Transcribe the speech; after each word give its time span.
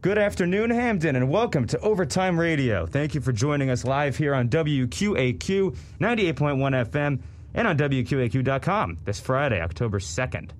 Good 0.00 0.16
afternoon, 0.16 0.70
Hamden, 0.70 1.16
and 1.16 1.28
welcome 1.28 1.66
to 1.66 1.80
Overtime 1.80 2.38
Radio. 2.38 2.86
Thank 2.86 3.16
you 3.16 3.20
for 3.20 3.32
joining 3.32 3.68
us 3.68 3.84
live 3.84 4.16
here 4.16 4.32
on 4.32 4.48
WQAQ 4.48 5.76
98.1 6.00 6.88
FM 6.88 7.18
and 7.54 7.66
on 7.66 7.76
WQAQ.com 7.76 8.98
this 9.04 9.18
Friday, 9.18 9.60
October 9.60 9.98
2nd. 9.98 10.50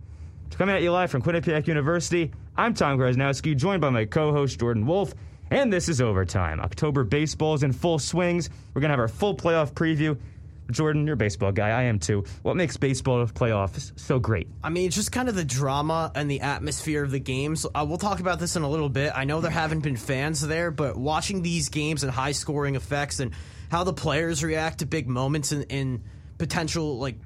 Coming 0.51 0.75
at 0.75 0.83
you 0.83 0.91
live 0.91 1.13
from 1.13 1.23
Quinnipiac 1.23 1.69
University, 1.69 2.33
I'm 2.57 2.75
Tom 2.75 2.99
Grosnowski, 2.99 3.57
joined 3.57 3.81
by 3.81 3.91
my 3.91 4.07
co 4.07 4.33
host 4.33 4.59
Jordan 4.59 4.85
Wolf, 4.85 5.15
and 5.53 5.73
this 5.73 5.89
is 5.89 6.01
Overtime. 6.01 6.59
October 6.59 7.05
baseball 7.05 7.55
is 7.55 7.63
in 7.63 7.73
full 7.73 8.01
swings. 8.01 8.51
We're 8.75 8.81
going 8.81 8.89
to 8.89 8.95
have 8.95 8.99
our 8.99 9.07
full 9.07 9.37
playoff 9.37 9.73
preview. 9.73 10.19
Jordan, 10.71 11.07
you're 11.07 11.15
a 11.15 11.17
baseball 11.17 11.53
guy. 11.53 11.71
I 11.71 11.85
am 11.85 11.99
too. 11.99 12.25
What 12.43 12.57
makes 12.57 12.77
baseball 12.77 13.25
playoffs 13.27 13.99
so 13.99 14.19
great? 14.19 14.49
I 14.63 14.69
mean, 14.69 14.87
it's 14.87 14.97
just 14.97 15.13
kind 15.13 15.29
of 15.29 15.35
the 15.35 15.45
drama 15.45 16.13
and 16.15 16.31
the 16.31 16.43
atmosphere 16.43 17.03
of 17.03 17.11
the 17.11 17.19
games. 17.19 17.65
Uh, 17.75 17.85
we'll 17.89 17.99
talk 17.99 18.21
about 18.21 18.39
this 18.39 18.57
in 18.57 18.63
a 18.63 18.69
little 18.69 18.89
bit. 18.89 19.13
I 19.15 19.25
know 19.25 19.41
there 19.41 19.51
haven't 19.51 19.81
been 19.81 19.97
fans 19.97 20.47
there, 20.47 20.71
but 20.71 20.97
watching 20.97 21.43
these 21.43 21.69
games 21.71 22.03
and 22.03 22.13
high 22.13 22.33
scoring 22.33 22.75
effects 22.75 23.21
and 23.21 23.33
how 23.71 23.85
the 23.85 23.95
players 23.95 24.45
react 24.45 24.81
to 24.81 24.87
big 24.87 25.09
moments 25.09 25.53
in, 25.53 25.63
in 25.65 26.03
potential 26.37 26.99
like 26.99 27.17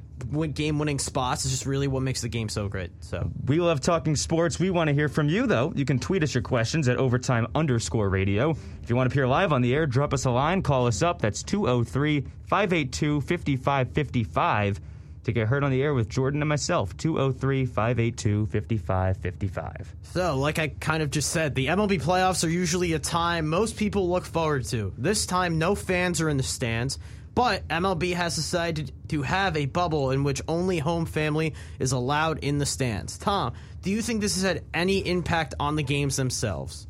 game 0.55 0.79
winning 0.79 0.98
spots 0.98 1.45
is 1.45 1.51
just 1.51 1.66
really 1.66 1.89
what 1.89 2.02
makes 2.02 2.20
the 2.20 2.29
game 2.29 2.48
so 2.48 2.69
great. 2.69 2.91
So 3.01 3.30
we 3.47 3.61
love 3.61 3.80
talking 3.80 4.16
sports. 4.16 4.59
We 4.59 4.70
want 4.70 4.89
to 4.89 4.95
hear 4.95 5.09
from 5.09 5.29
you 5.29 5.47
though. 5.47 5.73
You 5.75 5.84
can 5.84 5.98
tweet 5.98 6.23
us 6.23 6.34
your 6.34 6.43
questions 6.43 6.89
at 6.89 6.97
overtime 6.97 7.47
underscore 7.55 8.09
radio. 8.09 8.51
If 8.83 8.91
you 8.91 8.97
want 8.97 9.11
to 9.11 9.12
appear 9.12 9.27
live 9.27 9.53
on 9.53 9.62
the 9.62 9.75
air, 9.75 9.87
drop 9.87 10.15
us 10.15 10.25
a 10.25 10.30
line, 10.30 10.62
call 10.62 10.87
us 10.87 11.03
up. 11.03 11.20
That's 11.20 11.43
203 11.43 12.20
582 12.47 13.20
5555 13.20 14.80
to 15.25 15.33
get 15.33 15.48
heard 15.48 15.65
on 15.65 15.70
the 15.70 15.83
air 15.83 15.95
with 15.95 16.09
Jordan 16.09 16.42
and 16.42 16.48
myself. 16.48 16.97
203 16.97 17.67
582 17.67 18.47
5555. 18.47 19.95
So, 20.03 20.37
like 20.37 20.59
I 20.59 20.69
kind 20.69 21.03
of 21.03 21.11
just 21.11 21.31
said, 21.31 21.55
the 21.55 21.69
MLB 21.69 22.03
playoffs 22.03 22.45
are 22.45 22.51
usually 22.51 22.92
a 22.92 22.98
time 22.98 23.48
most 23.48 23.77
people 23.77 24.11
look 24.11 24.25
forward 24.25 24.65
to. 24.67 24.92
This 24.98 25.27
time, 25.27 25.59
no 25.59 25.75
fans 25.75 26.20
are 26.20 26.29
in 26.29 26.36
the 26.36 26.42
stands. 26.42 26.98
But 27.34 27.66
MLB 27.69 28.14
has 28.14 28.36
decided 28.36 28.92
to 29.08 29.22
have 29.22 29.56
a 29.56 29.66
bubble 29.66 30.11
in 30.11 30.22
which 30.22 30.42
only 30.48 30.78
home 30.78 31.06
family 31.06 31.55
is 31.78 31.92
allowed 31.92 32.41
in 32.41 32.58
the 32.58 32.66
stands. 32.66 33.16
Tom, 33.16 33.55
do 33.83 33.91
you 33.91 34.02
think 34.02 34.20
this 34.20 34.34
has 34.34 34.42
had 34.42 34.64
any 34.74 34.98
impact 34.98 35.55
on 35.58 35.77
the 35.77 35.83
games 35.83 36.16
themselves? 36.16 36.86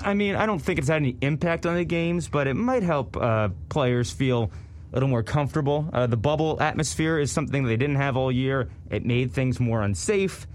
I 0.00 0.12
mean, 0.12 0.34
I 0.34 0.44
don't 0.44 0.58
think 0.58 0.78
it's 0.78 0.88
had 0.88 0.98
any 0.98 1.16
impact 1.22 1.64
on 1.64 1.74
the 1.74 1.84
games, 1.84 2.28
but 2.28 2.46
it 2.46 2.54
might 2.54 2.82
help 2.82 3.16
uh, 3.16 3.48
players 3.70 4.10
feel 4.10 4.50
a 4.92 4.96
little 4.96 5.08
more 5.08 5.22
comfortable. 5.22 5.88
Uh, 5.92 6.06
the 6.06 6.16
bubble 6.16 6.60
atmosphere 6.60 7.18
is 7.18 7.32
something 7.32 7.64
they 7.64 7.76
didn't 7.76 7.96
have 7.96 8.16
all 8.16 8.30
year. 8.30 8.70
It 8.90 9.04
made 9.04 9.32
things 9.32 9.58
more 9.58 9.82
unsafe. 9.82 10.46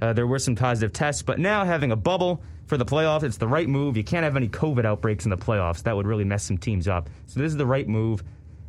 Uh, 0.00 0.12
there 0.12 0.26
were 0.26 0.38
some 0.38 0.56
positive 0.56 0.92
tests, 0.92 1.22
but 1.22 1.38
now 1.38 1.64
having 1.64 1.92
a 1.92 1.96
bubble 1.96 2.42
for 2.66 2.76
the 2.76 2.84
playoffs, 2.84 3.22
it's 3.22 3.36
the 3.36 3.48
right 3.48 3.68
move. 3.68 3.96
You 3.96 4.04
can't 4.04 4.24
have 4.24 4.36
any 4.36 4.48
COVID 4.48 4.84
outbreaks 4.84 5.24
in 5.24 5.30
the 5.30 5.36
playoffs. 5.36 5.82
That 5.84 5.96
would 5.96 6.06
really 6.06 6.24
mess 6.24 6.44
some 6.44 6.58
teams 6.58 6.88
up. 6.88 7.08
So 7.26 7.40
this 7.40 7.52
is 7.52 7.56
the 7.56 7.66
right 7.66 7.88
move 7.88 8.22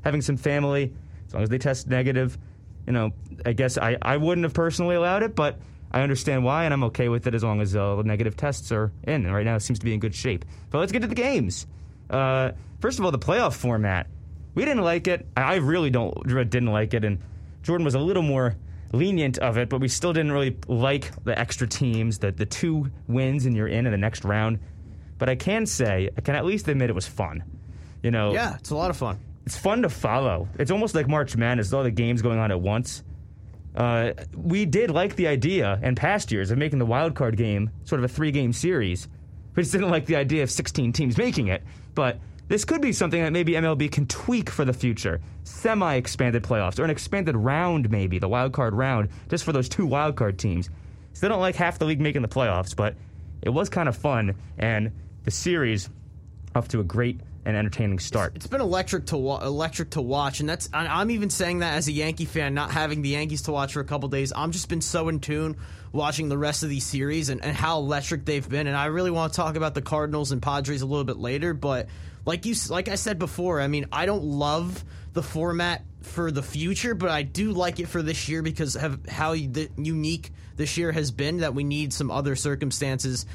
having 0.04 0.22
some 0.22 0.38
family, 0.38 0.94
as 1.28 1.34
long 1.34 1.44
as 1.44 1.50
they 1.50 1.58
test 1.58 1.88
negative. 1.88 2.38
You 2.86 2.94
know, 2.94 3.12
I 3.46 3.54
guess 3.54 3.78
I, 3.78 3.98
I 4.02 4.18
wouldn't 4.18 4.44
have 4.44 4.54
personally 4.54 4.96
allowed 4.96 5.24
it, 5.24 5.36
but 5.36 5.60
I 5.92 6.02
understand 6.02 6.44
why, 6.44 6.66
and 6.66 6.74
I'm 6.74 6.84
okay 6.86 7.08
with 7.08 7.28
it 7.28 7.36
as 7.36 7.44
long 7.44 7.62
as 7.62 7.76
uh, 7.76 7.96
the 7.96 8.04
negative 8.04 8.36
tests 8.36 8.72
are 8.72 8.92
in. 9.04 9.26
And 9.26 9.34
right 9.34 9.46
now, 9.46 9.56
it 9.56 9.62
seems 9.62 9.80
to 9.80 9.86
be 9.86 9.94
in 9.94 10.00
good 10.00 10.16
shape. 10.16 10.44
But 10.70 10.80
let's 10.80 10.92
get 10.92 11.02
to 11.02 11.08
the 11.08 11.16
games. 11.16 11.66
Uh, 12.10 12.52
first 12.80 13.00
of 13.00 13.06
all, 13.06 13.12
the 13.12 13.20
playoff 13.20 13.54
format. 13.54 14.08
We 14.56 14.66
didn't 14.66 14.84
like 14.84 15.08
it. 15.08 15.26
I 15.36 15.56
really 15.56 15.90
don't 15.90 16.28
didn't 16.28 16.72
like 16.72 16.94
it, 16.94 17.04
and 17.04 17.20
Jordan 17.64 17.86
was 17.86 17.96
a 17.96 18.00
little 18.00 18.22
more 18.22 18.56
lenient 18.92 19.40
of 19.40 19.58
it, 19.58 19.68
but 19.70 19.82
we 19.82 19.88
still 19.88 20.14
didn't 20.14 20.32
really 20.32 20.58
like 20.68 21.12
the 21.24 21.38
extra 21.38 21.68
teams, 21.68 22.20
the 22.20 22.32
the 22.32 22.46
two 22.46 22.92
wins 23.08 23.48
and 23.48 23.56
you're 23.56 23.68
in 23.68 23.88
in 23.88 23.92
the 23.92 23.98
next 23.98 24.24
round. 24.24 24.60
But 25.18 25.30
I 25.30 25.36
can 25.36 25.66
say, 25.66 26.10
I 26.16 26.22
can 26.22 26.36
at 26.36 26.46
least 26.46 26.68
admit 26.68 26.92
it 26.92 26.94
was 26.94 27.08
fun. 27.08 27.44
You 28.04 28.12
know, 28.12 28.34
yeah, 28.34 28.56
it's 28.56 28.70
a 28.70 28.76
lot 28.76 28.92
of 28.92 28.98
fun 28.98 29.18
it's 29.46 29.58
fun 29.58 29.82
to 29.82 29.90
follow. 29.90 30.48
It's 30.58 30.72
almost 30.72 30.96
like 30.96 31.08
March 31.08 31.36
Madness, 31.36 31.74
all 31.74 31.84
the 31.84 31.92
games 31.92 32.22
going 32.22 32.40
on 32.40 32.52
at 32.52 32.62
once. 32.62 33.04
Uh, 33.76 34.14
we 34.36 34.66
did 34.66 34.92
like 34.92 35.16
the 35.16 35.28
idea 35.28 35.80
in 35.82 35.96
past 35.96 36.32
years 36.32 36.52
of 36.52 36.58
making 36.58 36.80
the 36.80 36.86
wild 36.86 37.16
card 37.16 37.36
game 37.36 37.72
sort 37.86 38.00
of 38.00 38.06
a 38.06 38.08
three 38.08 38.32
game 38.32 38.54
series. 38.54 39.08
We 39.56 39.64
just 39.64 39.74
didn't 39.74 39.90
like 39.90 40.06
the 40.06 40.16
idea 40.16 40.44
of 40.44 40.52
16 40.52 40.94
teams 40.94 41.18
making 41.18 41.48
it. 41.48 41.64
But 41.96 42.20
this 42.48 42.66
could 42.66 42.82
be 42.82 42.92
something 42.92 43.22
that 43.22 43.32
maybe 43.32 43.54
MLB 43.54 43.92
can 43.92 44.06
tweak 44.08 44.50
for 44.50 44.66
the 44.66 44.74
future. 44.74 45.22
Semi 45.44 45.96
expanded 45.96 46.44
playoffs, 46.44 46.80
or 46.80 46.84
an 46.84 46.90
expanded 46.90 47.36
round, 47.36 47.90
maybe, 47.90 48.20
the 48.20 48.30
wild 48.30 48.54
card 48.54 48.74
round, 48.74 49.10
just 49.30 49.44
for 49.44 49.52
those 49.52 49.70
two 49.70 49.86
wild 49.86 50.16
card 50.16 50.38
teams. 50.38 50.70
Still 51.14 51.30
don't 51.30 51.40
like 51.40 51.56
half 51.56 51.80
the 51.80 51.86
league 51.86 52.02
making 52.02 52.22
the 52.22 52.28
playoffs, 52.28 52.76
but 52.76 52.96
it 53.42 53.50
was 53.50 53.70
kind 53.70 53.90
of 53.90 53.96
fun, 53.96 54.36
and 54.58 54.92
the 55.24 55.32
series 55.32 55.90
off 56.56 56.68
to 56.70 56.80
a 56.80 56.84
great 56.84 57.20
an 57.46 57.56
entertaining 57.56 58.00
start. 58.00 58.34
it's 58.36 58.48
been 58.48 58.62
electric 58.62 59.08
to 59.08 59.18
wa- 59.18 59.44
electric 59.44 59.92
to 59.92 60.02
watch, 60.02 60.40
and 60.40 60.48
that's 60.48 60.70
I'm 60.74 61.12
even 61.12 61.30
saying 61.30 61.60
that 61.60 61.76
as 61.76 61.88
a 61.88 61.92
Yankee 61.92 62.26
fan, 62.26 62.54
not 62.54 62.72
having 62.72 63.02
the 63.02 63.10
Yankees 63.10 63.44
to 63.44 63.52
watch 63.52 63.74
for 63.74 63.82
a 63.82 63.86
couple 63.86 64.10
days. 64.10 64.32
I'm 64.36 64.52
just 64.52 64.70
been 64.70 64.82
so 64.82 65.10
in 65.10 65.20
tune 65.20 65.58
watching 65.92 66.30
the 66.30 66.38
rest 66.38 66.64
of 66.64 66.70
these 66.70 66.86
series 66.86 67.30
and, 67.30 67.44
and 67.44 67.56
how 67.56 67.80
electric 67.80 68.26
they've 68.26 68.48
been. 68.48 68.68
And 68.68 68.76
I 68.76 68.86
really 68.86 69.12
want 69.12 69.34
to 69.34 69.38
talk 69.38 69.56
about 69.56 69.76
the 69.76 69.82
Cardinals 69.82 70.32
and 70.32 70.42
Padres 70.42 70.82
a 70.82 70.86
little 70.86 71.04
bit 71.04 71.18
later, 71.18 71.54
but 71.54 71.88
like 72.26 72.46
you 72.46 72.56
like 72.70 72.88
I 72.88 72.96
said 72.96 73.20
before, 73.20 73.60
I 73.62 73.68
mean 73.68 73.88
I 73.92 74.06
don't 74.06 74.24
love 74.24 74.84
the 75.14 75.24
format 75.24 75.84
for 76.02 76.32
the 76.32 76.44
future, 76.44 76.96
but 76.96 77.10
I 77.10 77.24
do 77.24 77.52
like 77.52 77.80
it 77.80 77.88
for 77.88 78.02
this 78.02 78.28
year 78.28 78.42
because 78.42 78.76
of 78.76 79.06
how 79.08 79.34
the, 79.34 79.70
unique 79.78 80.32
this 80.56 80.78
year 80.78 80.92
has 80.92 81.12
been. 81.12 81.38
That 81.38 81.54
we 81.54 81.64
need 81.64 81.94
some 81.94 82.10
other 82.10 82.36
circumstances 82.36 83.26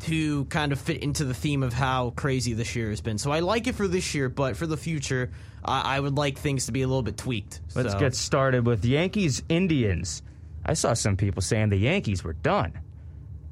to 0.00 0.44
kind 0.46 0.72
of 0.72 0.80
fit 0.80 1.02
into 1.02 1.24
the 1.24 1.34
theme 1.34 1.62
of 1.62 1.72
how 1.72 2.10
crazy 2.10 2.52
this 2.52 2.76
year 2.76 2.90
has 2.90 3.00
been. 3.00 3.18
So 3.18 3.30
I 3.30 3.40
like 3.40 3.66
it 3.66 3.74
for 3.74 3.88
this 3.88 4.14
year, 4.14 4.28
but 4.28 4.56
for 4.56 4.66
the 4.66 4.76
future, 4.76 5.30
I, 5.64 5.96
I 5.96 6.00
would 6.00 6.16
like 6.16 6.38
things 6.38 6.66
to 6.66 6.72
be 6.72 6.82
a 6.82 6.86
little 6.86 7.02
bit 7.02 7.16
tweaked. 7.16 7.60
Let's 7.74 7.92
so. 7.92 7.98
get 7.98 8.14
started 8.14 8.66
with 8.66 8.84
Yankees 8.84 9.42
Indians. 9.48 10.22
I 10.64 10.74
saw 10.74 10.94
some 10.94 11.16
people 11.16 11.42
saying 11.42 11.70
the 11.70 11.76
Yankees 11.76 12.24
were 12.24 12.34
done. 12.34 12.78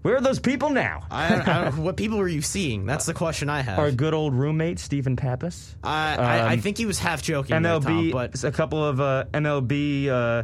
Where 0.03 0.17
are 0.17 0.21
those 0.21 0.39
people 0.39 0.69
now? 0.69 1.07
I, 1.11 1.35
I 1.35 1.71
what 1.71 1.97
people 1.97 2.19
were 2.19 2.29
you 2.29 2.43
seeing? 2.43 2.85
That's 2.85 3.07
the 3.07 3.15
question 3.15 3.49
I 3.49 3.63
have. 3.63 3.79
Our 3.79 3.91
good 3.91 4.13
old 4.13 4.35
roommate 4.35 4.79
Stephen 4.79 5.17
Pappas. 5.17 5.75
I, 5.83 6.13
um, 6.13 6.25
I, 6.25 6.49
I, 6.49 6.57
think 6.59 6.77
he 6.77 6.85
was 6.85 6.99
half 6.99 7.23
joking. 7.23 7.57
MLB, 7.57 7.63
there, 7.63 7.81
Tom, 7.81 8.11
but 8.11 8.45
a 8.45 8.53
couple 8.53 8.85
of 8.85 9.01
uh, 9.01 9.25
MLB 9.33 10.09
uh, 10.09 10.43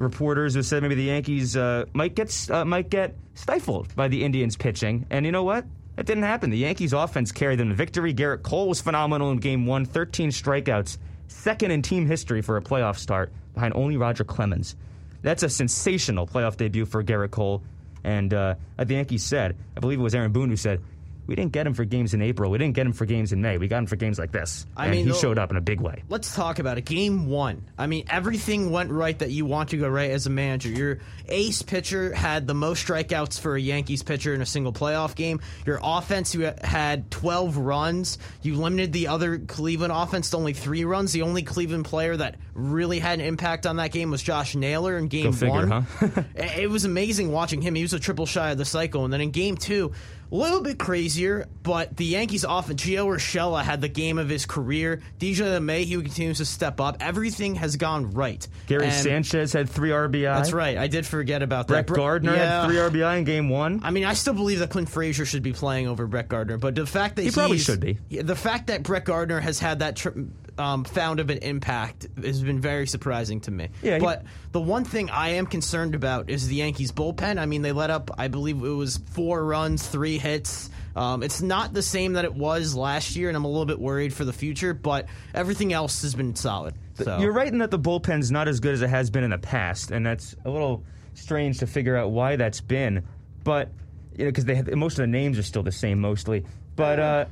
reporters 0.00 0.54
who 0.54 0.62
said 0.62 0.82
maybe 0.82 0.96
the 0.96 1.04
Yankees 1.04 1.56
uh, 1.56 1.84
might 1.92 2.16
get 2.16 2.50
uh, 2.50 2.64
might 2.64 2.90
get 2.90 3.14
stifled 3.34 3.94
by 3.94 4.08
the 4.08 4.24
Indians 4.24 4.56
pitching, 4.56 5.06
and 5.10 5.24
you 5.24 5.30
know 5.30 5.44
what? 5.44 5.64
That 5.94 6.06
didn't 6.06 6.24
happen. 6.24 6.50
The 6.50 6.58
Yankees 6.58 6.92
offense 6.92 7.30
carried 7.30 7.58
them 7.60 7.68
to 7.68 7.74
victory. 7.74 8.14
Gerrit 8.14 8.42
Cole 8.42 8.68
was 8.68 8.80
phenomenal 8.80 9.30
in 9.30 9.38
Game 9.38 9.66
One, 9.66 9.84
13 9.84 10.30
strikeouts, 10.30 10.98
second 11.28 11.70
in 11.70 11.82
team 11.82 12.06
history 12.06 12.42
for 12.42 12.56
a 12.56 12.62
playoff 12.62 12.96
start, 12.96 13.32
behind 13.54 13.74
only 13.76 13.96
Roger 13.96 14.24
Clemens. 14.24 14.74
That's 15.22 15.42
a 15.42 15.48
sensational 15.48 16.26
playoff 16.26 16.56
debut 16.56 16.86
for 16.86 17.04
Gerrit 17.04 17.30
Cole. 17.30 17.62
And 18.02 18.32
uh, 18.32 18.54
the 18.78 18.94
Yankees 18.94 19.22
said, 19.22 19.58
I 19.76 19.80
believe 19.80 20.00
it 20.00 20.02
was 20.02 20.14
Aaron 20.14 20.32
Boone 20.32 20.48
who 20.48 20.56
said, 20.56 20.80
we 21.26 21.34
didn't 21.34 21.52
get 21.52 21.66
him 21.66 21.74
for 21.74 21.84
games 21.84 22.14
in 22.14 22.22
April. 22.22 22.50
We 22.50 22.58
didn't 22.58 22.74
get 22.74 22.86
him 22.86 22.92
for 22.92 23.06
games 23.06 23.32
in 23.32 23.40
May. 23.40 23.58
We 23.58 23.68
got 23.68 23.78
him 23.78 23.86
for 23.86 23.96
games 23.96 24.18
like 24.18 24.32
this. 24.32 24.66
I 24.76 24.86
and 24.86 24.94
mean, 24.96 25.06
he 25.06 25.12
showed 25.14 25.38
up 25.38 25.50
in 25.50 25.56
a 25.56 25.60
big 25.60 25.80
way. 25.80 26.02
Let's 26.08 26.34
talk 26.34 26.58
about 26.58 26.78
it. 26.78 26.84
Game 26.84 27.26
one. 27.26 27.64
I 27.78 27.86
mean, 27.86 28.06
everything 28.10 28.70
went 28.70 28.90
right 28.90 29.18
that 29.18 29.30
you 29.30 29.46
want 29.46 29.70
to 29.70 29.76
go 29.76 29.88
right 29.88 30.10
as 30.10 30.26
a 30.26 30.30
manager. 30.30 30.68
Your 30.68 30.98
ace 31.28 31.62
pitcher 31.62 32.12
had 32.12 32.46
the 32.46 32.54
most 32.54 32.86
strikeouts 32.86 33.38
for 33.38 33.54
a 33.54 33.60
Yankees 33.60 34.02
pitcher 34.02 34.34
in 34.34 34.40
a 34.42 34.46
single 34.46 34.72
playoff 34.72 35.14
game. 35.14 35.40
Your 35.66 35.78
offense, 35.82 36.34
you 36.34 36.52
had 36.62 37.10
12 37.10 37.56
runs. 37.56 38.18
You 38.42 38.56
limited 38.56 38.92
the 38.92 39.08
other 39.08 39.38
Cleveland 39.38 39.92
offense 39.92 40.30
to 40.30 40.36
only 40.36 40.52
three 40.52 40.84
runs. 40.84 41.12
The 41.12 41.22
only 41.22 41.42
Cleveland 41.42 41.84
player 41.84 42.16
that 42.16 42.36
really 42.54 42.98
had 42.98 43.20
an 43.20 43.24
impact 43.24 43.66
on 43.66 43.76
that 43.76 43.92
game 43.92 44.10
was 44.10 44.22
Josh 44.22 44.54
Naylor 44.54 44.98
in 44.98 45.08
game 45.08 45.32
figure, 45.32 45.66
one. 45.66 45.70
Huh? 45.82 46.22
it 46.34 46.68
was 46.68 46.84
amazing 46.84 47.32
watching 47.32 47.62
him. 47.62 47.74
He 47.74 47.82
was 47.82 47.92
a 47.92 48.00
triple 48.00 48.26
shy 48.26 48.50
of 48.50 48.58
the 48.58 48.64
cycle. 48.64 49.04
And 49.04 49.12
then 49.12 49.20
in 49.20 49.30
game 49.30 49.56
two, 49.56 49.92
a 50.30 50.34
little 50.34 50.60
bit 50.60 50.78
crazier, 50.78 51.46
but 51.62 51.96
the 51.96 52.04
Yankees 52.04 52.44
offense, 52.44 52.82
Gio 52.82 53.06
Urshela 53.06 53.62
had 53.62 53.80
the 53.80 53.88
game 53.88 54.18
of 54.18 54.28
his 54.28 54.46
career. 54.46 55.00
DJ 55.18 55.58
LeMahieu 55.58 56.02
continues 56.02 56.38
to 56.38 56.44
step 56.44 56.80
up. 56.80 56.98
Everything 57.00 57.56
has 57.56 57.76
gone 57.76 58.12
right. 58.12 58.46
Gary 58.66 58.84
and 58.84 58.94
Sanchez 58.94 59.52
had 59.52 59.68
three 59.68 59.90
RBI. 59.90 60.22
That's 60.22 60.52
right. 60.52 60.78
I 60.78 60.86
did 60.86 61.06
forget 61.06 61.42
about 61.42 61.66
Brett 61.66 61.86
that. 61.86 61.92
Brett 61.92 61.98
Gardner 61.98 62.34
yeah. 62.34 62.62
had 62.62 62.66
three 62.68 62.76
RBI 62.76 63.18
in 63.18 63.24
game 63.24 63.48
one. 63.48 63.80
I 63.82 63.90
mean, 63.90 64.04
I 64.04 64.14
still 64.14 64.34
believe 64.34 64.60
that 64.60 64.70
Clint 64.70 64.88
Frazier 64.88 65.24
should 65.24 65.42
be 65.42 65.52
playing 65.52 65.88
over 65.88 66.06
Brett 66.06 66.28
Gardner, 66.28 66.58
but 66.58 66.74
the 66.74 66.86
fact 66.86 67.16
that 67.16 67.22
he 67.22 67.30
probably 67.30 67.58
should 67.58 67.80
be. 67.80 67.98
The 68.10 68.36
fact 68.36 68.68
that 68.68 68.82
Brett 68.82 69.04
Gardner 69.04 69.40
has 69.40 69.58
had 69.58 69.80
that 69.80 69.96
tri- 69.96 70.12
um, 70.60 70.84
found 70.84 71.20
of 71.20 71.30
an 71.30 71.38
impact 71.38 72.06
has 72.22 72.42
been 72.42 72.60
very 72.60 72.86
surprising 72.86 73.40
to 73.40 73.50
me. 73.50 73.70
Yeah, 73.82 73.98
but 73.98 74.24
the 74.52 74.60
one 74.60 74.84
thing 74.84 75.08
I 75.08 75.30
am 75.30 75.46
concerned 75.46 75.94
about 75.94 76.28
is 76.28 76.46
the 76.46 76.56
Yankees 76.56 76.92
bullpen. 76.92 77.38
I 77.38 77.46
mean, 77.46 77.62
they 77.62 77.72
let 77.72 77.90
up, 77.90 78.10
I 78.18 78.28
believe 78.28 78.62
it 78.62 78.68
was 78.68 78.98
four 78.98 79.42
runs, 79.44 79.86
three 79.86 80.18
hits. 80.18 80.68
Um, 80.94 81.22
it's 81.22 81.40
not 81.40 81.72
the 81.72 81.82
same 81.82 82.12
that 82.14 82.24
it 82.24 82.34
was 82.34 82.74
last 82.74 83.16
year, 83.16 83.28
and 83.28 83.36
I'm 83.36 83.44
a 83.44 83.48
little 83.48 83.64
bit 83.64 83.78
worried 83.80 84.12
for 84.12 84.24
the 84.24 84.32
future. 84.32 84.74
But 84.74 85.06
everything 85.34 85.72
else 85.72 86.02
has 86.02 86.14
been 86.14 86.36
solid. 86.36 86.74
So. 86.94 87.18
You're 87.18 87.32
right 87.32 87.48
in 87.48 87.58
that 87.58 87.70
the 87.70 87.78
bullpen's 87.78 88.30
not 88.30 88.46
as 88.46 88.60
good 88.60 88.74
as 88.74 88.82
it 88.82 88.90
has 88.90 89.08
been 89.08 89.24
in 89.24 89.30
the 89.30 89.38
past, 89.38 89.90
and 89.90 90.04
that's 90.04 90.36
a 90.44 90.50
little 90.50 90.84
strange 91.14 91.58
to 91.60 91.66
figure 91.66 91.96
out 91.96 92.10
why 92.10 92.36
that's 92.36 92.60
been. 92.60 93.06
But 93.44 93.70
you 94.16 94.26
know, 94.26 94.32
because 94.32 94.44
most 94.76 94.98
of 94.98 95.04
the 95.04 95.06
names 95.06 95.38
are 95.38 95.42
still 95.42 95.62
the 95.62 95.72
same 95.72 96.00
mostly. 96.00 96.44
but 96.76 96.98
uh, 96.98 97.24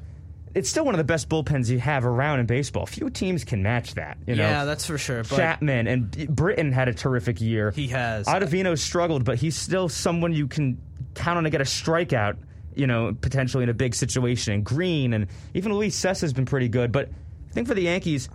it's 0.58 0.68
still 0.68 0.84
one 0.84 0.94
of 0.94 0.98
the 0.98 1.04
best 1.04 1.28
bullpens 1.28 1.70
you 1.70 1.78
have 1.78 2.04
around 2.04 2.40
in 2.40 2.46
baseball. 2.46 2.84
Few 2.84 3.08
teams 3.10 3.44
can 3.44 3.62
match 3.62 3.94
that. 3.94 4.18
You 4.26 4.34
know, 4.34 4.42
yeah, 4.42 4.64
that's 4.64 4.84
for 4.86 4.98
sure. 4.98 5.22
But 5.22 5.36
Chapman 5.36 5.86
and 5.86 6.10
Britton 6.34 6.72
had 6.72 6.88
a 6.88 6.94
terrific 6.94 7.40
year. 7.40 7.70
he 7.70 7.86
has. 7.88 8.26
Ottavino 8.26 8.76
struggled, 8.76 9.24
but 9.24 9.38
he's 9.38 9.56
still 9.56 9.88
someone 9.88 10.32
you 10.32 10.48
can 10.48 10.80
count 11.14 11.38
on 11.38 11.44
to 11.44 11.50
get 11.50 11.60
a 11.60 11.64
strikeout. 11.64 12.36
You 12.74 12.86
know, 12.86 13.16
potentially 13.20 13.64
in 13.64 13.70
a 13.70 13.74
big 13.74 13.94
situation. 13.94 14.52
And 14.52 14.64
Green 14.64 15.12
and 15.12 15.26
even 15.54 15.72
Luis 15.72 15.98
Cessa 15.98 16.20
has 16.20 16.32
been 16.32 16.46
pretty 16.46 16.68
good. 16.68 16.92
But 16.92 17.08
I 17.08 17.52
think 17.52 17.66
for 17.66 17.74
the 17.74 17.82
Yankees, 17.82 18.28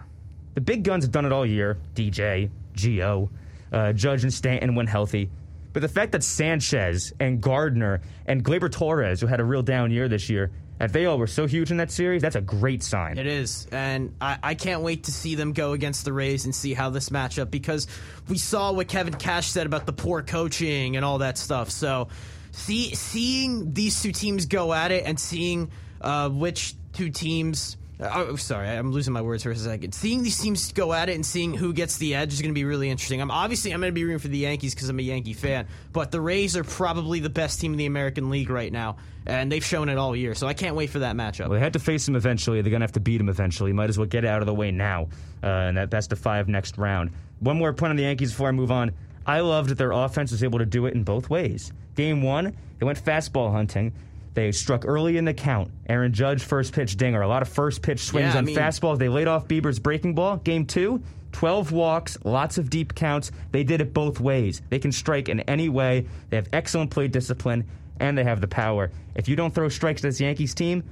the 0.54 0.60
big 0.62 0.84
guns 0.84 1.06
have 1.06 1.12
done 1.12 1.26
it 1.26 1.32
all 1.32 1.46
year. 1.46 1.78
DJ, 1.96 2.50
Gio, 2.74 3.30
uh, 3.72 3.94
Judge, 3.94 4.24
and 4.24 4.34
Stanton 4.34 4.76
when 4.76 4.88
healthy. 4.88 5.30
But 5.72 5.82
the 5.82 5.88
fact 5.88 6.12
that 6.12 6.24
Sanchez 6.24 7.14
and 7.20 7.42
Gardner 7.42 8.02
and 8.28 8.44
Gleyber 8.44 8.72
Torres, 8.72 9.22
who 9.22 9.28
had 9.28 9.40
a 9.40 9.44
real 9.46 9.64
down 9.64 9.92
year 9.92 10.08
this 10.10 10.30
year, 10.30 10.52
that 10.84 10.92
they 10.92 11.06
all 11.06 11.18
were 11.18 11.28
so 11.28 11.48
huge 11.48 11.72
in 11.72 11.78
that 11.78 11.90
series, 11.92 12.22
that's 12.22 12.36
a 12.36 12.42
great 12.42 12.84
sign. 12.84 13.18
It 13.18 13.26
is, 13.26 13.68
and 13.72 14.14
I, 14.20 14.38
I 14.44 14.54
can't 14.54 14.82
wait 14.82 15.06
to 15.06 15.14
see 15.14 15.36
them 15.36 15.54
go 15.54 15.72
against 15.72 16.04
the 16.04 16.12
Rays 16.12 16.44
and 16.44 16.54
see 16.54 16.74
how 16.74 16.90
this 16.90 17.08
matchup 17.08 17.50
because 17.50 17.88
we 18.28 18.38
saw 18.38 18.74
what 18.74 18.90
Kevin 18.90 19.14
Cash 19.14 19.48
said 19.48 19.66
about 19.66 19.86
the 19.86 19.94
poor 19.94 20.22
coaching 20.24 20.98
and 20.98 21.06
all 21.06 21.20
that 21.20 21.38
stuff. 21.38 21.70
So, 21.70 22.10
see, 22.52 22.94
seeing 22.96 23.74
these 23.74 24.02
two 24.02 24.12
teams 24.12 24.46
go 24.46 24.74
at 24.74 24.92
it 24.92 25.06
and 25.06 25.18
seeing 25.18 25.72
uh, 26.02 26.28
which 26.28 26.76
two 26.92 27.10
teams. 27.10 27.78
Oh, 28.00 28.36
sorry, 28.36 28.68
I'm 28.70 28.92
losing 28.92 29.14
my 29.14 29.22
words 29.22 29.44
for 29.44 29.52
a 29.52 29.56
second. 29.56 29.94
Seeing 29.94 30.24
these 30.24 30.40
teams 30.40 30.72
go 30.74 30.94
at 30.94 31.10
it 31.10 31.16
and 31.16 31.26
seeing 31.26 31.54
who 31.54 31.74
gets 31.74 31.98
the 31.98 32.16
edge 32.16 32.34
is 32.34 32.42
going 32.42 32.50
to 32.50 32.56
be 32.56 32.66
really 32.66 32.90
interesting. 32.90 33.22
I'm 33.22 33.32
obviously 33.32 33.72
I'm 33.72 33.80
going 33.80 33.92
to 33.92 33.94
be 33.94 34.04
rooting 34.04 34.20
for 34.20 34.28
the 34.28 34.40
Yankees 34.40 34.74
because 34.74 34.90
I'm 34.90 35.00
a 35.00 35.04
Yankee 35.04 35.34
fan, 35.34 35.68
but 35.92 36.12
the 36.12 36.20
Rays 36.20 36.58
are 36.58 36.64
probably 36.64 37.20
the 37.20 37.30
best 37.30 37.62
team 37.62 37.72
in 37.74 37.78
the 37.78 37.86
American 37.86 38.30
League 38.30 38.50
right 38.50 38.72
now, 38.72 38.98
and 39.26 39.52
they've 39.52 39.64
shown 39.64 39.90
it 39.90 39.98
all 39.98 40.16
year. 40.16 40.34
So 40.34 40.48
I 40.48 40.54
can't 40.54 40.76
wait 40.76 40.90
for 40.90 41.00
that 41.00 41.16
matchup. 41.16 41.42
Well, 41.42 41.52
they 41.52 41.60
had 41.60 41.74
to 41.74 41.80
face 41.80 42.08
him 42.08 42.16
eventually. 42.16 42.62
They're 42.62 42.72
going 42.72 42.82
to 42.82 42.86
have 42.86 42.94
to 42.94 43.00
beat 43.00 43.22
him 43.22 43.30
eventually. 43.30 43.74
Might 43.74 43.90
as 43.90 43.98
well 43.98 44.08
get 44.08 44.24
it 44.24 44.28
out 44.28 44.42
of 44.42 44.48
the 44.48 44.54
way 44.54 44.72
now 44.72 45.10
uh, 45.44 45.48
in 45.70 45.76
that 45.76 45.90
best 45.90 46.12
of 46.12 46.20
five 46.20 46.48
next 46.48 46.78
round. 46.78 47.12
One 47.40 47.58
more 47.58 47.74
point 47.74 47.92
on 47.92 47.96
the 47.96 48.04
Yankees 48.04 48.32
before 48.32 48.48
I 48.48 48.52
move 48.52 48.72
on. 48.72 48.92
I 49.26 49.40
loved 49.40 49.70
that 49.70 49.78
their 49.78 49.92
offense 49.92 50.32
was 50.32 50.44
able 50.44 50.60
to 50.60 50.66
do 50.66 50.86
it 50.88 50.94
in 50.96 51.04
both 51.04 51.30
ways. 51.30 51.72
Game 51.96 52.22
one, 52.22 52.58
they 52.80 52.86
went 52.86 53.04
fastball 53.04 53.52
hunting. 53.52 53.94
They 54.34 54.52
struck 54.52 54.86
early 54.86 55.18
in 55.18 55.26
the 55.26 55.34
count. 55.34 55.70
Aaron 55.88 56.12
Judge, 56.14 56.44
first 56.44 56.74
pitch 56.74 56.98
dinger. 56.98 57.22
A 57.22 57.28
lot 57.28 57.42
of 57.42 57.50
first 57.50 57.82
pitch 57.82 58.00
swings 58.00 58.34
Yeah, 58.34 58.40
on 58.40 58.46
mean- 58.46 58.56
fastballs. 58.58 58.98
They 58.98 59.10
laid 59.10 59.28
off 59.28 59.48
Bieber's 59.48 59.80
breaking 59.80 60.16
ball. 60.16 60.38
Game 60.38 60.66
two, 60.66 61.04
12 61.34 61.72
walks, 61.72 62.18
lots 62.24 62.58
of 62.58 62.70
deep 62.70 62.96
counts. 62.96 63.32
They 63.52 63.64
did 63.64 63.80
it 63.82 63.94
both 63.94 64.20
ways. 64.20 64.62
They 64.70 64.80
can 64.80 64.92
strike 64.92 65.30
in 65.30 65.42
any 65.42 65.70
way. 65.70 66.08
They 66.30 66.38
have 66.38 66.48
excellent 66.52 66.90
play 66.92 67.08
discipline, 67.08 67.66
and 68.00 68.18
they 68.18 68.24
have 68.24 68.42
the 68.42 68.48
power. 68.48 68.92
If 69.16 69.28
you 69.30 69.36
don't 69.36 69.54
throw 69.54 69.70
strikes 69.70 70.02
to 70.02 70.08
this 70.08 70.20
Yankees 70.20 70.54
team, 70.56 70.84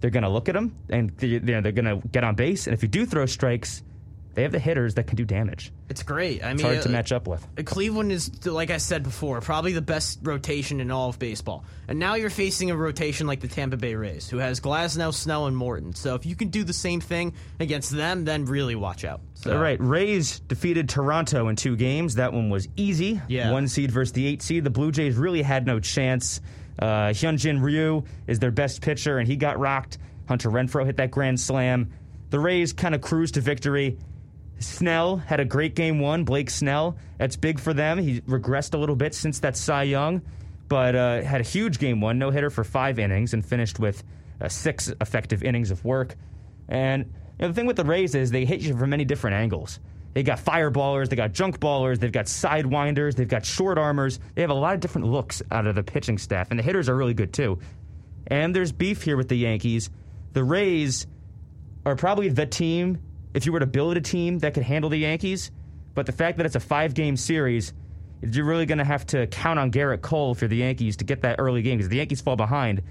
they're 0.00 0.10
going 0.10 0.22
to 0.22 0.28
look 0.28 0.48
at 0.48 0.54
them 0.54 0.76
and 0.90 1.10
they're 1.18 1.40
going 1.72 1.84
to 1.84 2.00
get 2.12 2.22
on 2.22 2.36
base. 2.36 2.66
And 2.68 2.74
if 2.74 2.82
you 2.82 2.88
do 2.88 3.04
throw 3.04 3.26
strikes, 3.26 3.82
they 4.38 4.44
have 4.44 4.52
the 4.52 4.60
hitters 4.60 4.94
that 4.94 5.08
can 5.08 5.16
do 5.16 5.24
damage. 5.24 5.72
It's 5.88 6.04
great. 6.04 6.44
I 6.44 6.50
mean, 6.50 6.54
It's 6.54 6.62
hard 6.62 6.82
to 6.82 6.88
uh, 6.90 6.92
match 6.92 7.10
up 7.10 7.26
with. 7.26 7.44
Cleveland 7.64 8.12
is, 8.12 8.46
like 8.46 8.70
I 8.70 8.76
said 8.76 9.02
before, 9.02 9.40
probably 9.40 9.72
the 9.72 9.82
best 9.82 10.20
rotation 10.22 10.78
in 10.80 10.92
all 10.92 11.08
of 11.08 11.18
baseball. 11.18 11.64
And 11.88 11.98
now 11.98 12.14
you're 12.14 12.30
facing 12.30 12.70
a 12.70 12.76
rotation 12.76 13.26
like 13.26 13.40
the 13.40 13.48
Tampa 13.48 13.76
Bay 13.76 13.96
Rays, 13.96 14.28
who 14.28 14.38
has 14.38 14.60
Glasnow, 14.60 15.12
Snell, 15.12 15.46
and 15.48 15.56
Morton. 15.56 15.92
So 15.92 16.14
if 16.14 16.24
you 16.24 16.36
can 16.36 16.50
do 16.50 16.62
the 16.62 16.72
same 16.72 17.00
thing 17.00 17.34
against 17.58 17.90
them, 17.90 18.24
then 18.24 18.44
really 18.44 18.76
watch 18.76 19.04
out. 19.04 19.22
So, 19.34 19.56
All 19.56 19.60
right, 19.60 19.80
Rays 19.80 20.38
defeated 20.38 20.88
Toronto 20.88 21.48
in 21.48 21.56
two 21.56 21.74
games. 21.74 22.14
That 22.14 22.32
one 22.32 22.48
was 22.48 22.68
easy. 22.76 23.20
Yeah. 23.26 23.50
One 23.50 23.66
seed 23.66 23.90
versus 23.90 24.12
the 24.12 24.24
eight 24.24 24.40
seed. 24.40 24.62
The 24.62 24.70
Blue 24.70 24.92
Jays 24.92 25.16
really 25.16 25.42
had 25.42 25.66
no 25.66 25.80
chance. 25.80 26.40
Uh, 26.78 27.08
Hyunjin 27.08 27.60
Ryu 27.60 28.04
is 28.28 28.38
their 28.38 28.52
best 28.52 28.82
pitcher, 28.82 29.18
and 29.18 29.26
he 29.26 29.34
got 29.34 29.58
rocked. 29.58 29.98
Hunter 30.28 30.48
Renfroe 30.48 30.86
hit 30.86 30.98
that 30.98 31.10
grand 31.10 31.40
slam. 31.40 31.90
The 32.30 32.38
Rays 32.38 32.72
kind 32.72 32.94
of 32.94 33.00
cruised 33.00 33.34
to 33.34 33.40
victory. 33.40 33.98
Snell 34.58 35.16
had 35.16 35.40
a 35.40 35.44
great 35.44 35.74
game 35.74 36.00
one. 36.00 36.24
Blake 36.24 36.50
Snell, 36.50 36.96
that's 37.18 37.36
big 37.36 37.60
for 37.60 37.72
them. 37.72 37.98
He 37.98 38.20
regressed 38.22 38.74
a 38.74 38.78
little 38.78 38.96
bit 38.96 39.14
since 39.14 39.40
that 39.40 39.56
Cy 39.56 39.84
Young, 39.84 40.22
but 40.68 40.94
uh, 40.94 41.22
had 41.22 41.40
a 41.40 41.44
huge 41.44 41.78
game 41.78 42.00
one, 42.00 42.18
no 42.18 42.30
hitter 42.30 42.50
for 42.50 42.64
five 42.64 42.98
innings, 42.98 43.34
and 43.34 43.44
finished 43.44 43.78
with 43.78 44.02
uh, 44.40 44.48
six 44.48 44.92
effective 45.00 45.42
innings 45.42 45.70
of 45.70 45.84
work. 45.84 46.16
And 46.68 47.04
you 47.04 47.12
know, 47.40 47.48
the 47.48 47.54
thing 47.54 47.66
with 47.66 47.76
the 47.76 47.84
Rays 47.84 48.14
is 48.14 48.30
they 48.30 48.44
hit 48.44 48.60
you 48.60 48.76
from 48.76 48.90
many 48.90 49.04
different 49.04 49.36
angles. 49.36 49.80
They 50.14 50.22
got 50.22 50.38
fireballers, 50.38 51.08
they 51.08 51.16
got 51.16 51.32
junk 51.32 51.60
ballers, 51.60 52.00
they've 52.00 52.10
got 52.10 52.26
sidewinders, 52.26 53.14
they've 53.14 53.28
got 53.28 53.44
short 53.44 53.78
armors. 53.78 54.18
They 54.34 54.42
have 54.42 54.50
a 54.50 54.54
lot 54.54 54.74
of 54.74 54.80
different 54.80 55.06
looks 55.06 55.42
out 55.50 55.66
of 55.66 55.74
the 55.74 55.82
pitching 55.82 56.18
staff, 56.18 56.48
and 56.50 56.58
the 56.58 56.64
hitters 56.64 56.88
are 56.88 56.96
really 56.96 57.14
good 57.14 57.32
too. 57.32 57.60
And 58.26 58.54
there's 58.54 58.72
beef 58.72 59.02
here 59.02 59.16
with 59.16 59.28
the 59.28 59.36
Yankees. 59.36 59.90
The 60.32 60.42
Rays 60.42 61.06
are 61.86 61.94
probably 61.94 62.28
the 62.28 62.46
team, 62.46 62.98
if 63.34 63.46
you 63.46 63.52
were 63.52 63.60
to 63.60 63.66
build 63.66 63.96
a 63.96 64.00
team 64.00 64.38
that 64.40 64.54
could 64.54 64.62
handle 64.62 64.90
the 64.90 64.98
Yankees, 64.98 65.50
but 65.94 66.06
the 66.06 66.12
fact 66.12 66.36
that 66.36 66.46
it's 66.46 66.54
a 66.56 66.60
five 66.60 66.94
game 66.94 67.16
series, 67.16 67.72
you're 68.22 68.44
really 68.44 68.66
going 68.66 68.78
to 68.78 68.84
have 68.84 69.06
to 69.06 69.26
count 69.28 69.58
on 69.58 69.70
Gerrit 69.70 70.02
Cole 70.02 70.34
for 70.34 70.48
the 70.48 70.56
Yankees 70.56 70.96
to 70.98 71.04
get 71.04 71.22
that 71.22 71.36
early 71.38 71.62
game 71.62 71.78
because 71.78 71.88
the 71.88 71.96
Yankees 71.96 72.20
fall 72.20 72.36
behind. 72.36 72.82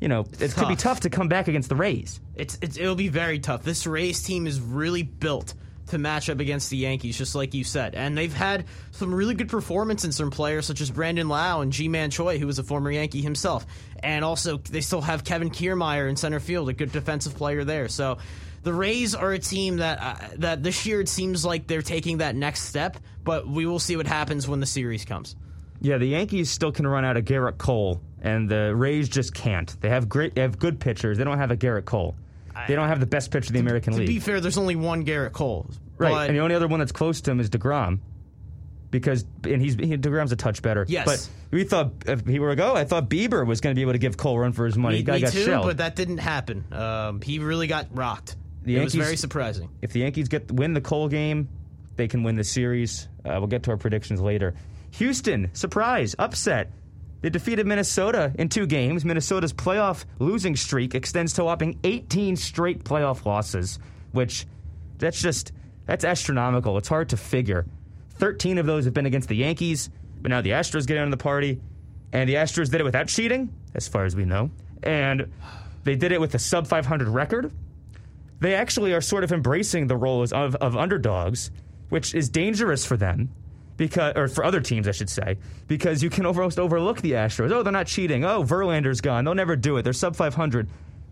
You 0.00 0.08
know, 0.08 0.26
it 0.40 0.52
could 0.54 0.66
be 0.66 0.74
Tough. 0.74 1.00
to 1.00 1.10
come 1.10 1.28
back 1.28 1.46
against 1.46 1.68
the 1.68 1.76
Rays. 1.76 2.20
It's, 2.34 2.58
it's 2.60 2.76
it'll 2.76 2.96
be 2.96 3.08
very 3.08 3.38
tough. 3.38 3.62
This 3.62 3.86
Rays 3.86 4.22
team 4.22 4.48
is 4.48 4.60
really 4.60 5.04
built 5.04 5.54
to 5.88 5.98
match 5.98 6.28
up 6.30 6.40
against 6.40 6.70
the 6.70 6.76
Yankees, 6.76 7.16
just 7.16 7.34
like 7.34 7.54
you 7.54 7.62
said. 7.64 7.94
And 7.94 8.16
they've 8.16 8.32
had 8.32 8.64
some 8.92 9.14
really 9.14 9.34
good 9.34 9.48
performances 9.48 10.18
from 10.18 10.30
players 10.30 10.66
such 10.66 10.80
as 10.80 10.90
Brandon 10.90 11.28
Lowe 11.28 11.60
and 11.60 11.72
Ji-Man 11.72 12.10
Choi, 12.10 12.38
who 12.38 12.46
was 12.46 12.58
a 12.58 12.64
former 12.64 12.90
Yankee 12.90 13.22
himself. 13.22 13.66
And 14.02 14.24
also, 14.24 14.56
they 14.56 14.80
still 14.80 15.02
have 15.02 15.22
Kevin 15.22 15.50
Kiermaier 15.50 16.08
in 16.08 16.16
center 16.16 16.40
field, 16.40 16.68
a 16.68 16.72
good 16.72 16.90
defensive 16.90 17.36
player 17.36 17.62
there. 17.62 17.88
So 17.88 18.18
the 18.62 18.72
Rays 18.72 19.14
are 19.14 19.32
a 19.32 19.38
team 19.38 19.78
that 19.78 19.98
uh, 20.00 20.28
that 20.38 20.62
this 20.62 20.86
year 20.86 21.00
it 21.00 21.08
seems 21.08 21.44
like 21.44 21.66
they're 21.66 21.82
taking 21.82 22.18
that 22.18 22.34
next 22.36 22.64
step, 22.64 22.96
but 23.24 23.46
we 23.46 23.66
will 23.66 23.78
see 23.78 23.96
what 23.96 24.06
happens 24.06 24.46
when 24.48 24.60
the 24.60 24.66
series 24.66 25.04
comes. 25.04 25.36
Yeah, 25.80 25.98
the 25.98 26.06
Yankees 26.06 26.48
still 26.50 26.70
can 26.70 26.86
run 26.86 27.04
out 27.04 27.16
of 27.16 27.24
Gerrit 27.24 27.58
Cole, 27.58 28.00
and 28.20 28.48
the 28.48 28.74
Rays 28.74 29.08
just 29.08 29.34
can't. 29.34 29.74
They 29.80 29.88
have 29.88 30.08
great, 30.08 30.34
they 30.36 30.42
have 30.42 30.58
good 30.58 30.78
pitchers. 30.78 31.18
They 31.18 31.24
don't 31.24 31.38
have 31.38 31.50
a 31.50 31.56
Gerrit 31.56 31.84
Cole. 31.84 32.14
They 32.68 32.74
don't 32.74 32.88
have 32.88 33.00
the 33.00 33.06
best 33.06 33.30
pitcher 33.30 33.48
in 33.48 33.54
the 33.54 33.60
American 33.60 33.94
To 33.94 33.98
League. 34.00 34.08
To 34.08 34.12
be 34.12 34.20
fair, 34.20 34.40
there's 34.40 34.58
only 34.58 34.76
one 34.76 35.04
Gerrit 35.04 35.32
Cole. 35.32 35.66
Right, 35.98 36.26
and 36.28 36.36
the 36.36 36.40
only 36.40 36.54
other 36.54 36.68
one 36.68 36.78
that's 36.78 36.92
close 36.92 37.20
to 37.22 37.30
him 37.30 37.40
is 37.40 37.48
Degrom, 37.50 37.98
because 38.90 39.24
and 39.44 39.60
he's 39.60 39.74
he, 39.74 39.96
Degrom's 39.96 40.32
a 40.32 40.36
touch 40.36 40.62
better. 40.62 40.84
Yes. 40.88 41.06
but 41.06 41.28
we 41.50 41.64
thought 41.64 41.92
if 42.06 42.24
he 42.26 42.38
were 42.38 42.50
to 42.50 42.56
go, 42.56 42.76
I 42.76 42.84
thought 42.84 43.08
Bieber 43.08 43.46
was 43.46 43.60
going 43.60 43.74
to 43.74 43.78
be 43.78 43.82
able 43.82 43.92
to 43.92 43.98
give 43.98 44.16
Cole 44.16 44.38
run 44.38 44.52
for 44.52 44.66
his 44.66 44.76
money. 44.76 45.02
Me, 45.02 45.12
me 45.12 45.20
got 45.20 45.32
too, 45.32 45.44
shelled. 45.44 45.66
but 45.66 45.78
that 45.78 45.96
didn't 45.96 46.18
happen. 46.18 46.64
Um, 46.72 47.20
he 47.20 47.38
really 47.40 47.66
got 47.66 47.88
rocked. 47.92 48.36
The 48.64 48.76
it 48.76 48.84
was 48.84 48.94
very 48.94 49.16
surprising. 49.16 49.68
if 49.82 49.92
the 49.92 50.00
Yankees 50.00 50.28
get 50.28 50.50
win 50.52 50.72
the 50.72 50.80
Cole 50.80 51.08
game, 51.08 51.48
they 51.96 52.08
can 52.08 52.22
win 52.22 52.36
the 52.36 52.44
series. 52.44 53.08
Uh, 53.24 53.36
we'll 53.38 53.48
get 53.48 53.64
to 53.64 53.70
our 53.70 53.76
predictions 53.76 54.20
later. 54.20 54.54
Houston, 54.92 55.50
surprise, 55.54 56.14
upset. 56.18 56.70
They 57.22 57.30
defeated 57.30 57.66
Minnesota 57.66 58.32
in 58.36 58.48
two 58.48 58.66
games. 58.66 59.04
Minnesota's 59.04 59.52
playoff 59.52 60.04
losing 60.18 60.56
streak 60.56 60.94
extends 60.94 61.32
to 61.34 61.44
whopping 61.44 61.78
18 61.84 62.36
straight 62.36 62.84
playoff 62.84 63.24
losses, 63.24 63.78
which 64.10 64.46
that's 64.98 65.20
just 65.20 65.52
that's 65.86 66.04
astronomical. 66.04 66.78
It's 66.78 66.88
hard 66.88 67.08
to 67.10 67.16
figure. 67.16 67.66
13 68.16 68.58
of 68.58 68.66
those 68.66 68.84
have 68.84 68.94
been 68.94 69.06
against 69.06 69.28
the 69.28 69.36
Yankees, 69.36 69.90
but 70.20 70.30
now 70.30 70.40
the 70.40 70.50
Astros 70.50 70.86
get 70.86 70.96
in 70.96 71.04
on 71.04 71.10
the 71.10 71.16
party, 71.16 71.60
and 72.12 72.28
the 72.28 72.34
Astros 72.34 72.70
did 72.70 72.80
it 72.80 72.84
without 72.84 73.08
cheating, 73.08 73.52
as 73.74 73.88
far 73.88 74.04
as 74.04 74.14
we 74.14 74.24
know, 74.24 74.50
and 74.82 75.32
they 75.84 75.96
did 75.96 76.12
it 76.12 76.20
with 76.20 76.34
a 76.34 76.38
sub 76.38 76.66
500 76.66 77.08
record 77.08 77.52
they 78.42 78.54
actually 78.54 78.92
are 78.92 79.00
sort 79.00 79.22
of 79.22 79.30
embracing 79.30 79.86
the 79.86 79.96
roles 79.96 80.32
of, 80.32 80.56
of 80.56 80.76
underdogs, 80.76 81.52
which 81.90 82.12
is 82.12 82.28
dangerous 82.28 82.84
for 82.84 82.96
them. 82.96 83.30
Because, 83.76 84.14
or 84.16 84.28
for 84.28 84.44
other 84.44 84.60
teams, 84.60 84.86
I 84.86 84.90
should 84.90 85.08
say, 85.08 85.38
because 85.66 86.02
you 86.02 86.10
can 86.10 86.26
almost 86.26 86.58
overlook 86.58 87.00
the 87.00 87.12
Astros. 87.12 87.50
Oh, 87.52 87.62
they're 87.62 87.72
not 87.72 87.86
cheating. 87.86 88.24
Oh, 88.24 88.42
Verlander's 88.42 89.00
gone. 89.00 89.24
They'll 89.24 89.34
never 89.34 89.56
do 89.56 89.76
it. 89.76 89.82
They're 89.82 89.92
sub 89.92 90.14
500. 90.14 90.68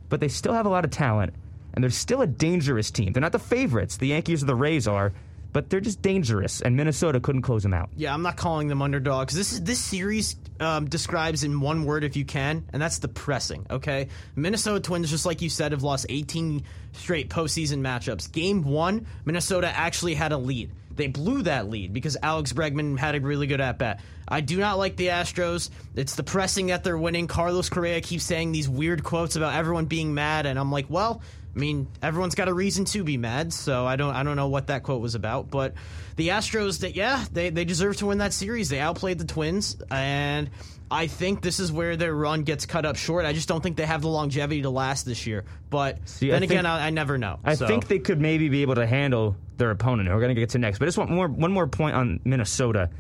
But 0.09 0.21
they 0.21 0.29
still 0.29 0.53
have 0.53 0.67
a 0.67 0.69
lot 0.69 0.85
of 0.85 0.91
talent, 0.91 1.33
and 1.73 1.83
they're 1.83 1.91
still 1.91 2.21
a 2.21 2.27
dangerous 2.27 2.91
team. 2.91 3.13
They're 3.13 3.21
not 3.21 3.33
the 3.33 3.39
favorites. 3.39 3.97
The 3.97 4.09
Yankees 4.09 4.43
or 4.43 4.47
the 4.47 4.55
Rays 4.55 4.87
are, 4.87 5.13
but 5.53 5.71
they're 5.71 5.81
just 5.81 6.03
dangerous, 6.03 6.61
and 6.61 6.77
Minnesota 6.77 7.21
couldn't 7.21 7.43
close 7.43 7.63
them 7.63 7.75
out. 7.75 7.91
Yeah, 7.97 8.15
I'm 8.15 8.23
not 8.23 8.37
calling 8.37 8.69
them 8.69 8.83
underdogs. 8.83 9.35
This 9.35 9.53
is 9.53 9.63
this 9.63 9.81
series 9.81 10.37
um, 10.61 10.89
describes 10.89 11.45
in 11.45 11.61
one 11.61 11.85
word, 11.85 12.05
if 12.05 12.17
you 12.17 12.25
can, 12.25 12.65
and 12.73 12.81
that's 12.81 12.99
depressing. 12.99 13.67
Okay, 13.71 14.09
Minnesota 14.37 14.81
Twins, 14.81 15.11
just 15.11 15.27
like 15.27 15.43
you 15.43 15.51
said, 15.51 15.73
have 15.73 15.83
lost 15.83 16.07
18 16.09 16.63
straight 16.93 17.31
postseason 17.31 17.81
matchups. 17.81 18.31
Game 18.31 18.65
one, 18.65 19.07
Minnesota 19.25 19.69
actually 19.69 20.15
had 20.15 20.33
a 20.33 20.39
lead. 20.39 20.71
They 20.95 21.07
blew 21.07 21.43
that 21.43 21.69
lead 21.71 21.93
because 21.93 22.17
Alex 22.23 22.53
Bregman 22.53 22.99
had 22.99 23.15
a 23.15 23.21
really 23.21 23.47
good 23.47 23.61
at 23.61 23.79
bat. 23.79 24.01
I 24.29 24.43
do 24.43 24.59
not 24.59 24.77
like 24.77 24.97
the 24.97 25.07
Astros. 25.07 25.71
It's 25.97 26.15
depressing 26.15 26.67
that 26.67 26.85
they're 26.85 26.99
winning. 26.99 27.27
Carlos 27.27 27.69
Correa 27.69 28.01
keeps 28.01 28.25
saying 28.25 28.53
these 28.53 28.69
weird 28.69 29.03
quotes 29.03 29.35
about 29.35 29.55
everyone 29.55 29.87
being 29.87 30.13
mad, 30.15 30.47
and 30.47 30.59
I'm 30.59 30.71
like, 30.71 30.87
well, 30.91 31.23
I 31.55 31.59
mean, 31.59 31.89
everyone's 32.03 32.35
got 32.35 32.49
a 32.49 32.55
reason 32.55 32.85
to 32.87 33.03
be 33.03 33.17
mad, 33.17 33.53
so 33.53 33.87
I 33.87 33.97
don't 33.97 34.15
I 34.15 34.23
don't 34.23 34.37
know 34.37 34.49
what 34.49 34.69
that 34.69 34.83
quote 34.85 35.01
was 35.01 35.15
about, 35.15 35.51
but 35.51 35.75
the 36.17 36.29
Astros 36.29 36.81
that 36.81 36.95
yeah, 36.95 37.25
they 37.33 37.51
they 37.51 37.65
deserve 37.65 37.97
to 37.99 38.07
win 38.07 38.19
that 38.19 38.33
series. 38.33 38.69
They 38.69 38.79
outplayed 38.81 39.19
the 39.19 39.25
Twins 39.25 39.77
and 39.91 40.51
I 40.93 41.07
think 41.07 41.41
this 41.43 41.61
is 41.61 41.71
where 41.71 41.97
their 41.97 42.13
run 42.15 42.43
gets 42.43 42.67
cut 42.67 42.85
up 42.85 42.97
short. 42.97 43.25
I 43.25 43.33
just 43.33 43.47
don't 43.49 43.63
think 43.63 43.77
they 43.77 43.87
have 43.87 44.03
the 44.03 44.09
longevity 44.09 44.63
to 44.63 44.71
last 44.71 45.07
this 45.07 45.25
year. 45.27 45.45
But 45.71 46.09
See, 46.09 46.31
then 46.31 46.43
I 46.43 46.45
again, 46.45 46.57
think- 46.65 46.67
I, 46.67 46.87
I 46.89 46.91
never 46.91 47.17
know. 47.17 47.39
I 47.45 47.55
So- 47.55 47.67
think 47.69 47.87
they 47.87 48.01
could 48.01 48.21
maybe 48.21 48.49
be 48.49 48.63
able 48.63 48.75
to 48.75 48.87
handle 48.87 49.37
their 49.57 49.71
opponent. 49.71 50.09
who 50.09 50.15
We're 50.15 50.21
going 50.21 50.35
to 50.35 50.41
get 50.41 50.51
to 50.51 50.59
next, 50.59 50.79
but 50.81 50.87
just 50.87 50.99
one 50.99 51.13
more 51.13 51.29
one 51.29 51.53
more 51.53 51.67
point 51.69 51.95
on 51.97 52.19
Minnesota. 52.25 52.91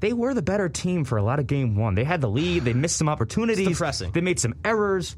They 0.00 0.12
were 0.12 0.32
the 0.34 0.42
better 0.42 0.68
team 0.68 1.04
for 1.04 1.16
a 1.18 1.22
lot 1.22 1.40
of 1.40 1.46
game 1.46 1.74
one. 1.74 1.94
They 1.94 2.04
had 2.04 2.20
the 2.20 2.28
lead. 2.28 2.64
They 2.64 2.72
missed 2.74 2.96
some 2.96 3.08
opportunities. 3.08 3.78
They 4.12 4.20
made 4.20 4.38
some 4.38 4.54
errors. 4.64 5.16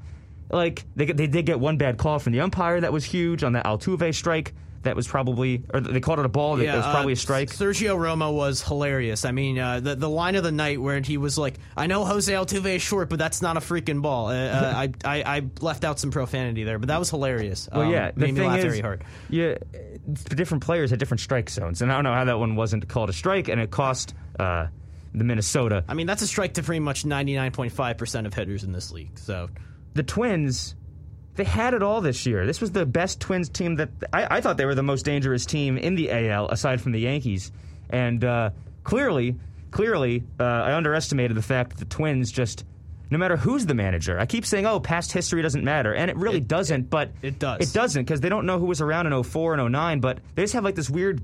Like 0.51 0.85
they 0.97 1.07
they 1.07 1.27
did 1.27 1.47
get 1.47 1.61
one 1.61 1.77
bad 1.77 1.97
call 1.97 2.19
from 2.19 2.33
the 2.33 2.41
umpire 2.41 2.81
that 2.81 2.93
was 2.93 3.05
huge 3.05 3.45
on 3.45 3.53
that 3.53 3.65
Altuve 3.67 4.15
strike. 4.15 4.55
That 4.83 4.97
was 4.97 5.07
probably 5.07 5.63
or 5.75 5.81
they 5.81 6.01
called 6.01 6.21
it 6.21 6.25
a 6.25 6.29
ball. 6.31 6.57
that 6.57 6.75
was 6.75 6.87
uh, 6.87 6.91
probably 6.91 7.13
a 7.13 7.17
strike. 7.17 7.51
Sergio 7.51 7.99
Romo 7.99 8.35
was 8.35 8.63
hilarious. 8.63 9.27
I 9.27 9.31
mean, 9.31 9.59
uh, 9.59 9.81
the 9.81 9.95
the 9.95 10.09
line 10.09 10.37
of 10.37 10.43
the 10.43 10.51
night 10.51 10.81
where 10.81 10.99
he 11.01 11.19
was 11.19 11.37
like, 11.37 11.57
"I 11.77 11.87
know 11.87 12.07
Jose 12.07 12.33
Altuve 12.33 12.77
is 12.77 12.81
short, 12.81 13.11
but 13.11 13.19
that's 13.19 13.43
not 13.43 13.59
a 13.59 13.61
freaking 13.61 14.01
ball." 14.01 14.29
Uh, 14.29 14.35
uh, 14.35 14.73
I, 14.77 14.93
I 15.05 15.37
I 15.37 15.43
left 15.61 15.85
out 15.85 15.99
some 16.01 16.11
profanity 16.11 16.65
there, 16.65 16.79
but 16.79 16.89
that 16.89 16.99
was 16.99 17.11
hilarious. 17.11 17.69
Well, 17.71 17.83
Um, 17.83 17.91
yeah, 17.93 18.11
the 18.13 18.21
made 18.21 18.33
me 18.33 18.41
thing 18.41 18.49
laugh 18.49 18.59
is, 18.61 18.65
very 18.65 18.81
hard. 18.81 19.05
yeah, 19.29 19.57
different 20.35 20.65
players 20.65 20.91
had 20.91 20.99
different 20.99 21.21
strike 21.21 21.51
zones, 21.51 21.83
and 21.83 21.93
I 21.93 21.95
don't 21.97 22.05
know 22.05 22.15
how 22.15 22.25
that 22.25 22.39
one 22.39 22.57
wasn't 22.57 22.89
called 22.89 23.11
a 23.11 23.13
strike, 23.13 23.49
and 23.49 23.61
it 23.61 23.71
cost 23.71 24.15
uh, 24.39 24.69
the 25.15 25.25
Minnesota. 25.25 25.85
I 25.89 25.95
mean, 25.95 26.07
that's 26.07 26.23
a 26.23 26.27
strike 26.27 26.55
to 26.55 26.63
pretty 26.63 26.81
much 26.81 27.05
ninety 27.05 27.35
nine 27.35 27.53
point 27.53 27.73
five 27.73 27.99
percent 27.99 28.27
of 28.27 28.33
hitters 28.33 28.65
in 28.65 28.73
this 28.73 28.91
league. 28.91 29.19
So 29.19 29.51
the 29.95 30.03
Twins, 30.03 30.75
they 31.37 31.45
had 31.45 31.75
it 31.75 31.83
all 31.83 32.01
this 32.01 32.27
year. 32.27 32.47
This 32.47 32.61
was 32.61 32.73
the 32.73 32.87
best 32.87 33.21
Twins 33.21 33.49
team 33.49 33.77
that 33.77 33.91
I, 34.13 34.37
I 34.37 34.41
thought 34.41 34.57
they 34.57 34.67
were 34.67 34.75
the 34.75 34.83
most 34.83 35.05
dangerous 35.05 35.47
team 35.47 35.77
in 35.79 35.95
the 35.95 36.11
AL 36.11 36.49
aside 36.49 36.81
from 36.81 36.93
the 36.93 37.01
Yankees, 37.01 37.51
and 37.89 38.25
uh, 38.25 38.51
clearly, 38.85 39.37
clearly, 39.71 40.23
uh, 40.39 40.45
I 40.45 40.75
underestimated 40.75 41.37
the 41.37 41.43
fact 41.43 41.71
that 41.71 41.79
the 41.79 41.85
Twins 41.87 42.31
just. 42.33 42.65
No 43.13 43.19
matter 43.19 43.37
who's 43.37 43.67
the 43.67 43.75
manager, 43.75 44.21
I 44.21 44.27
keep 44.27 44.47
saying, 44.47 44.67
"Oh, 44.67 44.79
past 44.79 45.11
history 45.11 45.43
doesn't 45.43 45.65
matter," 45.65 45.93
and 45.93 46.09
it 46.13 46.17
really 46.17 46.37
It- 46.39 46.47
doesn't. 46.47 46.83
it- 46.83 46.91
but 46.91 47.11
it 47.23 47.41
does. 47.41 47.59
It 47.69 47.75
doesn't 47.75 48.03
because 48.05 48.21
they 48.21 48.29
don't 48.29 48.47
know 48.47 48.61
who 48.61 48.67
was 48.67 48.81
around 48.81 49.09
in 49.09 49.13
04 49.25 49.55
and 49.55 49.61
09, 49.73 49.99
But 49.99 50.19
they 50.37 50.45
just 50.45 50.55
have 50.55 50.63
like 50.63 50.77
this 50.77 50.89
weird 50.89 51.21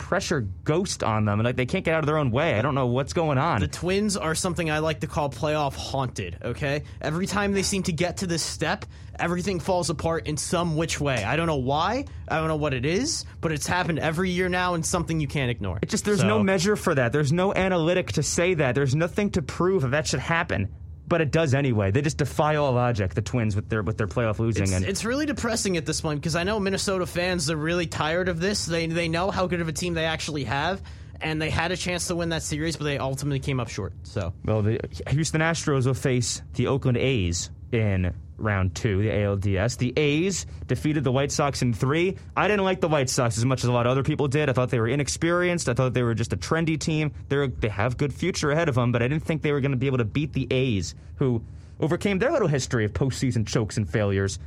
pressure 0.00 0.40
ghost 0.64 1.04
on 1.04 1.26
them, 1.26 1.38
and 1.38 1.44
like 1.44 1.54
they 1.56 1.66
can't 1.66 1.84
get 1.84 1.94
out 1.94 2.00
of 2.00 2.06
their 2.06 2.16
own 2.18 2.30
way. 2.32 2.58
I 2.58 2.62
don't 2.62 2.74
know 2.74 2.86
what's 2.86 3.12
going 3.12 3.38
on. 3.38 3.60
The 3.60 3.68
Twins 3.68 4.16
are 4.16 4.34
something 4.34 4.70
I 4.70 4.78
like 4.78 5.00
to 5.00 5.06
call 5.06 5.28
playoff 5.30 5.74
haunted, 5.74 6.38
okay? 6.42 6.82
Every 7.00 7.26
time 7.26 7.52
they 7.52 7.62
seem 7.62 7.82
to 7.84 7.92
get 7.92 8.16
to 8.18 8.26
this 8.26 8.42
step, 8.42 8.86
everything 9.18 9.60
falls 9.60 9.90
apart 9.90 10.26
in 10.26 10.36
some 10.38 10.76
which 10.76 10.98
way. 11.00 11.22
I 11.22 11.36
don't 11.36 11.46
know 11.46 11.56
why, 11.56 12.06
I 12.26 12.38
don't 12.38 12.48
know 12.48 12.56
what 12.56 12.72
it 12.74 12.86
is, 12.86 13.26
but 13.42 13.52
it's 13.52 13.66
happened 13.66 13.98
every 13.98 14.30
year 14.30 14.48
now 14.48 14.74
and 14.74 14.84
something 14.84 15.20
you 15.20 15.28
can't 15.28 15.50
ignore. 15.50 15.78
It 15.82 15.90
just 15.90 16.04
there's 16.06 16.20
So- 16.20 16.26
no 16.28 16.42
measure 16.42 16.74
for 16.76 16.94
that. 16.94 17.12
There's 17.12 17.30
no 17.32 17.52
analytic 17.54 18.12
to 18.12 18.22
say 18.22 18.54
that. 18.54 18.74
There's 18.74 18.94
nothing 18.96 19.30
to 19.32 19.42
prove 19.42 19.82
that 19.82 19.90
that 19.90 20.06
should 20.06 20.20
happen. 20.20 20.68
But 21.10 21.20
it 21.20 21.32
does 21.32 21.54
anyway. 21.54 21.90
They 21.90 22.02
just 22.02 22.18
defy 22.18 22.54
all 22.54 22.72
logic. 22.72 23.14
The 23.14 23.20
Twins 23.20 23.56
with 23.56 23.68
their 23.68 23.82
with 23.82 23.98
their 23.98 24.06
playoff 24.06 24.38
losing 24.38 24.62
It's, 24.62 24.72
and 24.72 24.84
it's 24.86 25.04
really 25.04 25.26
depressing 25.26 25.76
at 25.76 25.84
this 25.84 26.00
point 26.00 26.20
because 26.20 26.36
I 26.36 26.44
know 26.44 26.58
Minnesota 26.60 27.04
fans 27.04 27.50
are 27.50 27.56
really 27.56 27.88
tired 27.88 28.28
of 28.28 28.40
this. 28.40 28.64
They 28.64 28.86
they 28.86 29.08
know 29.08 29.30
how 29.32 29.46
good 29.48 29.60
of 29.60 29.68
a 29.68 29.72
team 29.72 29.92
they 29.94 30.04
actually 30.04 30.44
have, 30.44 30.80
and 31.20 31.42
they 31.42 31.50
had 31.50 31.72
a 31.72 31.76
chance 31.76 32.06
to 32.06 32.16
win 32.16 32.28
that 32.28 32.44
series, 32.44 32.76
but 32.76 32.84
they 32.84 32.96
ultimately 32.96 33.40
came 33.40 33.58
up 33.58 33.68
short. 33.68 33.92
So 34.04 34.32
well, 34.44 34.62
the 34.62 34.80
Houston 35.08 35.40
Astros 35.40 35.84
will 35.84 35.94
face 35.94 36.42
the 36.54 36.68
Oakland 36.68 36.96
A's 36.96 37.50
in 37.72 38.14
round 38.40 38.74
two, 38.74 39.02
the 39.02 39.08
ALDS. 39.08 39.76
The 39.78 39.92
A's 39.96 40.46
defeated 40.66 41.04
the 41.04 41.12
White 41.12 41.32
Sox 41.32 41.62
in 41.62 41.72
three. 41.72 42.16
I 42.36 42.48
didn't 42.48 42.64
like 42.64 42.80
the 42.80 42.88
White 42.88 43.10
Sox 43.10 43.38
as 43.38 43.44
much 43.44 43.62
as 43.62 43.68
a 43.68 43.72
lot 43.72 43.86
of 43.86 43.90
other 43.92 44.02
people 44.02 44.28
did. 44.28 44.48
I 44.48 44.52
thought 44.52 44.70
they 44.70 44.80
were 44.80 44.88
inexperienced. 44.88 45.68
I 45.68 45.74
thought 45.74 45.94
they 45.94 46.02
were 46.02 46.14
just 46.14 46.32
a 46.32 46.36
trendy 46.36 46.78
team. 46.78 47.12
They're 47.28 47.48
they 47.48 47.68
have 47.68 47.96
good 47.96 48.12
future 48.12 48.50
ahead 48.50 48.68
of 48.68 48.74
them, 48.74 48.92
but 48.92 49.02
I 49.02 49.08
didn't 49.08 49.24
think 49.24 49.42
they 49.42 49.52
were 49.52 49.60
going 49.60 49.72
to 49.72 49.76
be 49.76 49.86
able 49.86 49.98
to 49.98 50.04
beat 50.04 50.32
the 50.32 50.46
A's, 50.50 50.94
who 51.16 51.42
overcame 51.78 52.18
their 52.18 52.32
little 52.32 52.48
history 52.48 52.84
of 52.84 52.92
postseason 52.92 53.46
chokes 53.46 53.76
and 53.76 53.88
failures. 53.88 54.38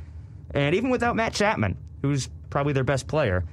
And 0.52 0.74
even 0.74 0.90
without 0.90 1.16
Matt 1.16 1.34
Chapman, 1.34 1.76
who's 2.02 2.28
probably 2.50 2.72
their 2.72 2.84
best 2.84 3.08
player, 3.08 3.44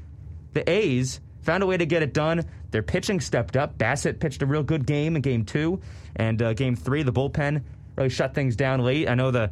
the 0.53 0.69
A's 0.69 1.19
found 1.41 1.63
a 1.63 1.65
way 1.65 1.77
to 1.77 1.85
get 1.85 2.03
it 2.03 2.13
done. 2.13 2.45
Their 2.71 2.83
pitching 2.83 3.19
stepped 3.19 3.57
up. 3.57 3.77
Bassitt 3.77 4.19
pitched 4.19 4.41
a 4.41 4.45
real 4.45 4.63
good 4.63 4.85
game 4.85 5.15
in 5.15 5.21
game 5.21 5.45
two, 5.45 5.81
and 6.15 6.41
uh, 6.41 6.53
game 6.53 6.75
three, 6.75 7.03
the 7.03 7.11
bullpen 7.11 7.63
really 7.95 8.09
shut 8.09 8.33
things 8.33 8.55
down 8.55 8.81
late. 8.81 9.09
I 9.09 9.15
know 9.15 9.31
the, 9.31 9.51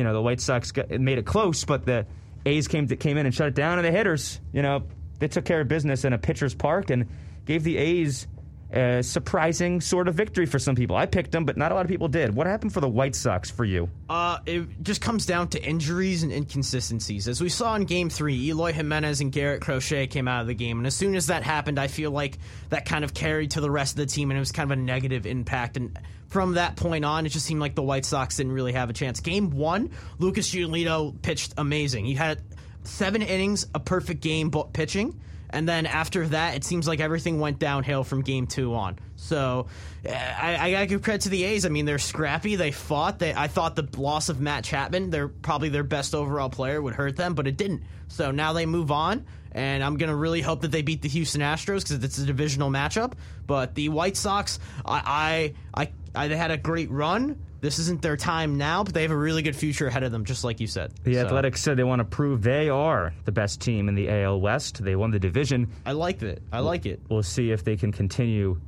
you 0.00 0.04
know, 0.04 0.14
the 0.14 0.22
White 0.22 0.40
Sox 0.40 0.72
got, 0.72 0.88
made 0.88 1.18
it 1.18 1.26
close, 1.26 1.62
but 1.66 1.84
the 1.84 2.06
A's 2.46 2.68
came 2.68 2.88
to, 2.88 2.96
came 2.96 3.18
in 3.18 3.26
and 3.26 3.34
shut 3.34 3.48
it 3.48 3.54
down, 3.54 3.78
and 3.78 3.86
the 3.86 3.92
hitters, 3.92 4.40
you 4.50 4.62
know, 4.62 4.84
they 5.18 5.28
took 5.28 5.44
care 5.44 5.60
of 5.60 5.68
business 5.68 6.06
in 6.06 6.14
a 6.14 6.18
pitcher's 6.18 6.54
park 6.54 6.88
and 6.88 7.06
gave 7.44 7.64
the 7.64 7.76
A's 7.76 8.26
a 8.72 9.02
surprising 9.02 9.80
sort 9.80 10.08
of 10.08 10.14
victory 10.14 10.46
for 10.46 10.58
some 10.58 10.74
people. 10.74 10.96
I 10.96 11.06
picked 11.06 11.32
them, 11.32 11.44
but 11.44 11.56
not 11.56 11.72
a 11.72 11.74
lot 11.74 11.84
of 11.84 11.88
people 11.88 12.08
did. 12.08 12.34
What 12.34 12.46
happened 12.46 12.72
for 12.72 12.80
the 12.80 12.88
White 12.88 13.14
Sox 13.14 13.50
for 13.50 13.64
you? 13.64 13.88
Uh, 14.08 14.38
it 14.46 14.82
just 14.82 15.00
comes 15.00 15.26
down 15.26 15.48
to 15.48 15.62
injuries 15.62 16.22
and 16.22 16.32
inconsistencies. 16.32 17.28
As 17.28 17.40
we 17.40 17.48
saw 17.48 17.74
in 17.74 17.84
Game 17.84 18.10
Three, 18.10 18.48
Eloy 18.48 18.72
Jimenez 18.72 19.20
and 19.20 19.32
Garrett 19.32 19.60
Crochet 19.60 20.06
came 20.06 20.28
out 20.28 20.42
of 20.42 20.46
the 20.46 20.54
game, 20.54 20.78
and 20.78 20.86
as 20.86 20.94
soon 20.94 21.14
as 21.14 21.26
that 21.26 21.42
happened, 21.42 21.78
I 21.78 21.88
feel 21.88 22.10
like 22.10 22.38
that 22.68 22.84
kind 22.84 23.04
of 23.04 23.14
carried 23.14 23.52
to 23.52 23.60
the 23.60 23.70
rest 23.70 23.92
of 23.92 23.98
the 23.98 24.06
team, 24.06 24.30
and 24.30 24.38
it 24.38 24.40
was 24.40 24.52
kind 24.52 24.70
of 24.70 24.78
a 24.78 24.80
negative 24.80 25.26
impact. 25.26 25.76
And 25.76 25.98
from 26.28 26.54
that 26.54 26.76
point 26.76 27.04
on, 27.04 27.26
it 27.26 27.30
just 27.30 27.46
seemed 27.46 27.60
like 27.60 27.74
the 27.74 27.82
White 27.82 28.04
Sox 28.04 28.36
didn't 28.36 28.52
really 28.52 28.72
have 28.72 28.88
a 28.90 28.92
chance. 28.92 29.20
Game 29.20 29.50
One, 29.50 29.90
Lucas 30.18 30.50
Giolito 30.50 31.20
pitched 31.22 31.54
amazing. 31.58 32.04
He 32.04 32.14
had 32.14 32.40
seven 32.84 33.22
innings, 33.22 33.66
a 33.74 33.80
perfect 33.80 34.20
game 34.20 34.50
pitching. 34.72 35.20
And 35.50 35.68
then 35.68 35.86
after 35.86 36.26
that, 36.28 36.54
it 36.54 36.64
seems 36.64 36.86
like 36.88 37.00
everything 37.00 37.40
went 37.40 37.58
downhill 37.58 38.04
from 38.04 38.22
game 38.22 38.46
two 38.46 38.74
on. 38.74 38.98
So 39.16 39.66
uh, 40.08 40.12
I, 40.12 40.56
I 40.56 40.70
gotta 40.70 40.86
give 40.86 41.02
credit 41.02 41.22
to 41.22 41.28
the 41.28 41.44
A's. 41.44 41.66
I 41.66 41.68
mean, 41.68 41.84
they're 41.84 41.98
scrappy. 41.98 42.56
They 42.56 42.70
fought. 42.70 43.18
They, 43.18 43.34
I 43.34 43.48
thought 43.48 43.76
the 43.76 43.88
loss 44.00 44.28
of 44.28 44.40
Matt 44.40 44.64
Chapman, 44.64 45.10
they're 45.10 45.28
probably 45.28 45.68
their 45.68 45.84
best 45.84 46.14
overall 46.14 46.48
player, 46.48 46.80
would 46.80 46.94
hurt 46.94 47.16
them, 47.16 47.34
but 47.34 47.46
it 47.46 47.56
didn't. 47.56 47.82
So 48.08 48.30
now 48.30 48.52
they 48.52 48.66
move 48.66 48.90
on, 48.90 49.26
and 49.52 49.84
I'm 49.84 49.96
gonna 49.96 50.16
really 50.16 50.40
hope 50.40 50.62
that 50.62 50.70
they 50.70 50.82
beat 50.82 51.02
the 51.02 51.08
Houston 51.08 51.40
Astros 51.40 51.82
because 51.82 52.02
it's 52.02 52.18
a 52.18 52.26
divisional 52.26 52.70
matchup. 52.70 53.12
But 53.46 53.74
the 53.74 53.88
White 53.88 54.16
Sox, 54.16 54.58
I, 54.84 55.52
I, 55.74 55.82
I, 55.82 55.92
I 56.14 56.28
they 56.28 56.36
had 56.36 56.50
a 56.50 56.56
great 56.56 56.90
run. 56.90 57.38
This 57.60 57.78
isn't 57.78 58.00
their 58.00 58.16
time 58.16 58.56
now, 58.56 58.82
but 58.84 58.94
they 58.94 59.02
have 59.02 59.10
a 59.10 59.16
really 59.16 59.42
good 59.42 59.54
future 59.54 59.86
ahead 59.86 60.02
of 60.02 60.12
them, 60.12 60.24
just 60.24 60.44
like 60.44 60.60
you 60.60 60.66
said. 60.66 60.92
The 61.04 61.14
So, 61.14 61.26
Athletics 61.26 61.60
said 61.60 61.76
they 61.76 61.84
want 61.84 62.00
to 62.00 62.04
prove 62.04 62.42
they 62.42 62.70
are 62.70 63.12
the 63.26 63.32
best 63.32 63.60
team 63.60 63.88
in 63.88 63.94
the 63.94 64.08
AL 64.08 64.40
West. 64.40 64.82
They 64.82 64.96
won 64.96 65.10
the 65.10 65.18
division. 65.18 65.70
I 65.84 65.92
like 65.92 66.22
it. 66.22 66.42
I 66.52 66.60
like 66.60 66.86
it. 66.86 67.00
We'll 67.10 67.22
see 67.22 67.50
if 67.50 67.62
they 67.62 67.76
can 67.76 67.92
continue 67.92 68.58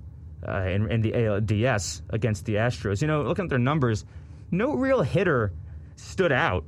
uh, 0.46 0.62
in, 0.62 0.90
in 0.90 1.00
the 1.00 1.12
ALDS 1.12 2.02
against 2.10 2.44
the 2.44 2.56
Astros. 2.56 3.00
You 3.00 3.08
know, 3.08 3.22
looking 3.22 3.44
at 3.44 3.48
their 3.48 3.58
numbers, 3.58 4.04
no 4.50 4.74
real 4.74 5.00
hitter 5.00 5.52
stood 5.96 6.32
out. 6.32 6.64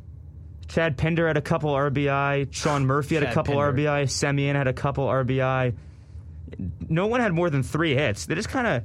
Chad 0.66 0.96
Pinder 0.96 1.26
had 1.26 1.36
a 1.36 1.42
couple 1.42 1.72
RBI. 1.74 2.50
Sean 2.52 2.86
Murphy 2.86 3.16
had 3.16 3.24
a 3.24 3.34
couple 3.34 3.54
Pinder. 3.54 3.82
RBI. 3.82 4.04
Semien 4.04 4.54
had 4.54 4.66
a 4.66 4.72
couple 4.72 5.06
RBI. 5.06 5.74
No 6.88 7.06
one 7.06 7.20
had 7.20 7.32
more 7.34 7.50
than 7.50 7.62
three 7.62 7.94
hits. 7.94 8.24
They 8.24 8.34
just 8.34 8.48
kind 8.48 8.66
of 8.66 8.84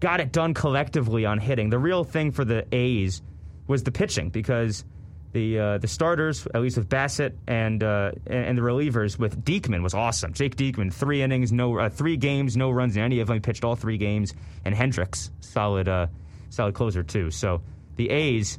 got 0.00 0.20
it 0.20 0.32
done 0.32 0.54
collectively 0.54 1.24
on 1.24 1.38
hitting. 1.38 1.70
The 1.70 1.78
real 1.78 2.04
thing 2.04 2.32
for 2.32 2.44
the 2.44 2.66
A's 2.74 3.22
was 3.66 3.84
the 3.84 3.92
pitching 3.92 4.30
because 4.30 4.84
the 5.32 5.58
uh, 5.58 5.78
the 5.78 5.86
starters, 5.86 6.46
at 6.54 6.60
least 6.60 6.76
with 6.76 6.88
Bassitt 6.88 7.36
and 7.46 7.82
uh, 7.82 8.12
and 8.26 8.58
the 8.58 8.62
relievers 8.62 9.18
with 9.18 9.44
Diekman 9.44 9.82
was 9.82 9.94
awesome. 9.94 10.32
Jake 10.32 10.56
Diekman, 10.56 10.92
three 10.92 11.22
innings, 11.22 11.52
no 11.52 11.78
uh, 11.78 11.88
three 11.88 12.16
games, 12.16 12.56
no 12.56 12.70
runs 12.70 12.96
in 12.96 13.02
any 13.02 13.20
of 13.20 13.28
them. 13.28 13.36
He 13.36 13.40
pitched 13.40 13.64
all 13.64 13.76
three 13.76 13.98
games, 13.98 14.34
and 14.64 14.74
Hendriks, 14.74 15.30
solid 15.40 15.88
uh, 15.88 16.08
solid 16.48 16.74
closer 16.74 17.02
too. 17.02 17.30
So 17.30 17.62
the 17.96 18.10
A's, 18.10 18.58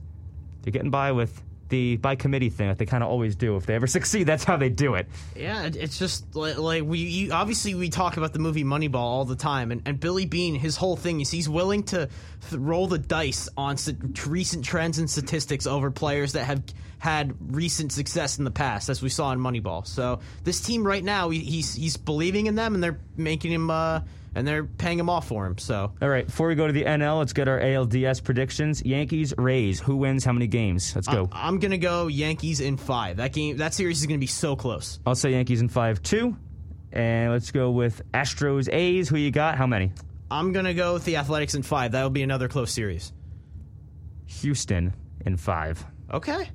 they're 0.62 0.72
getting 0.72 0.92
by 0.92 1.12
with 1.12 1.42
the 1.72 1.98
by 1.98 2.16
committee 2.16 2.50
thing 2.50 2.68
that 2.68 2.78
they 2.78 2.86
kind 2.86 3.04
of 3.04 3.10
always 3.10 3.36
do. 3.36 3.56
If 3.56 3.66
they 3.66 3.74
ever 3.74 3.88
succeed, 3.98 4.26
that's 4.26 4.44
how 4.44 4.58
they 4.58 4.70
do 4.70 4.94
it. 4.94 5.08
Yeah, 5.36 5.64
it's 5.74 5.98
just 5.98 6.36
like, 6.36 6.60
like 6.60 6.84
we 6.84 7.00
you, 7.00 7.32
obviously 7.32 7.74
we 7.74 7.90
talk 7.90 8.18
about 8.18 8.34
the 8.34 8.40
movie 8.40 8.64
Moneyball 8.64 8.96
all 8.96 9.26
the 9.26 9.36
time, 9.36 9.72
and, 9.72 9.82
and 9.88 10.00
Billy 10.00 10.28
Beane, 10.28 10.54
his 10.54 10.78
whole 10.78 10.96
thing 10.96 11.22
is 11.22 11.32
he's 11.32 11.50
willing 11.50 11.82
to 11.84 12.08
th- 12.50 12.60
roll 12.62 12.86
the 12.86 13.00
dice 13.00 13.50
on 13.58 13.78
st- 13.78 14.28
recent 14.28 14.64
trends 14.64 15.00
and 15.00 15.10
statistics 15.10 15.66
over 15.66 15.90
players 15.90 16.34
that 16.34 16.44
have 16.44 16.62
had 17.00 17.36
recent 17.56 17.92
success 17.92 18.38
in 18.38 18.44
the 18.44 18.52
past, 18.52 18.88
as 18.88 19.02
we 19.02 19.10
saw 19.10 19.32
in 19.32 19.40
Moneyball. 19.40 19.88
So 19.88 20.20
this 20.44 20.62
team 20.62 20.86
right 20.86 21.04
now, 21.04 21.30
he, 21.30 21.40
he's 21.40 21.74
he's 21.74 21.98
believing 21.98 22.46
in 22.46 22.54
them, 22.54 22.76
and 22.76 22.84
they're 22.84 23.00
making 23.18 23.52
him 23.52 23.72
uh, 23.72 24.02
and 24.36 24.48
they're 24.48 24.64
paying 24.64 24.98
him 25.00 25.10
off 25.10 25.28
for 25.28 25.46
him. 25.46 25.58
So 25.58 25.92
All 26.02 26.10
right, 26.10 26.26
before 26.26 26.48
we 26.48 26.56
go 26.56 26.68
to 26.68 26.74
the 26.74 26.84
NL, 26.86 27.20
let's 27.20 27.34
get 27.34 27.48
our 27.48 27.60
ALDS 27.60 28.24
predictions. 28.24 28.84
Yankees, 28.86 29.34
Rays. 29.38 29.80
Who 29.80 29.98
wins? 29.98 30.24
How 30.24 30.32
many 30.34 30.48
games? 30.48 30.96
Let's 30.96 31.08
go. 31.08 31.28
I'm 31.32 31.60
gonna 31.60 31.78
go 31.78 32.08
Yankees 32.08 32.62
in 32.62 32.78
five. 32.78 33.18
That 33.18 33.34
game, 33.34 33.58
that 33.58 33.74
series 33.74 34.00
is 34.00 34.08
gonna 34.08 34.18
be 34.20 34.28
so 34.28 34.56
close. 34.56 35.00
I'll 35.06 35.16
say 35.16 35.32
Yankees 35.32 35.62
in 35.62 35.70
five 35.70 36.02
two, 36.02 36.36
and 36.92 37.32
let's 37.32 37.52
go 37.52 37.72
with 37.72 38.02
Astros, 38.14 38.68
A's. 38.72 39.10
Who 39.10 39.18
you 39.18 39.32
got? 39.32 39.58
How 39.58 39.68
many? 39.68 39.92
I'm 40.30 40.54
gonna 40.54 40.74
go 40.74 40.94
with 40.94 41.04
the 41.06 41.18
Athletics 41.18 41.56
in 41.56 41.64
five. 41.64 41.92
That'll 41.92 42.10
be 42.10 42.24
another 42.24 42.48
close 42.48 42.72
series. 42.72 43.12
Houston 44.28 44.94
in 45.26 45.38
five, 45.38 45.86
Okay. 46.12 46.50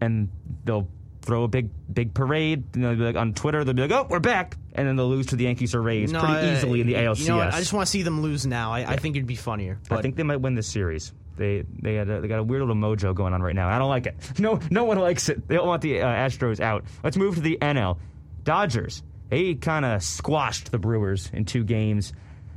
and 0.00 0.28
they'll 0.64 0.88
throw 1.24 1.44
a 1.44 1.48
big 1.48 1.70
big 1.92 2.14
parade. 2.14 2.64
You 2.76 2.82
know, 2.82 2.92
like 2.92 3.16
on 3.16 3.34
Twitter, 3.34 3.64
they'll 3.64 3.74
be 3.74 3.82
like, 3.82 3.90
"Oh, 3.90 4.06
we're 4.08 4.20
back," 4.20 4.56
and 4.74 4.86
then 4.86 4.96
they'll 4.96 5.08
lose 5.08 5.26
to 5.26 5.36
the 5.36 5.44
Yankees 5.44 5.74
or 5.74 5.82
Rays 5.82 6.12
No, 6.12 6.20
pretty 6.20 6.34
I- 6.34 6.54
easily 6.54 6.80
in 6.80 6.86
the 6.86 6.94
ALCS. 6.94 7.20
You 7.20 7.28
know? 7.28 7.40
I 7.40 7.58
just 7.58 7.72
want 7.72 7.86
to 7.86 7.90
see 7.90 8.02
them 8.02 8.20
lose 8.22 8.46
now. 8.46 8.72
I, 8.72 8.80
I 8.92 8.96
think 8.96 9.16
it'd 9.16 9.26
be 9.26 9.36
funnier. 9.36 9.78
But 9.88 9.98
I 9.98 10.02
think 10.02 10.16
they 10.16 10.22
might 10.22 10.36
win 10.40 10.54
this 10.54 10.66
series. 10.68 11.12
They 11.36 11.64
they 11.82 11.94
had 11.94 12.08
a, 12.08 12.20
they 12.20 12.28
got 12.28 12.38
a 12.38 12.42
weird 12.44 12.60
little 12.60 12.76
mojo 12.76 13.14
going 13.14 13.34
on 13.34 13.42
right 13.42 13.56
now. 13.56 13.68
I 13.68 13.78
don't 13.78 13.88
like 13.88 14.06
it. 14.06 14.16
No 14.38 14.60
no 14.70 14.84
one 14.84 14.98
likes 14.98 15.28
it. 15.28 15.46
They 15.48 15.56
don't 15.56 15.66
want 15.66 15.82
the 15.82 16.00
uh, 16.02 16.06
Astros 16.06 16.60
out. 16.60 16.84
Let's 17.02 17.16
move 17.16 17.34
to 17.36 17.40
the 17.40 17.58
NL. 17.60 17.98
Dodgers. 18.44 19.02
They 19.30 19.54
kind 19.54 19.84
of 19.84 20.02
squashed 20.02 20.70
the 20.70 20.78
Brewers 20.78 21.30
in 21.32 21.44
two 21.44 21.64
games. 21.64 22.12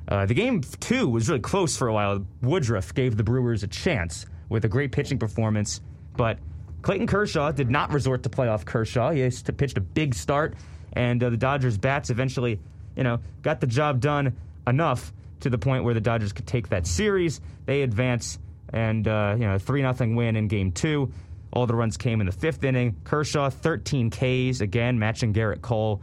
Uh, 0.08 0.26
the 0.26 0.34
game 0.34 0.62
two 0.80 1.08
was 1.08 1.28
really 1.28 1.42
close 1.42 1.76
for 1.76 1.88
a 1.88 1.94
while. 1.94 2.26
Woodruff 2.42 2.94
gave 2.94 3.18
the 3.18 3.24
Brewers 3.24 3.64
a 3.64 3.68
chance 3.68 4.26
with 4.48 4.64
a 4.64 4.68
great 4.70 4.92
pitching 4.92 5.18
performance, 5.18 5.82
but 6.16 6.38
Clayton 6.82 7.08
Kershaw 7.08 7.52
did 7.52 7.70
not 7.70 7.92
resort 7.92 8.24
to 8.24 8.30
playoff 8.30 8.66
Kershaw. 8.66 9.12
He 9.12 9.30
pitched 9.58 9.78
a 9.78 9.82
big 9.82 10.14
start, 10.14 10.56
and 10.94 11.22
uh, 11.24 11.30
the 11.30 11.38
Dodgers 11.38 11.78
bats 11.78 12.10
eventually, 12.10 12.60
you 12.96 13.04
know, 13.04 13.20
got 13.42 13.60
the 13.60 13.68
job 13.68 14.00
done 14.00 14.36
enough 14.66 15.12
to 15.42 15.50
the 15.50 15.58
point 15.58 15.84
where 15.84 15.94
the 15.94 16.02
Dodgers 16.02 16.34
could 16.34 16.48
take 16.48 16.70
that 16.70 16.88
series. 16.88 17.42
They 17.66 17.82
advance, 17.82 18.40
and 18.72 19.08
uh, 19.08 19.36
you 19.38 19.46
know, 19.46 19.58
three 19.58 19.82
nothing 19.82 20.16
win 20.16 20.36
in 20.36 20.48
Game 20.48 20.72
Two. 20.72 21.12
All 21.52 21.66
the 21.66 21.76
runs 21.76 21.98
came 21.98 22.20
in 22.20 22.28
the 22.28 22.34
fifth 22.34 22.64
inning. 22.64 22.96
Kershaw, 23.04 23.50
13 23.50 24.10
Ks 24.10 24.62
again, 24.62 25.00
matching 25.00 25.34
Gerrit 25.34 25.62
Cole. 25.62 26.02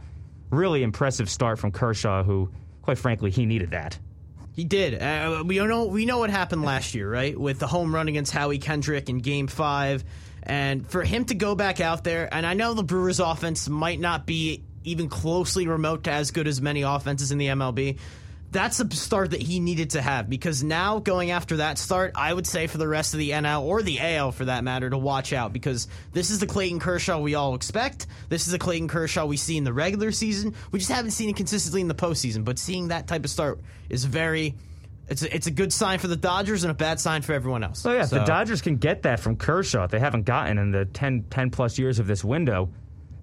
Really 0.49 0.83
impressive 0.83 1.29
start 1.29 1.59
from 1.59 1.71
Kershaw, 1.71 2.23
who, 2.23 2.49
quite 2.81 2.97
frankly, 2.97 3.29
he 3.31 3.45
needed 3.45 3.71
that. 3.71 3.97
He 4.53 4.63
did. 4.63 5.01
Uh, 5.01 5.43
we 5.45 5.59
know 5.59 5.85
we 5.85 6.05
know 6.05 6.19
what 6.19 6.29
happened 6.29 6.63
last 6.63 6.95
year, 6.95 7.09
right? 7.09 7.37
With 7.37 7.59
the 7.59 7.67
home 7.67 7.93
run 7.93 8.07
against 8.07 8.31
Howie 8.31 8.57
Kendrick 8.57 9.09
in 9.09 9.17
Game 9.19 9.47
Five, 9.47 10.03
and 10.45 10.87
for 10.87 11.03
him 11.03 11.25
to 11.25 11.35
go 11.35 11.55
back 11.55 11.79
out 11.81 12.03
there, 12.03 12.31
and 12.33 12.45
I 12.45 12.53
know 12.53 12.73
the 12.73 12.83
Brewers' 12.83 13.19
offense 13.19 13.67
might 13.67 13.99
not 13.99 14.25
be 14.25 14.63
even 14.83 15.09
closely 15.09 15.67
remote 15.67 16.03
to 16.03 16.11
as 16.11 16.31
good 16.31 16.47
as 16.47 16.61
many 16.61 16.83
offenses 16.83 17.31
in 17.31 17.37
the 17.37 17.47
MLB. 17.47 17.97
That's 18.51 18.79
a 18.79 18.89
start 18.95 19.31
that 19.31 19.41
he 19.41 19.59
needed 19.59 19.89
to 19.91 20.01
have 20.01 20.29
because 20.29 20.63
now 20.63 20.99
going 20.99 21.31
after 21.31 21.57
that 21.57 21.77
start, 21.77 22.13
I 22.15 22.33
would 22.33 22.47
say 22.47 22.67
for 22.67 22.77
the 22.77 22.87
rest 22.87 23.13
of 23.13 23.17
the 23.17 23.31
NL 23.31 23.63
or 23.63 23.81
the 23.81 23.99
AL 23.99 24.31
for 24.31 24.45
that 24.45 24.63
matter 24.63 24.89
to 24.89 24.97
watch 24.97 25.33
out 25.33 25.51
because 25.51 25.89
this 26.13 26.29
is 26.29 26.39
the 26.39 26.47
Clayton 26.47 26.79
Kershaw 26.79 27.19
we 27.19 27.35
all 27.35 27.55
expect. 27.55 28.07
This 28.29 28.45
is 28.45 28.53
the 28.53 28.59
Clayton 28.59 28.87
Kershaw 28.87 29.25
we 29.25 29.35
see 29.35 29.57
in 29.57 29.65
the 29.65 29.73
regular 29.73 30.11
season. 30.13 30.53
We 30.71 30.79
just 30.79 30.91
haven't 30.91 31.11
seen 31.11 31.29
it 31.29 31.35
consistently 31.35 31.81
in 31.81 31.89
the 31.89 31.95
postseason, 31.95 32.45
but 32.45 32.57
seeing 32.57 32.89
that 32.89 33.07
type 33.07 33.25
of 33.25 33.29
start 33.29 33.59
is 33.89 34.05
very. 34.05 34.55
It's 35.07 35.21
a, 35.23 35.35
it's 35.35 35.47
a 35.47 35.51
good 35.51 35.71
sign 35.71 35.99
for 35.99 36.07
the 36.07 36.15
Dodgers 36.15 36.63
and 36.63 36.71
a 36.71 36.73
bad 36.73 36.99
sign 36.99 37.21
for 37.21 37.33
everyone 37.33 37.63
else. 37.63 37.85
Oh, 37.85 37.93
yeah, 37.93 38.03
if 38.03 38.09
the 38.09 38.23
Dodgers 38.23 38.61
can 38.61 38.77
get 38.77 39.03
that 39.03 39.19
from 39.19 39.35
Kershaw, 39.35 39.87
they 39.87 39.99
haven't 39.99 40.23
gotten 40.23 40.57
in 40.57 40.71
the 40.71 40.85
10, 40.85 41.25
10 41.29 41.51
plus 41.51 41.77
years 41.77 41.99
of 41.99 42.07
this 42.07 42.23
window, 42.23 42.69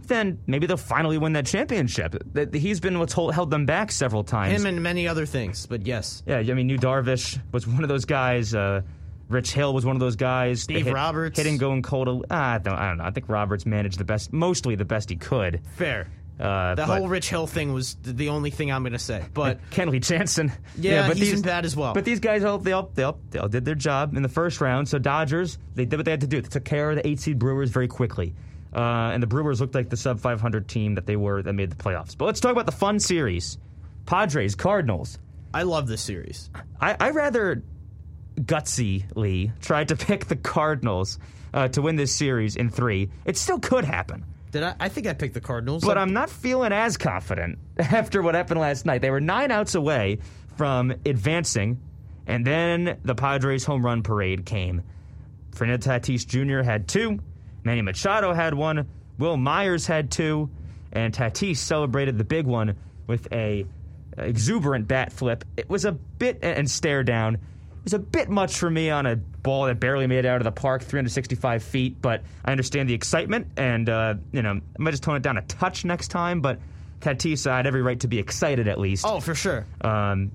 then 0.06 0.38
maybe 0.46 0.66
they'll 0.66 0.76
finally 0.76 1.18
win 1.18 1.32
that 1.32 1.46
championship. 1.46 2.14
He's 2.52 2.80
been 2.80 2.98
what's 2.98 3.12
hold, 3.12 3.34
held 3.34 3.50
them 3.50 3.66
back 3.66 3.90
several 3.90 4.22
times. 4.24 4.52
him 4.60 4.66
and 4.66 4.82
many 4.82 5.08
other 5.08 5.26
things, 5.26 5.66
but 5.66 5.86
yes, 5.86 6.22
Yeah, 6.26 6.38
I 6.38 6.42
mean, 6.54 6.68
Yu 6.68 6.78
Darvish 6.78 7.40
was 7.52 7.66
one 7.66 7.82
of 7.82 7.88
those 7.88 8.04
guys. 8.04 8.54
Uh, 8.54 8.82
Rich 9.28 9.52
Hill 9.52 9.72
was 9.72 9.86
one 9.86 9.96
of 9.96 10.00
those 10.00 10.16
guys. 10.16 10.62
Steve 10.62 10.84
hit- 10.86 10.94
Roberts. 10.94 11.38
hitting, 11.38 11.56
going 11.56 11.80
cold. 11.82 12.26
Ah, 12.30 12.54
I 12.54 12.58
don't, 12.58 12.74
I 12.74 12.88
don't 12.88 12.98
know. 12.98 13.04
I 13.04 13.10
think 13.10 13.28
Roberts 13.28 13.64
managed 13.64 13.98
the 13.98 14.04
best, 14.04 14.32
mostly 14.32 14.74
the 14.74 14.84
best 14.84 15.08
he 15.08 15.16
could. 15.16 15.60
fair. 15.76 16.08
Uh, 16.40 16.74
The 16.74 16.86
but 16.86 16.98
whole 16.98 17.08
Rich 17.08 17.28
Hill 17.28 17.46
thing 17.46 17.72
was 17.72 17.96
the 18.02 18.30
only 18.30 18.50
thing 18.50 18.72
I'm 18.72 18.82
going 18.82 18.92
to 18.94 18.98
say, 18.98 19.24
but. 19.34 19.60
Kenley 19.70 20.00
Jansen. 20.00 20.50
Yeah, 20.76 21.06
but 21.06 21.16
he's 21.16 21.30
these, 21.30 21.42
bad 21.42 21.64
as 21.64 21.76
well. 21.76 21.94
But 21.94 22.04
these 22.04 22.20
guys, 22.20 22.42
all 22.42 22.58
they 22.58 22.72
all, 22.72 22.90
they 22.94 23.02
all 23.02 23.18
they 23.30 23.38
all 23.38 23.48
did 23.48 23.64
their 23.64 23.74
job 23.74 24.16
in 24.16 24.22
the 24.22 24.28
first 24.28 24.60
round. 24.60 24.88
So 24.88 24.98
Dodgers, 24.98 25.58
they 25.74 25.84
did 25.84 25.96
what 25.96 26.04
they 26.04 26.10
had 26.10 26.22
to 26.22 26.26
do. 26.26 26.40
They 26.40 26.48
took 26.48 26.64
care 26.64 26.90
of 26.90 26.96
the 26.96 27.06
eight 27.06 27.20
seed 27.20 27.38
Brewers 27.38 27.70
very 27.70 27.88
quickly. 27.88 28.34
Uh, 28.74 29.10
and 29.12 29.22
the 29.22 29.26
Brewers 29.26 29.60
looked 29.60 29.74
like 29.74 29.90
the 29.90 29.96
sub 29.98 30.18
500 30.18 30.66
team 30.66 30.94
that 30.94 31.04
they 31.04 31.16
were 31.16 31.42
that 31.42 31.52
made 31.52 31.70
the 31.70 31.76
playoffs. 31.76 32.16
But 32.16 32.24
let's 32.24 32.40
talk 32.40 32.52
about 32.52 32.66
the 32.66 32.72
fun 32.72 32.98
series: 32.98 33.58
Padres, 34.06 34.54
Cardinals. 34.54 35.18
I 35.54 35.64
love 35.64 35.86
this 35.86 36.00
series. 36.00 36.48
I, 36.80 36.96
I 36.98 37.10
rather 37.10 37.62
gutsily 38.36 39.52
tried 39.60 39.88
to 39.88 39.96
pick 40.06 40.26
the 40.26 40.36
Cardinals 40.36 41.18
uh, 41.54 41.68
to 41.68 41.82
win 41.82 41.96
this 41.96 42.14
series 42.14 42.56
in 42.56 42.70
three. 42.70 43.10
It 43.24 43.36
still 43.36 43.58
could 43.58 43.84
happen. 43.84 44.24
Did 44.52 44.62
I? 44.62 44.74
I 44.78 44.88
think 44.88 45.06
I 45.06 45.14
picked 45.14 45.34
the 45.34 45.40
Cardinals. 45.40 45.82
But 45.82 45.98
I'm 45.98 46.12
not 46.12 46.30
feeling 46.30 46.72
as 46.72 46.96
confident 46.96 47.58
after 47.78 48.22
what 48.22 48.34
happened 48.34 48.60
last 48.60 48.86
night. 48.86 49.00
They 49.02 49.10
were 49.10 49.20
nine 49.20 49.50
outs 49.50 49.74
away 49.74 50.18
from 50.56 50.90
advancing, 51.04 51.80
and 52.26 52.46
then 52.46 52.98
the 53.02 53.14
Padres 53.14 53.64
home 53.64 53.84
run 53.84 54.02
parade 54.02 54.44
came. 54.44 54.82
Fernando 55.52 55.90
Tatis 55.90 56.26
Jr. 56.26 56.62
had 56.62 56.86
two, 56.86 57.18
Manny 57.64 57.82
Machado 57.82 58.32
had 58.32 58.54
one, 58.54 58.88
Wil 59.18 59.36
Myers 59.36 59.86
had 59.86 60.10
two, 60.10 60.50
and 60.92 61.12
Tatis 61.12 61.56
celebrated 61.56 62.18
the 62.18 62.24
big 62.24 62.46
one 62.46 62.76
with 63.06 63.30
a 63.32 63.66
exuberant 64.18 64.86
bat 64.86 65.12
flip. 65.12 65.44
It 65.56 65.68
was 65.68 65.84
a 65.84 65.92
bit 65.92 66.38
and 66.42 66.70
stare 66.70 67.02
down. 67.02 67.38
It 67.82 67.86
was 67.86 67.94
a 67.94 67.98
bit 67.98 68.28
much 68.30 68.58
for 68.58 68.70
me 68.70 68.90
on 68.90 69.06
a 69.06 69.16
ball 69.16 69.66
that 69.66 69.80
barely 69.80 70.06
made 70.06 70.24
it 70.24 70.26
out 70.26 70.36
of 70.36 70.44
the 70.44 70.52
park, 70.52 70.82
365 70.82 71.64
feet. 71.64 72.00
But 72.00 72.22
I 72.44 72.52
understand 72.52 72.88
the 72.88 72.94
excitement, 72.94 73.48
and 73.56 73.88
uh, 73.88 74.14
you 74.30 74.40
know, 74.40 74.52
I 74.52 74.82
might 74.82 74.92
just 74.92 75.02
tone 75.02 75.16
it 75.16 75.22
down 75.22 75.36
a 75.36 75.42
touch 75.42 75.84
next 75.84 76.08
time. 76.08 76.40
But 76.40 76.60
Tatis 77.00 77.50
I 77.50 77.56
had 77.56 77.66
every 77.66 77.82
right 77.82 77.98
to 77.98 78.06
be 78.06 78.20
excited 78.20 78.68
at 78.68 78.78
least. 78.78 79.04
oh, 79.04 79.18
for 79.18 79.34
sure. 79.34 79.66
Um, 79.80 80.30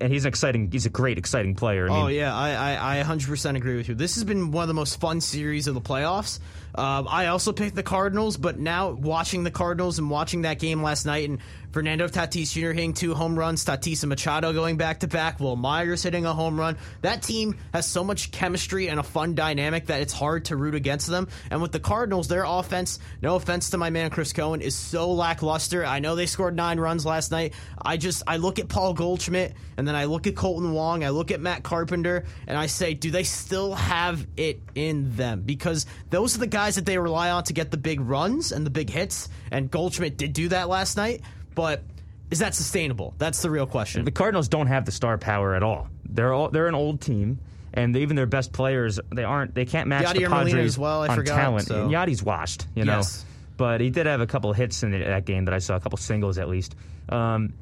and 0.00 0.12
he's 0.12 0.24
an 0.24 0.28
exciting. 0.28 0.70
He's 0.70 0.86
a 0.86 0.90
great, 0.90 1.18
exciting 1.18 1.54
player. 1.54 1.90
I 1.90 2.02
Oh 2.02 2.06
yeah, 2.06 2.34
I, 2.34 2.50
I 2.50 3.00
I 3.00 3.02
100% 3.02 3.56
agree 3.56 3.76
with 3.76 3.88
you. 3.88 3.94
This 3.94 4.14
has 4.14 4.24
been 4.24 4.50
one 4.50 4.62
of 4.62 4.68
the 4.68 4.74
most 4.74 5.00
fun 5.00 5.20
series 5.20 5.66
of 5.66 5.74
the 5.74 5.80
playoffs. 5.80 6.38
Um, 6.74 7.06
I 7.08 7.26
also 7.26 7.52
picked 7.52 7.74
the 7.74 7.82
Cardinals, 7.82 8.36
but 8.36 8.58
now 8.58 8.90
watching 8.90 9.44
the 9.44 9.50
Cardinals 9.50 9.98
and 9.98 10.08
watching 10.08 10.42
that 10.42 10.58
game 10.58 10.82
last 10.82 11.04
night, 11.04 11.28
and 11.28 11.40
Fernando 11.72 12.06
Tatis 12.06 12.52
Jr. 12.52 12.72
hitting 12.72 12.92
two 12.92 13.14
home 13.14 13.38
runs, 13.38 13.64
Tatis 13.64 14.02
and 14.02 14.10
Machado 14.10 14.52
going 14.52 14.76
back 14.76 15.00
to 15.00 15.08
back, 15.08 15.40
Wil 15.40 15.56
Myers 15.56 16.02
hitting 16.02 16.26
a 16.26 16.34
home 16.34 16.60
run. 16.60 16.76
That 17.00 17.22
team 17.22 17.56
has 17.72 17.86
so 17.86 18.04
much 18.04 18.30
chemistry 18.30 18.88
and 18.88 19.00
a 19.00 19.02
fun 19.02 19.34
dynamic 19.34 19.86
that 19.86 20.02
it's 20.02 20.12
hard 20.12 20.44
to 20.46 20.56
root 20.56 20.74
against 20.74 21.06
them. 21.06 21.28
And 21.50 21.62
with 21.62 21.72
the 21.72 21.80
Cardinals, 21.80 22.28
their 22.28 22.44
offense, 22.44 22.98
no 23.22 23.36
offense 23.36 23.70
to 23.70 23.78
my 23.78 23.88
man 23.88 24.10
Chris 24.10 24.34
Cohen, 24.34 24.60
is 24.60 24.74
so 24.74 25.12
lackluster. 25.12 25.82
I 25.82 25.98
know 26.00 26.14
they 26.14 26.26
scored 26.26 26.54
nine 26.54 26.78
runs 26.78 27.06
last 27.06 27.30
night. 27.30 27.54
I 27.80 27.96
just 27.96 28.22
I 28.26 28.36
look 28.36 28.58
at 28.58 28.68
Paul 28.68 28.92
Goldschmidt 28.92 29.54
and 29.78 29.88
then 29.88 29.94
I 29.94 30.04
look 30.04 30.26
at 30.26 30.34
Kolten 30.34 30.74
Wong, 30.74 31.04
I 31.04 31.08
look 31.08 31.30
at 31.30 31.40
Matt 31.40 31.62
Carpenter, 31.62 32.26
and 32.46 32.58
I 32.58 32.66
say, 32.66 32.92
do 32.92 33.10
they 33.10 33.24
still 33.24 33.74
have 33.74 34.26
it 34.36 34.60
in 34.74 35.16
them? 35.16 35.40
Because 35.40 35.86
those 36.10 36.36
are 36.36 36.40
the 36.40 36.46
guys 36.46 36.74
that 36.74 36.84
they 36.84 36.98
rely 36.98 37.30
on 37.30 37.44
to 37.44 37.54
get 37.54 37.70
the 37.70 37.78
big 37.78 38.02
runs 38.02 38.52
and 38.52 38.66
the 38.66 38.70
big 38.70 38.90
hits. 38.90 39.30
And 39.50 39.70
Goldschmidt 39.70 40.18
did 40.18 40.34
do 40.34 40.48
that 40.48 40.68
last 40.68 40.98
night, 40.98 41.22
but 41.54 41.82
is 42.30 42.38
that 42.40 42.54
sustainable? 42.54 43.14
That's 43.18 43.42
the 43.42 43.50
real 43.50 43.66
question. 43.66 44.04
the 44.04 44.10
Cardinals 44.10 44.48
don't 44.48 44.66
have 44.66 44.84
the 44.84 44.92
star 44.92 45.18
power 45.18 45.54
at 45.54 45.62
all. 45.62 45.88
They're 46.08 46.32
all, 46.32 46.48
they're 46.48 46.68
an 46.68 46.74
old 46.74 47.00
team, 47.00 47.38
and 47.74 47.96
even 47.96 48.16
their 48.16 48.26
best 48.26 48.52
players 48.52 48.98
they 49.14 49.24
aren't. 49.24 49.54
They 49.54 49.64
can't 49.64 49.88
match 49.88 50.06
Yadier 50.06 50.28
the 50.28 50.50
Padres 50.50 50.78
well, 50.78 51.02
I 51.02 51.08
on 51.08 51.16
forgot, 51.16 51.36
talent. 51.36 51.66
so- 51.68 51.82
And 51.82 51.90
Yadi's 51.90 52.22
washed, 52.22 52.66
you 52.74 52.84
know. 52.84 52.98
Yes. 52.98 53.24
But 53.56 53.80
he 53.80 53.90
did 53.90 54.06
have 54.06 54.20
a 54.20 54.26
couple 54.26 54.52
hits 54.52 54.82
in 54.82 54.92
that 54.92 55.24
game 55.24 55.44
that 55.44 55.54
I 55.54 55.58
saw, 55.58 55.76
a 55.76 55.80
couple 55.80 55.98
singles 55.98 56.38
at 56.38 56.48
least. 56.48 56.74
Um, 57.10 57.52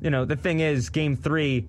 you 0.00 0.10
know, 0.10 0.24
the 0.24 0.36
thing 0.36 0.60
is, 0.60 0.90
Game 0.90 1.16
Three. 1.16 1.66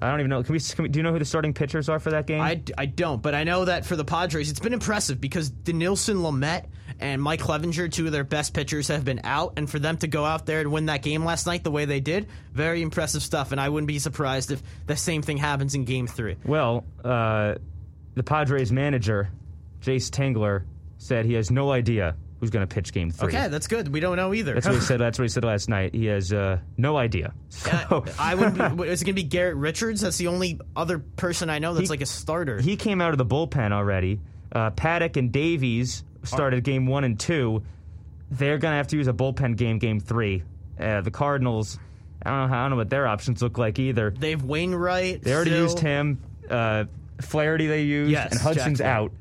I 0.00 0.10
don't 0.10 0.20
even 0.20 0.30
know. 0.30 0.42
Can 0.42 0.52
we, 0.52 0.60
can 0.60 0.82
we? 0.84 0.88
Do 0.88 0.98
you 0.98 1.02
know 1.02 1.12
who 1.12 1.18
the 1.18 1.24
starting 1.24 1.52
pitchers 1.52 1.88
are 1.88 1.98
for 1.98 2.10
that 2.10 2.26
game? 2.26 2.40
I, 2.40 2.60
I 2.76 2.86
don't, 2.86 3.20
but 3.20 3.34
I 3.34 3.44
know 3.44 3.64
that 3.64 3.84
for 3.84 3.96
the 3.96 4.04
Padres, 4.04 4.48
it's 4.50 4.60
been 4.60 4.72
impressive 4.72 5.20
because 5.20 5.50
Dinelson 5.50 6.16
Lamet 6.16 6.64
and 7.00 7.22
Mike 7.22 7.40
Clevinger, 7.40 7.90
two 7.92 8.06
of 8.06 8.12
their 8.12 8.24
best 8.24 8.54
pitchers, 8.54 8.88
have 8.88 9.04
been 9.04 9.20
out, 9.24 9.54
and 9.56 9.68
for 9.70 9.78
them 9.78 9.96
to 9.98 10.06
go 10.08 10.24
out 10.24 10.46
there 10.46 10.60
and 10.60 10.72
win 10.72 10.86
that 10.86 11.02
game 11.02 11.24
last 11.24 11.46
night 11.46 11.64
the 11.64 11.70
way 11.70 11.84
they 11.84 12.00
did, 12.00 12.26
very 12.52 12.82
impressive 12.82 13.22
stuff. 13.22 13.52
And 13.52 13.60
I 13.60 13.68
wouldn't 13.68 13.88
be 13.88 13.98
surprised 13.98 14.50
if 14.50 14.62
the 14.86 14.96
same 14.96 15.22
thing 15.22 15.36
happens 15.38 15.74
in 15.74 15.84
Game 15.84 16.06
Three. 16.06 16.36
Well, 16.44 16.84
uh, 17.04 17.54
the 18.14 18.22
Padres 18.22 18.72
manager, 18.72 19.30
Jayce 19.82 20.10
Tingler, 20.10 20.64
said 20.98 21.24
he 21.26 21.34
has 21.34 21.50
no 21.50 21.70
idea 21.70 22.16
who's 22.40 22.50
going 22.50 22.66
to 22.66 22.72
pitch 22.72 22.92
Game 22.92 23.10
Three. 23.10 23.28
Okay, 23.34 23.48
that's 23.48 23.66
good. 23.66 23.88
We 23.88 23.98
don't 24.00 24.16
know 24.16 24.32
either. 24.34 24.54
That's 24.54 24.66
what 24.66 24.74
he 24.76 24.80
said. 24.84 24.98
That's 25.00 25.18
what 25.18 25.24
he 25.24 25.28
said 25.28 25.44
last 25.44 25.68
night. 25.68 25.94
He 25.94 26.06
has 26.06 26.32
uh, 26.32 26.58
no 26.76 26.96
idea. 26.96 27.32
So, 27.50 28.04
I 28.18 28.34
would. 28.36 28.54
Be, 28.54 28.60
is 28.88 29.02
it 29.02 29.04
going 29.04 29.14
to 29.16 29.22
be 29.22 29.24
Garrett 29.24 29.56
Richards? 29.56 30.00
That's 30.02 30.16
the 30.18 30.28
only 30.28 30.60
other 30.76 30.98
person 31.00 31.50
I 31.50 31.58
know 31.58 31.74
that's 31.74 31.88
He- 31.88 31.90
like 31.90 32.00
a 32.00 32.06
starter. 32.06 32.60
he 32.60 32.76
came 32.76 33.00
out 33.00 33.10
of 33.12 33.18
the 33.18 33.26
bullpen 33.26 33.72
already. 33.72 34.20
Uh, 34.52 34.70
Paddock 34.70 35.16
and 35.16 35.30
Davies 35.32 36.04
started 36.28 36.64
game 36.64 36.86
one 36.86 37.04
and 37.04 37.18
two. 37.18 37.62
They're 38.30 38.58
going 38.58 38.72
to 38.72 38.76
have 38.76 38.88
to 38.88 38.96
use 38.96 39.08
a 39.08 39.12
bullpen 39.12 39.56
game, 39.56 39.78
game 39.78 40.00
three. 40.00 40.42
Uh, 40.78 41.00
the 41.00 41.10
Cardinals, 41.10 41.78
I 42.24 42.30
don't 42.30 42.50
know. 42.50 42.56
I 42.56 42.62
don't 42.62 42.70
know 42.70 42.76
what 42.76 42.90
their 42.90 43.06
options 43.06 43.40
look 43.42 43.58
like 43.58 43.78
either. 43.78 44.10
they 44.10 44.30
have 44.30 44.44
Wainwright. 44.44 45.22
They 45.22 45.34
already 45.34 45.50
still. 45.50 45.62
used 45.62 45.78
him. 45.80 46.22
Uh, 46.48 46.84
Flaherty 47.20 47.66
they 47.66 47.82
used, 47.82 48.12
Yes, 48.12 48.30
and 48.32 48.40
Hudson's 48.40 48.78
Jack 48.78 48.86
out. 48.86 49.12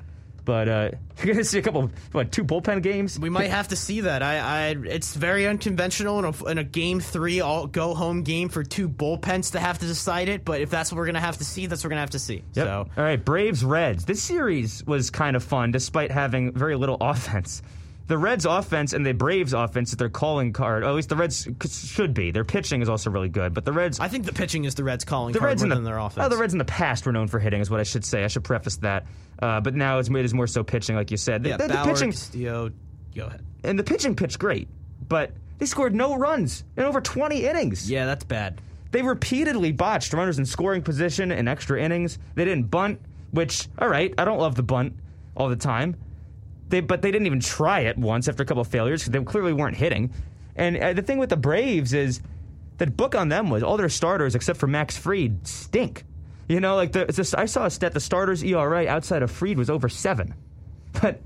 But 0.47 0.69
uh, 0.69 0.91
you're 1.17 1.25
going 1.25 1.37
to 1.39 1.43
see 1.43 1.59
a 1.59 1.61
couple, 1.61 1.91
what, 2.13 2.31
two 2.31 2.45
bullpen 2.45 2.81
games? 2.81 3.19
We 3.19 3.29
might 3.29 3.49
have 3.49 3.67
to 3.67 3.75
see 3.75 3.99
that. 4.01 4.23
I, 4.23 4.37
I 4.37 4.67
it's 4.85 5.13
very 5.13 5.45
unconventional 5.45 6.19
in 6.19 6.25
a, 6.25 6.45
in 6.45 6.57
a 6.57 6.63
game 6.63 7.01
three 7.01 7.41
all 7.41 7.67
go 7.67 7.93
home 7.93 8.23
game 8.23 8.47
for 8.47 8.63
two 8.63 8.87
bullpens 8.87 9.51
to 9.51 9.59
have 9.59 9.77
to 9.79 9.85
decide 9.85 10.29
it. 10.29 10.45
But 10.45 10.61
if 10.61 10.69
that's 10.69 10.89
what 10.89 10.99
we're 10.99 11.05
gonna 11.05 11.19
have 11.19 11.37
to 11.39 11.43
see, 11.43 11.65
that's 11.65 11.83
what 11.83 11.87
we're 11.87 11.95
gonna 11.95 12.01
have 12.01 12.11
to 12.11 12.19
see. 12.19 12.43
Yep. 12.53 12.65
So 12.65 12.87
All 12.95 13.03
right, 13.03 13.23
Braves 13.23 13.65
Reds. 13.65 14.05
This 14.05 14.23
series 14.23 14.85
was 14.85 15.09
kind 15.09 15.35
of 15.35 15.43
fun 15.43 15.71
despite 15.71 16.11
having 16.11 16.53
very 16.53 16.77
little 16.77 16.97
offense. 17.01 17.61
The 18.07 18.17
Reds' 18.17 18.45
offense 18.45 18.93
and 18.93 19.05
the 19.05 19.13
Braves' 19.13 19.53
offense 19.53 19.91
is 19.91 19.97
their 19.97 20.09
calling 20.09 20.53
card. 20.53 20.83
Or 20.83 20.87
at 20.87 20.95
least 20.95 21.09
the 21.09 21.15
Reds 21.15 21.47
should 21.69 22.13
be. 22.13 22.31
Their 22.31 22.45
pitching 22.45 22.81
is 22.81 22.89
also 22.89 23.09
really 23.09 23.29
good, 23.29 23.53
but 23.53 23.65
the 23.65 23.73
Reds. 23.73 23.99
I 23.99 24.07
think 24.07 24.25
the 24.25 24.33
pitching 24.33 24.65
is 24.65 24.75
the 24.75 24.83
Reds 24.83 25.03
calling 25.03 25.33
the 25.33 25.39
card 25.39 25.49
Reds 25.49 25.61
more 25.61 25.65
in 25.65 25.69
the, 25.69 25.75
than 25.75 25.83
their 25.83 25.99
offense. 25.99 26.25
Oh, 26.25 26.29
the 26.29 26.37
Reds 26.37 26.53
in 26.53 26.57
the 26.57 26.65
past 26.65 27.05
were 27.05 27.11
known 27.11 27.27
for 27.27 27.39
hitting, 27.39 27.61
is 27.61 27.69
what 27.69 27.79
I 27.79 27.83
should 27.83 28.05
say. 28.05 28.23
I 28.23 28.27
should 28.27 28.43
preface 28.43 28.77
that. 28.77 29.05
Uh, 29.39 29.59
but 29.61 29.75
now 29.75 29.99
it's, 29.99 30.09
it 30.09 30.25
is 30.25 30.33
more 30.33 30.47
so 30.47 30.63
pitching, 30.63 30.95
like 30.95 31.11
you 31.11 31.17
said. 31.17 31.43
The, 31.43 31.49
yeah, 31.49 31.57
the, 31.57 31.67
the 31.67 31.73
Bauer, 31.73 31.93
pitching 31.93 32.11
Castillo, 32.11 32.71
go 33.15 33.25
ahead. 33.25 33.43
and 33.63 33.77
the 33.77 33.83
pitching 33.83 34.15
pitched 34.15 34.39
great, 34.39 34.67
but 35.07 35.31
they 35.59 35.65
scored 35.65 35.93
no 35.93 36.15
runs 36.15 36.63
in 36.75 36.83
over 36.83 37.01
20 37.01 37.45
innings. 37.45 37.89
Yeah, 37.89 38.05
that's 38.05 38.23
bad. 38.23 38.61
They 38.91 39.01
repeatedly 39.01 39.73
botched 39.73 40.13
runners 40.13 40.39
in 40.39 40.45
scoring 40.45 40.81
position 40.81 41.31
in 41.31 41.47
extra 41.47 41.81
innings. 41.81 42.17
They 42.35 42.45
didn't 42.45 42.71
bunt, 42.71 43.01
which, 43.31 43.67
all 43.77 43.89
right, 43.89 44.13
I 44.17 44.23
don't 44.23 44.39
love 44.39 44.55
the 44.55 44.63
bunt 44.63 44.93
all 45.35 45.49
the 45.49 45.55
time. 45.57 45.95
They, 46.69 46.81
but 46.81 47.01
they 47.01 47.11
didn't 47.11 47.27
even 47.27 47.39
try 47.39 47.81
it 47.81 47.97
once 47.97 48.27
after 48.27 48.43
a 48.43 48.45
couple 48.45 48.61
of 48.61 48.67
failures 48.67 49.01
because 49.01 49.13
they 49.13 49.23
clearly 49.23 49.53
weren't 49.53 49.77
hitting. 49.77 50.11
And 50.55 50.77
uh, 50.77 50.93
the 50.93 51.01
thing 51.01 51.17
with 51.17 51.29
the 51.29 51.37
Braves 51.37 51.93
is 51.93 52.21
that 52.77 52.97
book 52.97 53.15
on 53.15 53.29
them 53.29 53.49
was 53.49 53.63
all 53.63 53.77
their 53.77 53.89
starters 53.89 54.35
except 54.35 54.59
for 54.59 54.67
Max 54.67 54.97
Fried 54.97 55.47
stink. 55.47 56.03
You 56.47 56.59
know, 56.59 56.75
like 56.75 56.93
the, 56.93 57.01
it's 57.01 57.17
just, 57.17 57.37
I 57.37 57.45
saw 57.45 57.65
a 57.65 57.69
stat 57.69 57.93
the 57.93 57.99
starters 57.99 58.43
ERA 58.43 58.87
outside 58.87 59.21
of 59.21 59.31
Fried 59.31 59.57
was 59.57 59.69
over 59.69 59.89
seven, 59.89 60.33
but 61.01 61.19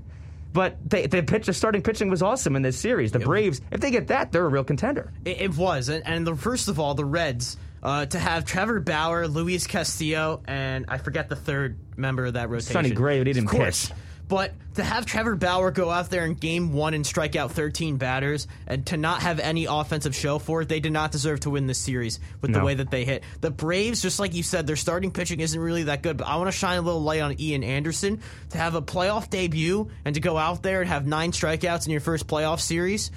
but 0.52 0.76
they, 0.88 1.06
the 1.06 1.22
pitch 1.22 1.46
the 1.46 1.52
starting 1.52 1.82
pitching 1.82 2.10
was 2.10 2.22
awesome 2.22 2.56
in 2.56 2.62
this 2.62 2.78
series. 2.78 3.12
The 3.12 3.20
Braves, 3.20 3.60
if 3.70 3.80
they 3.80 3.90
get 3.90 4.08
that, 4.08 4.32
they're 4.32 4.44
a 4.44 4.48
real 4.48 4.64
contender. 4.64 5.12
It, 5.24 5.40
it 5.40 5.56
was, 5.56 5.88
and, 5.88 6.06
and 6.06 6.26
the, 6.26 6.34
first 6.34 6.68
of 6.68 6.78
all, 6.78 6.94
the 6.94 7.04
Reds 7.04 7.56
uh, 7.82 8.06
to 8.06 8.18
have 8.18 8.44
Trevor 8.44 8.80
Bauer, 8.80 9.28
Luis 9.28 9.66
Castillo, 9.66 10.42
and 10.46 10.86
I 10.88 10.98
forget 10.98 11.28
the 11.28 11.36
third 11.36 11.78
member 11.96 12.26
of 12.26 12.34
that 12.34 12.50
rotation. 12.50 12.72
Sonny 12.72 12.90
Gray, 12.90 13.18
but 13.18 13.28
he 13.28 13.32
didn't 13.32 13.50
pitch. 13.50 13.90
But 14.28 14.52
to 14.74 14.82
have 14.82 15.04
Trevor 15.04 15.36
Bauer 15.36 15.70
go 15.70 15.90
out 15.90 16.08
there 16.08 16.24
in 16.24 16.34
game 16.34 16.72
one 16.72 16.94
and 16.94 17.06
strike 17.06 17.36
out 17.36 17.52
13 17.52 17.98
batters 17.98 18.46
and 18.66 18.86
to 18.86 18.96
not 18.96 19.22
have 19.22 19.38
any 19.38 19.66
offensive 19.66 20.14
show 20.14 20.38
for 20.38 20.62
it, 20.62 20.68
they 20.68 20.80
did 20.80 20.92
not 20.92 21.12
deserve 21.12 21.40
to 21.40 21.50
win 21.50 21.66
this 21.66 21.78
series 21.78 22.18
with 22.40 22.52
the 22.52 22.64
way 22.64 22.74
that 22.74 22.90
they 22.90 23.04
hit. 23.04 23.24
The 23.42 23.50
Braves, 23.50 24.00
just 24.00 24.18
like 24.18 24.34
you 24.34 24.42
said, 24.42 24.66
their 24.66 24.76
starting 24.76 25.10
pitching 25.10 25.40
isn't 25.40 25.60
really 25.60 25.84
that 25.84 26.02
good, 26.02 26.16
but 26.16 26.26
I 26.26 26.36
want 26.36 26.48
to 26.48 26.56
shine 26.56 26.78
a 26.78 26.82
little 26.82 27.02
light 27.02 27.20
on 27.20 27.38
Ian 27.38 27.62
Anderson. 27.62 28.20
To 28.50 28.58
have 28.58 28.74
a 28.74 28.82
playoff 28.82 29.28
debut 29.28 29.90
and 30.04 30.14
to 30.14 30.20
go 30.20 30.38
out 30.38 30.62
there 30.62 30.80
and 30.80 30.88
have 30.88 31.06
nine 31.06 31.32
strikeouts 31.32 31.86
in 31.86 31.92
your 31.92 32.00
first 32.00 32.26
playoff 32.26 32.60
series, 32.60 33.10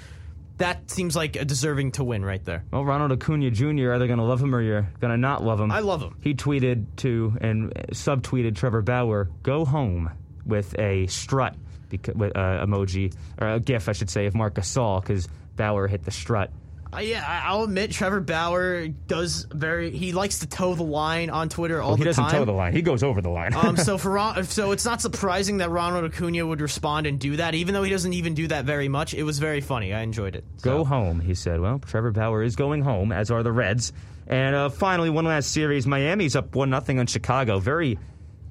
that 0.58 0.90
seems 0.90 1.14
like 1.14 1.36
a 1.36 1.44
deserving 1.44 1.92
to 1.92 2.04
win 2.04 2.24
right 2.24 2.44
there. 2.44 2.64
Well, 2.70 2.84
Ronald 2.84 3.12
Acuna 3.12 3.50
Jr., 3.50 3.92
either 3.92 4.06
going 4.06 4.18
to 4.18 4.24
love 4.24 4.42
him 4.42 4.54
or 4.54 4.60
you're 4.60 4.88
going 5.00 5.10
to 5.10 5.18
not 5.18 5.42
love 5.42 5.60
him. 5.60 5.70
I 5.70 5.80
love 5.80 6.02
him. 6.02 6.16
He 6.20 6.34
tweeted 6.34 6.86
to 6.96 7.36
and 7.40 7.72
subtweeted 7.92 8.56
Trevor 8.56 8.82
Bauer, 8.82 9.30
go 9.42 9.64
home 9.64 10.10
with 10.46 10.78
a 10.78 11.06
strut 11.08 11.54
beca- 11.90 12.14
with, 12.16 12.36
uh, 12.36 12.64
emoji, 12.64 13.14
or 13.40 13.48
a 13.48 13.60
gif, 13.60 13.88
I 13.88 13.92
should 13.92 14.10
say, 14.10 14.26
of 14.26 14.34
Marc 14.34 14.54
Gasol 14.54 15.00
because 15.02 15.28
Bauer 15.56 15.86
hit 15.88 16.04
the 16.04 16.10
strut. 16.10 16.50
Uh, 16.94 17.00
yeah, 17.00 17.24
I- 17.26 17.48
I'll 17.50 17.64
admit 17.64 17.90
Trevor 17.90 18.20
Bauer 18.20 18.86
does 18.88 19.46
very. 19.52 19.90
He 19.90 20.12
likes 20.12 20.38
to 20.38 20.46
toe 20.46 20.74
the 20.76 20.84
line 20.84 21.30
on 21.30 21.48
Twitter 21.48 21.82
all 21.82 21.90
Well, 21.90 21.96
the 21.96 22.04
time. 22.04 22.12
he 22.14 22.22
doesn't 22.22 22.38
toe 22.38 22.44
the 22.44 22.52
line. 22.52 22.72
He 22.72 22.80
goes 22.80 23.02
over 23.02 23.20
the 23.20 23.28
line. 23.28 23.54
um, 23.54 23.76
so 23.76 23.98
for 24.02 24.12
Ron, 24.12 24.44
so 24.44 24.70
it's 24.70 24.84
not 24.84 25.02
surprising 25.02 25.58
that 25.58 25.68
Ronald 25.70 26.04
Acuna 26.04 26.46
would 26.46 26.60
respond 26.60 27.06
and 27.06 27.18
do 27.18 27.36
that, 27.36 27.54
even 27.54 27.74
though 27.74 27.82
he 27.82 27.90
doesn't 27.90 28.12
even 28.12 28.34
do 28.34 28.46
that 28.48 28.64
very 28.64 28.88
much. 28.88 29.14
It 29.14 29.24
was 29.24 29.40
very 29.40 29.60
funny. 29.60 29.92
I 29.92 30.02
enjoyed 30.02 30.36
it. 30.36 30.44
Go 30.62 30.84
home, 30.84 31.18
he 31.20 31.34
said. 31.34 31.60
Well, 31.60 31.80
Trevor 31.80 32.12
Bauer 32.12 32.42
is 32.42 32.54
going 32.56 32.82
home, 32.82 33.10
as 33.10 33.30
are 33.32 33.42
the 33.42 33.52
Reds. 33.52 33.92
And 34.28 34.54
uh, 34.54 34.68
finally, 34.70 35.10
one 35.10 35.24
last 35.24 35.50
series. 35.52 35.86
Miami's 35.86 36.34
up 36.36 36.54
1 36.54 36.70
0 36.84 37.00
on 37.00 37.06
Chicago. 37.06 37.58
Very 37.58 37.98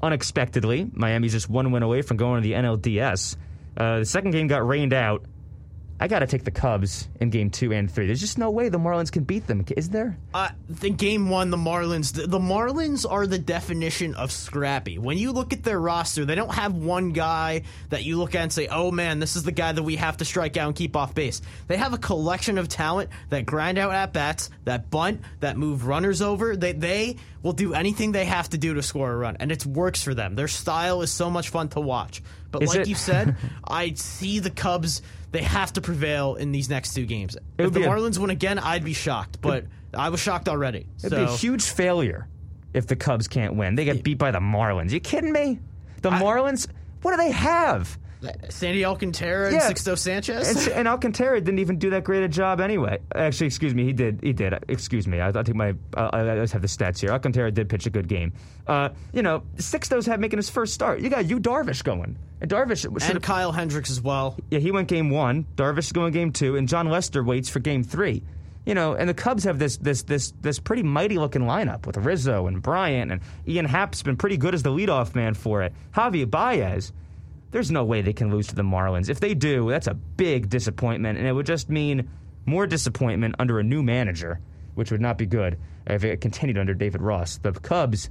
unexpectedly. 0.01 0.89
Miami's 0.93 1.31
just 1.31 1.49
one 1.49 1.71
win 1.71 1.83
away 1.83 2.01
from 2.01 2.17
going 2.17 2.41
to 2.41 2.47
the 2.47 2.53
NLDS. 2.53 3.37
Uh, 3.77 3.99
the 3.99 4.05
second 4.05 4.31
game 4.31 4.47
got 4.47 4.65
rained 4.65 4.93
out. 4.93 5.25
I 5.97 6.09
got 6.09 6.19
to 6.19 6.27
take 6.27 6.43
the 6.43 6.51
Cubs 6.51 7.07
in 7.21 7.29
game 7.29 7.49
two 7.49 7.71
and 7.71 7.89
three. 7.89 8.05
There's 8.05 8.19
just 8.19 8.37
no 8.37 8.51
way 8.51 8.67
the 8.67 8.77
Marlins 8.77 9.09
can 9.09 9.23
beat 9.23 9.47
them, 9.47 9.63
is 9.77 9.89
there? 9.89 10.17
Uh, 10.33 10.49
the 10.67 10.89
game 10.89 11.29
one, 11.29 11.51
the 11.51 11.57
Marlins. 11.57 12.11
The, 12.11 12.27
the 12.27 12.39
Marlins 12.39 13.09
are 13.09 13.25
the 13.25 13.39
definition 13.39 14.13
of 14.15 14.29
scrappy. 14.29 14.97
When 14.97 15.17
you 15.17 15.31
look 15.31 15.53
at 15.53 15.63
their 15.63 15.79
roster, 15.79 16.25
they 16.25 16.35
don't 16.35 16.53
have 16.53 16.73
one 16.73 17.13
guy 17.13 17.61
that 17.89 18.03
you 18.03 18.17
look 18.17 18.35
at 18.35 18.41
and 18.41 18.51
say, 18.51 18.67
"Oh 18.67 18.91
man, 18.91 19.19
this 19.19 19.37
is 19.37 19.43
the 19.43 19.53
guy 19.53 19.71
that 19.71 19.83
we 19.83 19.95
have 19.95 20.17
to 20.17 20.25
strike 20.25 20.57
out 20.57 20.67
and 20.67 20.75
keep 20.75 20.97
off 20.97 21.15
base." 21.15 21.41
They 21.67 21.77
have 21.77 21.93
a 21.93 21.97
collection 21.97 22.57
of 22.57 22.67
talent 22.67 23.09
that 23.29 23.45
grind 23.45 23.77
out 23.77 23.93
at 23.93 24.11
bats, 24.11 24.49
that 24.65 24.89
bunt, 24.89 25.21
that 25.39 25.55
move 25.55 25.87
runners 25.87 26.21
over. 26.21 26.57
They 26.57 26.73
they 26.73 27.15
will 27.45 27.53
do 27.53 27.75
anything 27.75 28.11
they 28.11 28.25
have 28.25 28.49
to 28.49 28.57
do 28.57 28.73
to 28.73 28.81
score 28.81 29.11
a 29.11 29.15
run, 29.15 29.37
and 29.39 29.51
it 29.51 29.63
works 29.67 30.03
for 30.03 30.15
them. 30.15 30.33
Their 30.33 30.47
style 30.47 31.03
is 31.03 31.11
so 31.11 31.29
much 31.29 31.49
fun 31.49 31.69
to 31.69 31.79
watch. 31.79 32.23
But 32.51 32.63
Is 32.63 32.69
like 32.69 32.79
it- 32.79 32.87
you 32.87 32.95
said, 32.95 33.35
I 33.63 33.93
see 33.93 34.39
the 34.39 34.49
Cubs. 34.49 35.03
They 35.31 35.43
have 35.43 35.71
to 35.73 35.81
prevail 35.81 36.35
in 36.35 36.51
these 36.51 36.69
next 36.69 36.95
two 36.95 37.05
games. 37.05 37.37
If 37.59 37.71
the 37.71 37.81
be 37.81 37.85
a- 37.85 37.87
Marlins 37.87 38.17
win 38.17 38.31
again, 38.31 38.57
I'd 38.57 38.83
be 38.83 38.93
shocked. 38.93 39.41
But 39.41 39.65
I 39.93 40.09
was 40.09 40.19
shocked 40.19 40.49
already. 40.49 40.87
It'd 40.97 41.11
so. 41.11 41.17
be 41.17 41.23
a 41.23 41.35
huge 41.37 41.63
failure 41.63 42.27
if 42.73 42.87
the 42.87 42.95
Cubs 42.95 43.27
can't 43.27 43.53
win. 43.53 43.75
They 43.75 43.85
get 43.85 44.03
beat 44.03 44.17
by 44.17 44.31
the 44.31 44.39
Marlins. 44.39 44.89
You 44.89 44.99
kidding 44.99 45.31
me? 45.31 45.59
The 46.01 46.09
Marlins? 46.09 46.67
What 47.03 47.11
do 47.11 47.17
they 47.17 47.31
have? 47.31 47.95
Sandy 48.49 48.85
Alcantara 48.85 49.47
and 49.47 49.55
Yeah. 49.55 49.71
Sixto 49.71 49.97
Sanchez. 49.97 50.67
And, 50.67 50.75
and 50.75 50.87
Alcantara 50.87 51.39
didn't 51.41 51.59
even 51.59 51.77
do 51.77 51.89
that 51.91 52.03
great 52.03 52.23
a 52.23 52.27
job 52.27 52.59
anyway. 52.59 52.99
Actually, 53.13 53.47
excuse 53.47 53.73
me, 53.75 53.83
he 53.83 53.93
did. 53.93 54.19
He 54.23 54.33
did. 54.33 54.53
Excuse 54.67 55.07
me. 55.07 55.19
I, 55.19 55.29
I 55.29 55.43
think 55.43 55.55
my. 55.55 55.73
Uh, 55.95 56.09
I 56.13 56.31
I 56.31 56.35
just 56.37 56.53
have 56.53 56.61
the 56.61 56.67
stats 56.67 56.99
here. 56.99 57.11
Alcantara 57.11 57.51
did 57.51 57.69
pitch 57.69 57.85
a 57.85 57.89
good 57.89 58.07
game. 58.07 58.33
Uh, 58.67 58.89
you 59.13 59.21
know, 59.21 59.43
Sixto's 59.57 60.05
had 60.05 60.19
making 60.19 60.37
his 60.37 60.49
first 60.49 60.73
start. 60.73 61.01
You 61.01 61.09
got 61.09 61.29
you 61.29 61.39
Darvish 61.39 61.83
going, 61.83 62.17
and 62.41 62.49
Darvish 62.49 62.85
and. 62.85 63.21
Kyle 63.21 63.51
Hendricks 63.51 63.89
as 63.91 64.01
well. 64.01 64.37
Yeah, 64.49 64.59
he 64.59 64.71
went 64.71 64.87
game 64.87 65.09
one. 65.09 65.45
Darvish 65.55 65.79
is 65.85 65.91
going 65.91 66.13
game 66.13 66.31
two, 66.31 66.55
and 66.55 66.67
Jon 66.67 66.89
Lester 66.89 67.23
waits 67.23 67.49
for 67.49 67.59
game 67.59 67.83
three. 67.83 68.23
You 68.65 68.73
know, 68.73 68.93
and 68.95 69.07
the 69.07 69.13
Cubs 69.13 69.43
have 69.43 69.59
this 69.59 69.77
this 69.77 70.01
this 70.03 70.33
this 70.41 70.57
pretty 70.59 70.81
mighty 70.81 71.19
looking 71.19 71.43
lineup 71.43 71.85
with 71.85 71.97
Rizzo 71.97 72.47
and 72.47 72.61
Bryant 72.63 73.11
and 73.11 73.21
Ian 73.47 73.65
Happ's 73.65 74.01
been 74.01 74.17
pretty 74.17 74.37
good 74.37 74.55
as 74.55 74.63
the 74.63 74.71
leadoff 74.71 75.13
man 75.13 75.35
for 75.35 75.61
it. 75.61 75.73
Javier 75.93 76.27
Baez. 76.29 76.91
There's 77.55 77.71
no 77.71 77.85
way 77.85 78.01
they 78.01 78.11
can 78.11 78.31
lose 78.31 78.47
to 78.47 78.55
the 78.55 78.63
Marlins. 78.63 79.07
If 79.07 79.21
they 79.21 79.33
do, 79.33 79.69
that's 79.69 79.87
a 79.87 79.93
big 79.93 80.49
disappointment, 80.49 81.17
and 81.17 81.25
it 81.25 81.31
would 81.31 81.45
just 81.45 81.69
mean 81.69 82.09
more 82.45 82.67
disappointment 82.67 83.35
under 83.39 83.59
a 83.59 83.63
new 83.63 83.81
manager, 83.81 84.41
which 84.73 84.91
would 84.91 84.99
not 84.99 85.17
be 85.17 85.25
good 85.25 85.57
if 85.87 86.03
it 86.03 86.19
continued 86.19 86.57
under 86.57 86.73
David 86.73 87.01
Ross. 87.01 87.37
The 87.37 87.53
Cubs, 87.53 88.09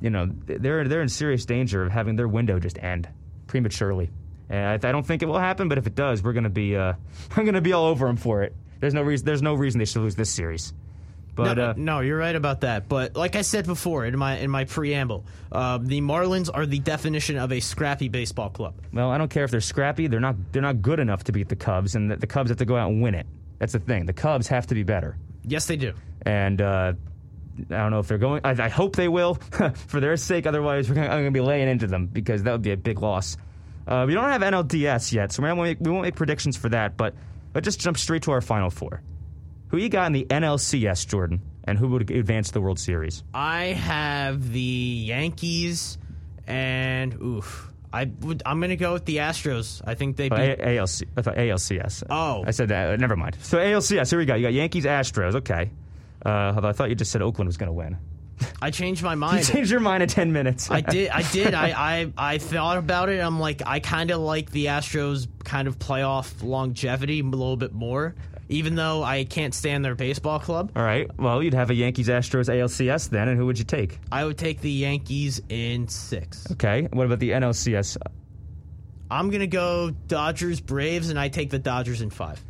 you 0.00 0.08
know, 0.08 0.30
they're 0.46 0.86
they're 0.86 1.02
in 1.02 1.08
serious 1.08 1.44
danger 1.44 1.82
of 1.82 1.90
having 1.90 2.14
their 2.14 2.28
window 2.28 2.60
just 2.60 2.78
end 2.78 3.08
prematurely. 3.48 4.08
And 4.48 4.84
I, 4.84 4.88
I 4.88 4.92
don't 4.92 5.04
think 5.04 5.24
it 5.24 5.26
will 5.26 5.40
happen, 5.40 5.68
but 5.68 5.76
if 5.76 5.88
it 5.88 5.96
does, 5.96 6.22
we're 6.22 6.32
gonna 6.32 6.48
be 6.48 6.76
uh, 6.76 6.92
I'm 7.36 7.44
gonna 7.44 7.60
be 7.60 7.72
all 7.72 7.86
over 7.86 8.06
them 8.06 8.16
for 8.16 8.44
it. 8.44 8.54
There's 8.78 8.94
no 8.94 9.02
reason 9.02 9.26
there's 9.26 9.42
no 9.42 9.54
reason 9.54 9.80
they 9.80 9.84
should 9.84 10.02
lose 10.02 10.14
this 10.14 10.30
series. 10.30 10.74
But 11.34 11.54
no, 11.56 11.64
uh, 11.70 11.74
no, 11.76 12.00
you're 12.00 12.18
right 12.18 12.34
about 12.34 12.62
that. 12.62 12.88
But 12.88 13.16
like 13.16 13.36
I 13.36 13.42
said 13.42 13.66
before 13.66 14.04
in 14.04 14.18
my 14.18 14.38
in 14.38 14.50
my 14.50 14.64
preamble, 14.64 15.24
uh, 15.52 15.78
the 15.80 16.00
Marlins 16.00 16.50
are 16.52 16.66
the 16.66 16.78
definition 16.80 17.36
of 17.38 17.52
a 17.52 17.60
scrappy 17.60 18.08
baseball 18.08 18.50
club. 18.50 18.74
well, 18.92 19.10
I 19.10 19.18
don't 19.18 19.30
care 19.30 19.44
if 19.44 19.50
they're 19.50 19.60
scrappy. 19.60 20.06
They're 20.06 20.20
not 20.20 20.36
they're 20.52 20.62
not 20.62 20.82
good 20.82 20.98
enough 21.00 21.24
to 21.24 21.32
beat 21.32 21.48
the 21.48 21.56
Cubs, 21.56 21.94
and 21.94 22.10
the, 22.10 22.16
the 22.16 22.26
Cubs 22.26 22.50
have 22.50 22.58
to 22.58 22.64
go 22.64 22.76
out 22.76 22.90
and 22.90 23.00
win 23.02 23.14
it. 23.14 23.26
That's 23.58 23.72
the 23.72 23.78
thing. 23.78 24.06
The 24.06 24.12
Cubs 24.12 24.48
have 24.48 24.66
to 24.68 24.74
be 24.74 24.82
better. 24.82 25.16
Yes, 25.44 25.66
they 25.66 25.76
do. 25.76 25.94
and 26.22 26.60
uh, 26.60 26.92
I 27.70 27.74
don't 27.76 27.90
know 27.90 27.98
if 27.98 28.08
they're 28.08 28.18
going. 28.18 28.40
I, 28.44 28.50
I 28.50 28.68
hope 28.68 28.96
they 28.96 29.08
will, 29.08 29.34
for 29.86 30.00
their 30.00 30.16
sake. 30.16 30.46
Otherwise, 30.46 30.88
we're 30.88 30.94
gonna, 30.94 31.08
I'm 31.08 31.22
going 31.22 31.24
to 31.26 31.30
be 31.30 31.40
laying 31.40 31.68
into 31.68 31.86
them 31.86 32.06
because 32.06 32.42
that 32.44 32.52
would 32.52 32.62
be 32.62 32.72
a 32.72 32.76
big 32.76 33.00
loss. 33.00 33.36
Uh, 33.86 34.04
we 34.06 34.14
don't 34.14 34.24
have 34.30 34.40
NLDS 34.42 35.12
yet, 35.12 35.32
so 35.32 35.42
we 35.42 35.48
won't, 35.48 35.60
make, 35.60 35.80
we 35.80 35.90
won't 35.90 36.02
make 36.04 36.14
predictions 36.14 36.56
for 36.56 36.68
that. 36.70 36.96
But 36.96 37.14
let's 37.54 37.64
just 37.64 37.80
jump 37.80 37.98
straight 37.98 38.22
to 38.22 38.30
our 38.32 38.40
final 38.40 38.70
four. 38.70 39.02
Who 39.70 39.78
you 39.78 39.88
got 39.88 40.06
in 40.06 40.12
the 40.12 40.26
NLCS, 40.28 41.06
Jordan, 41.06 41.40
and 41.64 41.78
who 41.78 41.88
would 41.88 42.10
advance 42.10 42.48
to 42.48 42.54
the 42.54 42.60
World 42.60 42.78
Series? 42.78 43.22
I 43.32 43.66
have 43.66 44.52
the 44.52 44.60
Yankees, 44.60 45.96
and 46.46 47.14
oof, 47.22 47.70
I 47.92 48.10
would. 48.20 48.42
I'm 48.44 48.60
gonna 48.60 48.76
go 48.76 48.92
with 48.92 49.04
the 49.04 49.18
Astros. 49.18 49.80
I 49.86 49.94
think 49.94 50.16
they 50.16 50.28
Oh, 50.30 50.36
beat. 50.36 50.58
A- 50.60 50.78
ALC, 50.78 51.02
I 51.16 51.22
thought 51.22 51.36
ALCS. 51.36 52.02
Oh. 52.10 52.44
I 52.46 52.50
said 52.50 52.68
that. 52.68 52.92
Uh, 52.94 52.96
never 52.96 53.16
mind. 53.16 53.36
So 53.42 53.58
ALCS. 53.58 54.10
Here 54.10 54.18
we 54.18 54.24
go. 54.26 54.34
You 54.34 54.42
got 54.46 54.52
Yankees, 54.52 54.84
Astros. 54.84 55.36
Okay. 55.36 55.70
Uh, 56.24 56.52
although 56.54 56.68
I 56.68 56.72
thought 56.72 56.88
you 56.90 56.94
just 56.94 57.10
said 57.12 57.22
Oakland 57.22 57.48
was 57.48 57.56
going 57.56 57.68
to 57.68 57.72
win. 57.72 57.96
I 58.60 58.70
changed 58.70 59.02
my 59.02 59.14
mind. 59.16 59.46
You 59.46 59.54
changed 59.54 59.70
your 59.70 59.80
mind 59.80 60.02
in 60.02 60.08
ten 60.08 60.32
minutes. 60.32 60.70
I 60.70 60.80
did. 60.80 61.10
I 61.10 61.22
did. 61.32 61.54
I, 61.54 61.68
I 62.00 62.12
I 62.34 62.38
thought 62.38 62.78
about 62.78 63.08
it. 63.08 63.20
I'm 63.20 63.38
like, 63.38 63.62
I 63.64 63.78
kind 63.80 64.10
of 64.10 64.20
like 64.20 64.50
the 64.50 64.66
Astros' 64.66 65.28
kind 65.44 65.68
of 65.68 65.78
playoff 65.78 66.42
longevity 66.42 67.20
a 67.20 67.24
little 67.24 67.56
bit 67.56 67.72
more, 67.72 68.14
even 68.50 68.74
though 68.74 69.02
I 69.02 69.24
can't 69.24 69.54
stand 69.54 69.84
their 69.84 69.94
baseball 69.94 70.38
club. 70.38 70.72
All 70.76 70.82
right. 70.82 71.08
Well, 71.18 71.42
you'd 71.42 71.54
have 71.54 71.70
a 71.70 71.74
Yankees 71.74 72.08
Astros 72.08 72.48
ALCS 72.48 73.08
then, 73.08 73.28
and 73.28 73.38
who 73.38 73.46
would 73.46 73.58
you 73.58 73.64
take? 73.64 73.98
I 74.12 74.24
would 74.24 74.36
take 74.36 74.60
the 74.60 74.70
Yankees 74.70 75.40
in 75.48 75.88
six. 75.88 76.50
Okay. 76.52 76.88
What 76.92 77.06
about 77.06 77.20
the 77.20 77.30
NLCS? 77.30 77.96
I'm 79.10 79.30
gonna 79.30 79.46
go 79.46 79.90
Dodgers, 79.90 80.60
Braves, 80.60 81.10
and 81.10 81.18
I 81.18 81.28
take 81.28 81.50
the 81.50 81.58
Dodgers 81.58 82.00
in 82.00 82.10
five. 82.10 82.44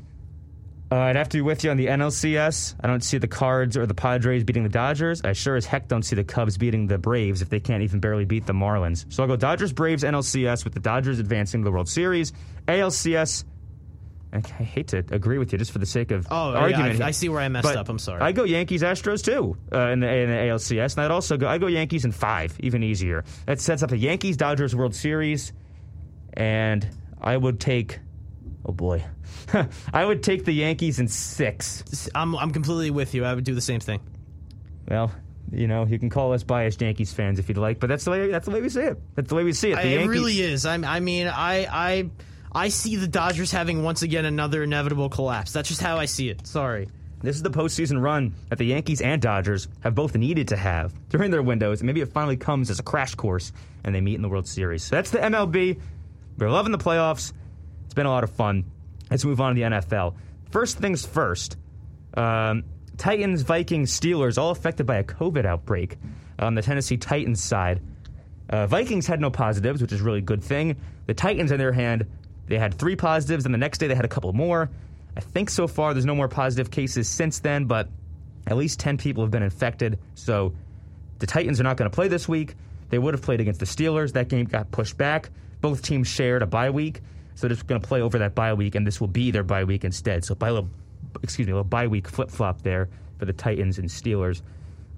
Uh, 0.93 0.97
I'd 0.97 1.15
have 1.15 1.29
to 1.29 1.37
be 1.37 1.41
with 1.41 1.63
you 1.63 1.71
on 1.71 1.77
the 1.77 1.87
NLCS. 1.87 2.75
I 2.81 2.89
don't 2.89 3.05
see 3.05 3.19
the 3.19 3.29
Cards 3.29 3.77
or 3.77 3.87
the 3.87 3.95
Padres 3.95 4.43
beating 4.43 4.65
the 4.65 4.69
Dodgers. 4.69 5.23
I 5.23 5.35
sure 5.35 5.55
as 5.55 5.65
heck 5.65 5.87
don't 5.87 6.03
see 6.03 6.17
the 6.17 6.25
Cubs 6.25 6.59
beating 6.59 6.89
the 6.89 6.99
Braves 6.99 7.43
if 7.43 7.49
they 7.49 7.61
can't 7.61 7.85
even 7.85 8.01
barely 8.01 8.25
beat 8.25 8.45
the 8.45 8.53
Marlins. 8.53 9.05
So 9.09 9.23
I'll 9.23 9.29
go 9.29 9.37
Dodgers, 9.37 9.73
Braves, 9.73 10.03
NLCS 10.03 10.65
with 10.65 10.75
the 10.75 10.81
Dodgers 10.81 11.21
advancing 11.21 11.61
to 11.61 11.65
the 11.65 11.71
World 11.71 11.89
Series. 11.89 12.33
ALCS, 12.67 13.45
I 14.33 14.39
hate 14.39 14.89
to 14.89 14.99
agree 15.11 15.39
with 15.39 15.51
you 15.53 15.59
just 15.59 15.73
for 15.73 15.79
the 15.81 15.87
sake 15.87 16.13
of 16.13 16.27
Oh, 16.31 16.55
argument. 16.55 16.99
yeah, 17.01 17.05
I, 17.07 17.09
I 17.09 17.11
see 17.11 17.29
where 17.29 17.41
I 17.41 17.49
messed 17.49 17.65
But 17.65 17.77
up. 17.77 17.89
I'm 17.89 17.99
sorry. 17.99 18.21
I 18.21 18.31
go 18.31 18.45
Yankees 18.45 18.83
Astros 18.83 19.25
too 19.25 19.57
uh, 19.73 19.89
in, 19.89 19.99
the, 20.01 20.09
in 20.09 20.29
the 20.31 20.37
ALCS, 20.37 20.95
and 20.97 21.05
I'd 21.05 21.11
also 21.11 21.37
go 21.37 21.49
I 21.49 21.59
go 21.59 21.67
Yankees 21.67 22.05
in 22.05 22.13
five, 22.13 22.55
even 22.61 22.83
easier. 22.85 23.25
That 23.47 23.61
sets 23.61 23.83
up 23.83 23.91
a 23.91 23.97
Yankees 23.99 24.37
Dodgers 24.37 24.75
World 24.77 24.95
Series, 24.95 25.53
and 26.35 26.87
I 27.21 27.37
would 27.37 27.59
take. 27.61 27.99
Oh 28.65 28.73
boy, 28.73 29.03
I 29.93 30.05
would 30.05 30.23
take 30.23 30.45
the 30.45 30.53
Yankees 30.53 31.01
in 31.01 31.09
six. 31.09 32.09
I'm, 32.15 32.37
I'm 32.37 32.51
completely 32.53 32.91
with 32.91 33.15
you. 33.15 33.25
I 33.25 33.35
would 33.35 33.45
do 33.45 33.55
the 33.55 33.61
same 33.61 33.81
thing. 33.81 34.01
Well, 34.87 35.11
you 35.51 35.67
know, 35.67 35.87
you 35.87 35.99
can 35.99 36.11
call 36.11 36.35
us 36.35 36.43
biased 36.45 36.81
Yankees 36.83 37.13
fans 37.13 37.39
if 37.39 37.49
you'd 37.49 37.59
like, 37.59 37.81
but 37.81 37.89
that's 37.89 38.05
the 38.05 38.11
way 38.11 38.29
that's 38.31 38.45
the 38.45 38.53
way 38.53 38.61
we 38.61 38.69
see 38.69 38.83
it. 38.83 38.99
That's 39.17 39.29
the 39.29 39.35
way 39.35 39.43
we 39.45 39.53
see 39.55 39.73
it. 39.73 39.77
The 39.77 39.81
I- 39.81 39.85
it 39.87 39.91
Yankees, 39.93 40.09
really 40.11 40.41
is. 40.41 40.67
I'm, 40.67 40.85
I 40.85 41.01
mean, 41.01 41.27
I, 41.27 41.67
I, 41.67 42.11
I 42.53 42.69
see 42.69 42.97
the 42.97 43.07
Dodgers 43.07 43.53
having 43.53 43.83
once 43.83 44.03
again 44.03 44.25
another 44.25 44.63
inevitable 44.63 45.09
collapse. 45.09 45.53
That's 45.53 45.69
just 45.69 45.81
how 45.81 45.99
I 45.99 46.07
see 46.07 46.29
it. 46.29 46.47
Sorry. 46.47 46.89
This 47.23 47.37
is 47.37 47.43
the 47.43 47.51
postseason 47.51 48.03
run 48.03 48.35
that 48.49 48.59
the 48.59 48.65
Yankees 48.65 49.03
and 49.03 49.21
Dodgers 49.21 49.69
have 49.81 49.95
both 49.95 50.17
needed 50.17 50.49
to 50.49 50.57
have 50.57 50.95
during 51.11 51.31
their 51.31 51.43
windows, 51.43 51.81
and 51.81 51.87
maybe 51.87 52.01
it 52.01 52.09
finally 52.09 52.37
comes 52.37 52.71
as 52.71 52.79
a 52.79 52.83
crash 52.83 53.15
course 53.15 53.53
and 53.85 53.95
they 53.95 54.01
meet 54.01 54.15
in 54.15 54.23
the 54.23 54.29
World 54.29 54.49
Series. 54.49 54.85
So 54.85 54.97
that's 54.97 55.11
the 55.11 55.19
MLB. 55.19 55.79
We're 56.39 56.51
loving 56.51 56.73
the 56.73 56.79
playoffs. 56.79 57.33
It's 57.85 57.95
been 57.95 58.07
a 58.07 58.11
lot 58.11 58.25
of 58.25 58.31
fun. 58.31 58.65
Let's 59.11 59.25
move 59.25 59.41
on 59.41 59.55
to 59.55 59.61
the 59.61 59.67
NFL. 59.67 60.15
First 60.51 60.79
things 60.79 61.05
first. 61.05 61.57
Um, 62.15 62.65
Titans, 62.97 63.43
Vikings, 63.43 63.99
Steelers, 63.99 64.39
all 64.39 64.51
affected 64.51 64.87
by 64.87 64.97
a 64.97 65.05
COVID 65.05 65.45
outbreak 65.45 65.99
on 66.39 66.55
the 66.55 66.63
Tennessee 66.63 66.97
Titans 66.97 67.43
side. 67.43 67.81
Uh, 68.49 68.67
Vikings 68.67 69.07
had 69.07 69.21
no 69.21 69.31
positives, 69.31 69.81
which 69.81 69.93
is 69.93 70.01
a 70.01 70.05
really 70.05 70.21
good 70.21 70.43
thing. 70.43 70.77
The 71.07 71.15
Titans, 71.15 71.53
on 71.53 71.59
their 71.59 71.73
hand, 71.73 72.07
they 72.51 72.59
had 72.59 72.75
three 72.75 72.97
positives, 72.97 73.45
and 73.45 73.55
the 73.55 73.59
next 73.59 73.79
day 73.79 73.87
they 73.87 73.95
had 73.95 74.05
a 74.05 74.09
couple 74.09 74.33
more. 74.33 74.69
I 75.17 75.21
think 75.21 75.51
so 75.51 75.69
far 75.69 75.95
there's 75.95 76.05
no 76.05 76.17
more 76.17 76.27
positive 76.27 76.71
cases 76.71 77.09
since 77.09 77.39
then, 77.39 77.67
but 77.67 77.89
at 78.49 78.57
least 78.57 78.81
10 78.81 78.99
people 78.99 79.23
have 79.23 79.31
been 79.31 79.45
infected. 79.45 80.01
So 80.17 80.53
the 81.21 81.27
Titans 81.27 81.61
are 81.61 81.63
not 81.63 81.77
going 81.77 81.89
to 81.89 81.95
play 81.95 82.09
this 82.09 82.29
week. 82.29 82.57
They 82.89 82.99
would 82.99 83.15
have 83.15 83.23
played 83.23 83.41
against 83.41 83.61
the 83.61 83.67
Steelers. 83.67 84.15
That 84.15 84.29
game 84.29 84.47
got 84.47 84.69
pushed 84.73 84.97
back. 84.97 85.31
Both 85.61 85.83
teams 85.83 86.09
shared 86.09 86.43
a 86.43 86.47
bye 86.47 86.71
week, 86.71 87.03
so 87.37 87.47
they're 87.47 87.55
just 87.55 87.69
going 87.69 87.81
to 87.81 87.87
play 87.87 88.03
over 88.03 88.19
that 88.19 88.35
bye 88.35 88.53
week, 88.53 88.75
and 88.75 88.85
this 88.85 89.01
will 89.01 89.07
be 89.09 89.31
their 89.31 89.45
bye 89.45 89.63
week 89.63 89.85
instead. 89.85 90.25
So 90.25 90.35
by 90.35 90.49
a 90.49 90.53
little, 90.55 90.71
excuse 91.23 91.47
me, 91.47 91.53
a 91.53 91.55
little 91.55 91.65
bye 91.69 91.87
week 91.87 92.09
flip 92.09 92.33
flop 92.33 92.63
there 92.63 92.89
for 93.19 93.27
the 93.27 93.33
Titans 93.33 93.79
and 93.79 93.89
Steelers. 93.89 94.43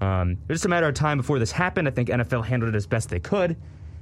Um, 0.00 0.32
it 0.32 0.48
was 0.48 0.60
just 0.60 0.64
a 0.64 0.70
matter 0.70 0.88
of 0.88 0.94
time 0.94 1.18
before 1.18 1.38
this 1.38 1.52
happened. 1.52 1.86
I 1.86 1.90
think 1.90 2.08
NFL 2.08 2.46
handled 2.46 2.74
it 2.74 2.76
as 2.76 2.86
best 2.86 3.10
they 3.10 3.20
could. 3.20 3.58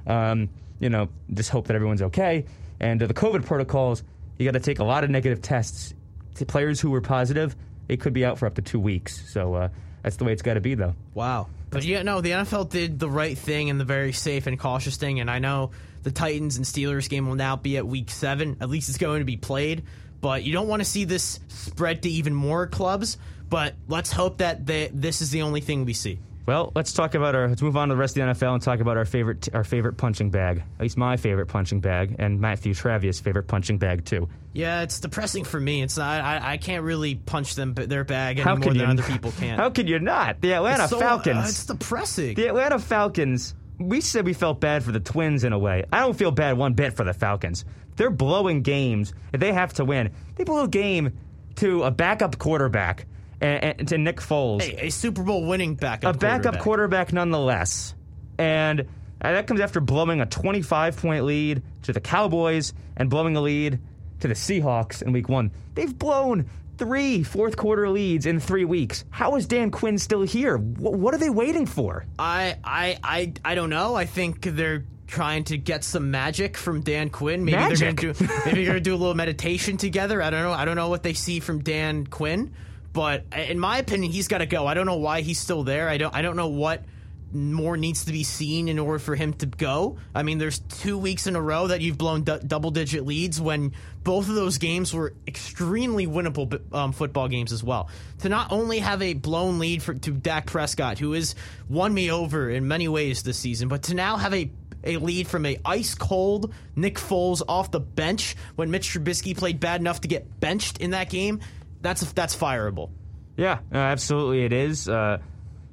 Um, 0.07 0.49
you 0.79 0.89
know, 0.89 1.09
just 1.35 1.51
hope 1.51 1.67
that 1.67 1.75
everyone's 1.75 2.03
okay. 2.03 2.45
And 2.81 3.03
uh, 3.03 3.07
the 3.07 3.15
COVID 3.15 3.45
protocols, 3.45 4.03
you 4.39 4.45
got 4.45 4.53
to 4.53 4.61
take 4.61 4.79
a 4.79 4.85
lot 4.85 5.05
of 5.05 5.11
negative 5.11 5.43
tests. 5.43 5.95
To 6.37 6.47
players 6.47 6.81
who 6.81 6.91
were 6.91 7.03
positive, 7.03 7.55
they 7.87 7.97
could 7.97 8.13
be 8.13 8.25
out 8.25 8.39
for 8.39 8.47
up 8.47 8.55
to 8.55 8.63
two 8.63 8.81
weeks. 8.81 9.31
So 9.31 9.55
uh, 9.55 9.69
that's 10.03 10.17
the 10.17 10.25
way 10.25 10.33
it's 10.33 10.43
got 10.43 10.55
to 10.55 10.61
be, 10.61 10.75
though. 10.75 10.95
Wow. 11.13 11.49
But 11.71 11.85
yeah, 11.85 12.03
no, 12.03 12.21
the 12.21 12.31
NFL 12.31 12.71
did 12.71 12.99
the 12.99 13.11
right 13.11 13.37
thing 13.37 13.69
and 13.69 13.79
the 13.79 13.85
very 13.85 14.13
safe 14.13 14.47
and 14.47 14.59
cautious 14.59 14.97
thing. 14.97 15.21
And 15.21 15.31
I 15.31 15.39
know 15.39 15.71
the 16.03 16.11
Titans 16.11 16.57
and 16.57 16.65
Steelers 16.65 17.09
game 17.09 17.29
will 17.29 17.35
now 17.35 17.57
be 17.57 17.77
at 17.77 17.87
week 17.87 18.11
seven. 18.11 18.57
At 18.61 18.71
least 18.71 18.89
it's 18.89 18.99
going 18.99 19.21
to 19.21 19.25
be 19.25 19.37
played. 19.37 19.85
But 20.21 20.43
you 20.45 20.53
don't 20.53 20.69
want 20.69 20.81
to 20.81 20.89
see 20.89 21.05
this 21.05 21.41
spread 21.49 22.03
to 22.03 22.09
even 22.09 22.35
more 22.35 22.67
clubs. 22.67 23.19
But 23.49 23.75
let's 23.89 24.13
hope 24.13 24.39
that 24.39 24.67
they, 24.67 24.91
this 24.93 25.21
is 25.21 25.31
the 25.31 25.43
only 25.43 25.61
thing 25.61 25.85
we 25.85 25.93
see. 25.93 26.19
Well, 26.51 26.73
let's 26.75 26.93
talk 26.93 27.15
about 27.15 27.37
our. 27.37 27.47
Let's 27.47 27.63
move 27.63 27.77
on 27.77 27.91
to 27.91 27.95
the 27.95 28.01
rest 28.01 28.19
of 28.19 28.27
the 28.27 28.33
NFL 28.35 28.55
and 28.55 28.61
talk 28.61 28.81
about 28.81 28.97
our 28.97 29.05
favorite, 29.05 29.49
our 29.55 29.63
favorite 29.63 29.93
punching 29.93 30.31
bag. 30.31 30.59
At 30.59 30.81
least 30.81 30.97
my 30.97 31.17
favorite 31.17 31.47
punching 31.47 31.79
bag, 31.79 32.17
and 32.19 32.41
Matthew 32.41 32.75
Travia's 32.75 33.21
favorite 33.21 33.45
punching 33.47 33.79
bag 33.79 34.05
too. 34.05 34.29
Yeah, 34.53 34.83
it's 34.83 34.99
depressing 34.99 35.45
for 35.45 35.61
me. 35.61 35.81
It's 35.81 35.97
not. 35.97 36.21
I, 36.25 36.55
I 36.55 36.57
can't 36.57 36.83
really 36.83 37.15
punch 37.15 37.55
them 37.55 37.75
their 37.75 38.03
bag 38.03 38.41
How 38.41 38.57
more 38.57 38.75
than 38.75 38.85
other 38.85 39.05
people 39.05 39.31
can. 39.31 39.61
How 39.61 39.71
can 39.71 39.87
you 39.87 40.01
not? 40.01 40.41
The 40.41 40.55
Atlanta 40.55 40.89
So, 40.89 40.97
uh, 40.97 41.01
Falcons. 41.01 41.51
it's 41.51 41.67
depressing. 41.67 42.35
the 42.35 42.49
Atlanta 42.49 42.81
Falcons. 42.81 43.55
We 43.79 44.01
said 44.01 44.25
we 44.25 44.33
felt 44.33 44.59
bad 44.59 44.83
for 44.83 44.91
the 44.91 44.99
Twins 44.99 45.45
in 45.45 45.53
a 45.53 45.59
way. 45.59 45.85
I 45.93 46.01
don't 46.01 46.19
feel 46.19 46.33
bad 46.33 46.59
one 46.59 46.75
bit 46.75 46.95
for 46.95 47.05
the 47.05 47.15
Falcons. 47.15 47.65
They're 47.95 48.11
blowing 48.11 48.63
games. 48.63 49.15
If 49.33 49.39
they 49.39 49.53
have 49.53 49.75
to 49.75 49.85
win, 49.85 50.11
they 50.35 50.43
blow 50.43 50.65
a 50.65 50.69
game 50.69 51.17
to 51.57 51.85
a 51.85 51.93
backup 51.93 52.39
quarterback 52.39 53.07
and, 53.41 53.65
and 53.81 53.89
to 53.89 53.99
Nick 53.99 54.17
Foles. 54.17 54.63
Hey, 54.63 54.89
a 54.89 54.91
Super 54.91 55.23
Bowl 55.23 55.45
winning 55.47 55.75
backup. 55.75 56.15
a 56.15 56.19
backup 56.19 56.59
quarterback. 56.59 56.63
quarterback 56.63 57.13
nonetheless. 57.13 57.95
And 58.39 58.81
uh, 58.81 59.33
that 59.33 59.47
comes 59.47 59.61
after 59.61 59.81
blowing 59.81 60.21
a 60.21 60.27
25 60.27 60.97
point 60.97 61.25
lead 61.25 61.63
to 61.83 61.93
the 61.93 62.01
Cowboys 62.01 62.73
and 62.97 63.11
blowing 63.11 63.37
a 63.37 63.41
lead 63.41 63.79
to 64.21 64.29
the 64.29 64.35
Seahawks 64.35 65.03
in 65.03 65.13
week 65.13 65.29
one. 65.29 65.51
They've 65.75 65.97
blown 65.97 66.49
three 66.79 67.23
fourth 67.23 67.57
quarter 67.57 67.89
leads 67.91 68.25
in 68.27 68.41
three 68.41 68.65
weeks. 68.65 69.05
How 69.11 69.37
is 69.37 69.47
Dan 69.47 69.71
Quinn 69.71 69.99
still 69.99 70.23
here? 70.23 70.57
Wh- 70.57 70.81
what 70.93 71.15
are 71.15 71.19
they 71.19 71.29
waiting 71.31 71.67
for? 71.67 72.07
I, 72.19 72.57
I, 72.65 72.99
I, 73.03 73.33
I 73.45 73.55
don't 73.55 73.71
know. 73.71 73.95
I 73.95 74.07
think 74.07 74.43
they're 74.43 74.85
trying 75.07 75.45
to 75.45 75.59
get 75.59 75.85
some 75.85 76.11
magic 76.11 76.57
from 76.57 76.81
Dan 76.83 77.11
Quinn. 77.11 77.45
Maybe 77.45 77.57
Magic? 77.57 77.79
they're 78.01 78.13
gonna 78.15 78.29
do. 78.29 78.35
Maybe 78.47 78.59
they're 78.65 78.67
gonna 78.67 78.81
do 78.81 78.95
a 78.95 78.97
little 78.97 79.15
meditation 79.15 79.77
together. 79.77 80.23
I 80.23 80.31
don't 80.31 80.43
know. 80.43 80.53
I 80.53 80.65
don't 80.65 80.77
know 80.77 80.89
what 80.89 81.03
they 81.03 81.15
see 81.15 81.41
from 81.41 81.63
Dan 81.63 82.07
Quinn, 82.07 82.55
but 82.93 83.25
in 83.33 83.59
my 83.59 83.79
opinion, 83.79 84.13
he's 84.13 84.29
got 84.29 84.39
to 84.39 84.47
go. 84.47 84.67
I 84.67 84.75
don't 84.75 84.87
know 84.87 84.97
why 84.97 85.21
he's 85.21 85.39
still 85.39 85.63
there. 85.65 85.89
I 85.89 85.99
don't. 85.99 86.15
I 86.15 86.23
don't 86.23 86.37
know 86.37 86.49
what 86.49 86.85
more 87.33 87.77
needs 87.77 88.07
to 88.07 88.13
be 88.13 88.25
seen 88.25 88.69
in 88.69 88.79
order 88.79 88.99
for 88.99 89.15
him 89.15 89.33
to 89.35 89.47
go. 89.47 89.97
I 90.15 90.23
mean, 90.23 90.39
there's 90.39 90.59
two 90.59 90.99
weeks 90.99 91.27
in 91.27 91.37
a 91.37 91.41
row 91.41 91.69
that 91.69 91.81
you've 91.81 91.99
blown 91.99 92.25
du- 92.25 92.41
double 92.41 92.71
digit 92.71 93.07
leads 93.07 93.41
when 93.41 93.73
both 94.03 94.29
of 94.29 94.35
those 94.35 94.59
games 94.59 94.93
were 94.93 95.15
extremely 95.27 96.07
winnable 96.07 96.61
um, 96.75 96.93
football 96.93 97.29
games 97.29 97.53
as 97.53 97.63
well. 97.63 97.89
To 98.21 98.29
not 98.29 98.51
only 98.51 98.81
have 98.81 99.01
a 99.03 99.15
blown 99.15 99.59
lead 99.59 99.83
for 99.83 99.95
to 99.95 100.11
Dak 100.11 100.47
Prescott, 100.47 100.99
who 100.99 101.13
has 101.13 101.35
won 101.69 101.95
me 101.95 102.11
over 102.11 102.51
in 102.51 102.67
many 102.67 102.89
ways 102.89 103.23
this 103.23 103.39
season, 103.39 103.69
but 103.69 103.85
to 103.85 103.95
now 103.95 104.17
have 104.17 104.35
a 104.35 104.51
a 104.83 104.97
lead 104.97 105.29
from 105.29 105.45
a 105.45 105.59
ice 105.63 105.95
cold 105.95 106.55
Nick 106.75 106.95
Foles 106.97 107.43
off 107.47 107.71
the 107.71 107.81
bench 107.81 108.35
when 108.57 108.71
Mitch 108.71 108.89
Trubisky 108.89 109.37
played 109.37 109.61
bad 109.61 109.79
enough 109.79 110.01
to 110.01 110.09
get 110.09 110.41
benched 110.41 110.79
in 110.79 110.93
that 110.93 111.11
game. 111.11 111.41
That's 111.81 112.13
that's 112.13 112.37
fireable. 112.37 112.91
Yeah, 113.37 113.61
uh, 113.73 113.79
absolutely 113.79 114.45
it 114.45 114.53
is. 114.53 114.89
Uh, 114.89 115.19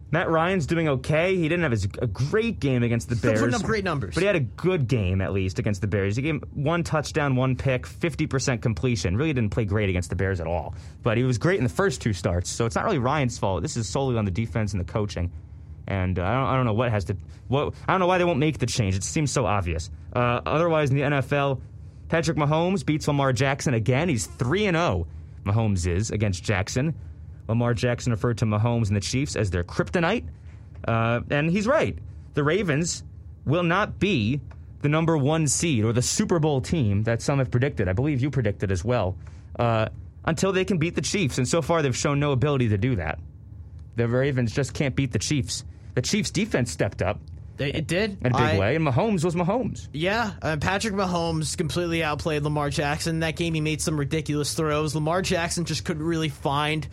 Matt 0.10 0.30
Ryan's 0.30 0.66
doing 0.68 0.88
okay. 0.88 1.36
He 1.36 1.44
didn't 1.44 1.64
have 1.64 1.72
his, 1.72 1.86
a 2.02 2.08
great 2.08 2.62
game 2.62 2.82
against 2.82 3.10
the 3.10 3.16
Still 3.18 3.32
Bears. 3.32 3.42
putting 3.42 3.56
up 3.56 3.64
great 3.64 3.84
numbers. 3.84 4.14
But 4.16 4.22
he 4.22 4.28
had 4.28 4.38
a 4.38 4.42
good 4.42 4.88
game, 4.88 5.20
at 5.20 5.34
least, 5.34 5.60
against 5.60 5.82
the 5.82 5.88
Bears. 5.88 6.16
He 6.16 6.22
gave 6.22 6.42
one 6.54 6.84
touchdown, 6.84 7.36
one 7.36 7.58
pick, 7.58 7.86
50% 7.86 8.62
completion. 8.62 9.18
Really 9.18 9.34
didn't 9.34 9.50
play 9.50 9.66
great 9.66 9.90
against 9.90 10.10
the 10.10 10.16
Bears 10.16 10.40
at 10.40 10.48
all. 10.48 10.76
But 11.04 11.18
he 11.18 11.24
was 11.24 11.38
great 11.38 11.58
in 11.58 11.64
the 11.64 11.70
first 11.70 12.02
two 12.02 12.14
starts. 12.14 12.50
So 12.50 12.66
it's 12.66 12.76
not 12.76 12.86
really 12.86 13.00
Ryan's 13.00 13.38
fault. 13.38 13.62
This 13.62 13.76
is 13.76 13.90
solely 13.90 14.18
on 14.18 14.24
the 14.24 14.32
defense 14.32 14.72
and 14.72 14.80
the 14.80 14.90
coaching. 14.90 15.30
And 15.88 16.18
uh, 16.20 16.24
I, 16.24 16.34
don't, 16.34 16.46
I 16.46 16.56
don't 16.56 16.66
know 16.66 16.74
what 16.74 16.90
has 16.92 17.04
to. 17.06 17.18
What 17.50 17.74
I 17.88 17.94
don't 17.94 18.00
know 18.00 18.08
why 18.08 18.18
they 18.18 18.26
won't 18.26 18.40
make 18.40 18.60
the 18.60 18.66
change. 18.66 18.96
It 18.96 19.04
seems 19.04 19.32
so 19.32 19.46
obvious. 19.46 19.90
Uh, 20.14 20.42
otherwise, 20.46 20.90
in 20.90 20.96
the 20.96 21.04
NFL, 21.04 21.62
Patrick 22.08 22.38
Mahomes 22.38 22.86
beats 22.86 23.08
Lamar 23.08 23.34
Jackson 23.34 23.74
again. 23.74 24.08
He's 24.08 24.26
3 24.26 24.68
and 24.68 24.78
0. 24.78 25.08
Mahomes 25.48 25.88
is 25.88 26.12
against 26.12 26.44
Jackson. 26.44 26.96
Lamar 27.48 27.74
Jackson 27.74 28.12
referred 28.12 28.38
to 28.40 28.46
Mahomes 28.46 28.88
and 28.88 28.96
the 28.96 29.02
Chiefs 29.02 29.36
as 29.36 29.50
their 29.50 29.64
kryptonite. 29.64 30.26
Uh, 30.88 31.22
and 31.30 31.50
he's 31.50 31.68
right. 31.68 31.98
The 32.34 32.44
Ravens 32.44 33.04
will 33.46 33.64
not 33.64 34.00
be 34.00 34.42
the 34.82 34.90
number 34.90 35.18
one 35.18 35.48
seed 35.48 35.84
or 35.84 35.94
the 35.94 36.02
Super 36.02 36.40
Bowl 36.40 36.62
team 36.62 37.04
that 37.04 37.22
some 37.22 37.40
have 37.40 37.50
predicted. 37.50 37.88
I 37.88 37.94
believe 37.94 38.22
you 38.22 38.30
predicted 38.30 38.72
as 38.72 38.84
well. 38.84 39.18
Uh, 39.58 39.88
until 40.26 40.52
they 40.52 40.66
can 40.66 40.78
beat 40.78 40.94
the 40.94 41.02
Chiefs. 41.02 41.38
And 41.38 41.48
so 41.48 41.62
far, 41.62 41.82
they've 41.82 41.96
shown 41.96 42.20
no 42.20 42.34
ability 42.34 42.70
to 42.70 42.78
do 42.78 42.98
that. 42.98 43.20
The 43.96 44.08
Ravens 44.08 44.54
just 44.54 44.74
can't 44.74 44.96
beat 44.96 45.12
the 45.14 45.20
Chiefs. 45.20 45.64
The 45.96 46.02
Chiefs' 46.02 46.30
defense 46.30 46.72
stepped 46.72 47.02
up 47.02 47.20
They, 47.58 47.72
it 47.74 47.88
did 47.88 48.18
in 48.22 48.28
a 48.28 48.30
big 48.30 48.36
I- 48.36 48.60
way, 48.60 48.76
and 48.76 48.86
Mahomes 48.88 49.24
was 49.24 49.36
Mahomes. 49.36 49.88
Yeah, 49.92 50.32
uh, 50.42 50.58
Patrick 50.58 50.94
Mahomes 50.94 51.58
completely 51.58 52.04
outplayed 52.04 52.44
Lamar 52.44 52.70
Jackson. 52.70 53.16
In 53.16 53.20
that 53.22 53.36
game, 53.36 53.54
he 53.54 53.62
made 53.62 53.82
some 53.82 54.00
ridiculous 54.00 54.54
throws. 54.54 54.94
Lamar 54.94 55.22
Jackson 55.22 55.66
just 55.66 55.84
couldn't 55.84 56.04
really 56.04 56.30
find 56.30 56.88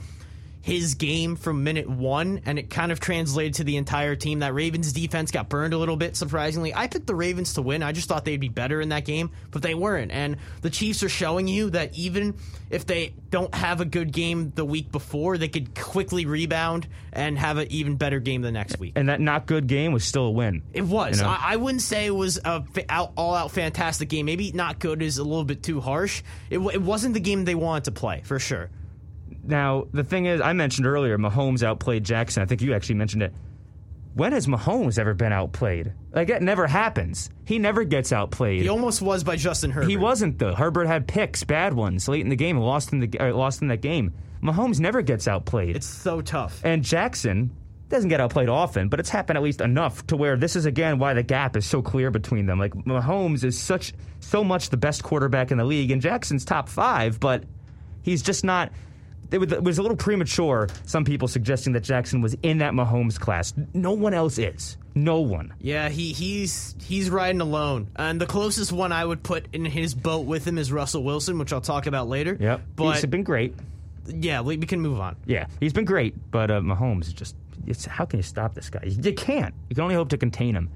his 0.64 0.94
game 0.94 1.36
from 1.36 1.62
minute 1.62 1.86
one, 1.86 2.40
and 2.46 2.58
it 2.58 2.70
kind 2.70 2.90
of 2.90 2.98
translated 2.98 3.52
to 3.52 3.64
the 3.64 3.76
entire 3.76 4.16
team. 4.16 4.38
That 4.38 4.54
Ravens 4.54 4.94
defense 4.94 5.30
got 5.30 5.50
burned 5.50 5.74
a 5.74 5.76
little 5.76 5.96
bit, 5.96 6.16
surprisingly. 6.16 6.74
I 6.74 6.86
picked 6.86 7.06
the 7.06 7.14
Ravens 7.14 7.52
to 7.54 7.62
win. 7.62 7.82
I 7.82 7.92
just 7.92 8.08
thought 8.08 8.24
they'd 8.24 8.40
be 8.40 8.48
better 8.48 8.80
in 8.80 8.88
that 8.88 9.04
game, 9.04 9.30
but 9.50 9.60
they 9.60 9.74
weren't. 9.74 10.10
And 10.10 10.38
the 10.62 10.70
Chiefs 10.70 11.02
are 11.02 11.10
showing 11.10 11.48
you 11.48 11.68
that 11.70 11.94
even 11.98 12.38
if 12.70 12.86
they 12.86 13.12
don't 13.28 13.54
have 13.54 13.82
a 13.82 13.84
good 13.84 14.10
game 14.10 14.52
the 14.54 14.64
week 14.64 14.90
before, 14.90 15.36
they 15.36 15.48
could 15.48 15.78
quickly 15.78 16.24
rebound 16.24 16.88
and 17.12 17.38
have 17.38 17.58
an 17.58 17.70
even 17.70 17.96
better 17.96 18.18
game 18.18 18.40
the 18.40 18.50
next 18.50 18.78
week. 18.78 18.94
And 18.96 19.10
that 19.10 19.20
not 19.20 19.44
good 19.44 19.66
game 19.66 19.92
was 19.92 20.02
still 20.02 20.24
a 20.24 20.30
win. 20.30 20.62
It 20.72 20.86
was. 20.86 21.18
You 21.18 21.24
know? 21.24 21.28
I, 21.28 21.40
I 21.42 21.56
wouldn't 21.56 21.82
say 21.82 22.06
it 22.06 22.14
was 22.14 22.40
a 22.42 22.64
out, 22.88 23.12
all-out 23.18 23.50
fantastic 23.50 24.08
game. 24.08 24.24
Maybe 24.24 24.50
not 24.52 24.78
good 24.78 25.02
is 25.02 25.18
a 25.18 25.24
little 25.24 25.44
bit 25.44 25.62
too 25.62 25.82
harsh. 25.82 26.22
It, 26.48 26.56
w- 26.56 26.70
it 26.74 26.80
wasn't 26.80 27.12
the 27.12 27.20
game 27.20 27.44
they 27.44 27.54
wanted 27.54 27.84
to 27.84 27.92
play 27.92 28.22
for 28.24 28.38
sure. 28.38 28.70
Now, 29.42 29.86
the 29.92 30.04
thing 30.04 30.26
is, 30.26 30.40
I 30.40 30.52
mentioned 30.52 30.86
earlier, 30.86 31.18
Mahomes 31.18 31.62
outplayed 31.62 32.04
Jackson. 32.04 32.42
I 32.42 32.46
think 32.46 32.62
you 32.62 32.74
actually 32.74 32.96
mentioned 32.96 33.22
it. 33.22 33.32
when 34.14 34.32
has 34.32 34.46
Mahomes 34.46 34.98
ever 34.98 35.12
been 35.12 35.32
outplayed? 35.32 35.92
Like 36.12 36.28
it 36.30 36.40
never 36.42 36.66
happens. 36.66 37.30
He 37.44 37.58
never 37.58 37.84
gets 37.84 38.12
outplayed. 38.12 38.62
He 38.62 38.68
almost 38.68 39.02
was 39.02 39.24
by 39.24 39.36
Justin 39.36 39.70
Herbert. 39.72 39.90
He 39.90 39.96
wasn't 39.96 40.38
though. 40.38 40.54
Herbert 40.54 40.86
had 40.86 41.08
picks, 41.08 41.42
bad 41.44 41.74
ones, 41.74 42.08
late 42.08 42.20
in 42.22 42.28
the 42.28 42.36
game, 42.36 42.56
lost 42.58 42.92
in 42.92 43.00
the 43.00 43.18
uh, 43.18 43.34
lost 43.34 43.60
in 43.60 43.68
that 43.68 43.80
game. 43.82 44.14
Mahomes 44.42 44.78
never 44.78 45.02
gets 45.02 45.26
outplayed. 45.26 45.74
It's 45.74 45.86
so 45.86 46.20
tough. 46.20 46.60
And 46.64 46.84
Jackson 46.84 47.50
doesn't 47.88 48.08
get 48.08 48.20
outplayed 48.20 48.48
often, 48.48 48.88
but 48.88 49.00
it's 49.00 49.10
happened 49.10 49.36
at 49.36 49.42
least 49.42 49.60
enough 49.60 50.06
to 50.06 50.16
where 50.16 50.36
this 50.36 50.54
is 50.56 50.64
again 50.64 50.98
why 50.98 51.14
the 51.14 51.22
gap 51.22 51.56
is 51.56 51.66
so 51.66 51.82
clear 51.82 52.10
between 52.10 52.46
them. 52.46 52.58
Like 52.58 52.72
Mahomes 52.74 53.42
is 53.44 53.58
such 53.58 53.92
so 54.20 54.44
much 54.44 54.70
the 54.70 54.76
best 54.76 55.02
quarterback 55.02 55.50
in 55.50 55.58
the 55.58 55.64
league, 55.64 55.90
and 55.90 56.00
Jackson's 56.00 56.44
top 56.44 56.68
five, 56.68 57.18
but 57.20 57.44
he's 58.02 58.22
just 58.22 58.44
not. 58.44 58.70
It 59.34 59.64
was 59.64 59.78
a 59.78 59.82
little 59.82 59.96
premature. 59.96 60.68
Some 60.86 61.04
people 61.04 61.26
suggesting 61.26 61.72
that 61.72 61.80
Jackson 61.80 62.20
was 62.20 62.36
in 62.42 62.58
that 62.58 62.72
Mahomes 62.72 63.18
class. 63.18 63.52
No 63.74 63.92
one 63.92 64.14
else 64.14 64.38
is. 64.38 64.76
No 64.94 65.20
one. 65.20 65.52
Yeah, 65.60 65.88
he 65.88 66.12
he's 66.12 66.76
he's 66.80 67.10
riding 67.10 67.40
alone, 67.40 67.88
and 67.96 68.20
the 68.20 68.26
closest 68.26 68.70
one 68.70 68.92
I 68.92 69.04
would 69.04 69.24
put 69.24 69.48
in 69.52 69.64
his 69.64 69.92
boat 69.92 70.24
with 70.24 70.46
him 70.46 70.56
is 70.56 70.70
Russell 70.70 71.02
Wilson, 71.02 71.36
which 71.38 71.52
I'll 71.52 71.60
talk 71.60 71.86
about 71.86 72.06
later. 72.08 72.36
Yep, 72.38 72.60
but 72.76 72.92
he's 72.92 73.06
been 73.06 73.24
great. 73.24 73.56
Yeah, 74.06 74.42
we, 74.42 74.56
we 74.56 74.66
can 74.66 74.80
move 74.80 75.00
on. 75.00 75.16
Yeah, 75.26 75.46
he's 75.58 75.72
been 75.72 75.84
great, 75.84 76.14
but 76.30 76.50
uh, 76.50 76.60
Mahomes 76.60 77.08
is 77.08 77.12
just 77.12 77.34
it's 77.66 77.84
how 77.86 78.04
can 78.04 78.18
you 78.20 78.22
stop 78.22 78.54
this 78.54 78.70
guy? 78.70 78.82
You 78.84 79.12
can't. 79.14 79.54
You 79.68 79.74
can 79.74 79.82
only 79.82 79.96
hope 79.96 80.10
to 80.10 80.16
contain 80.16 80.54
him. 80.54 80.70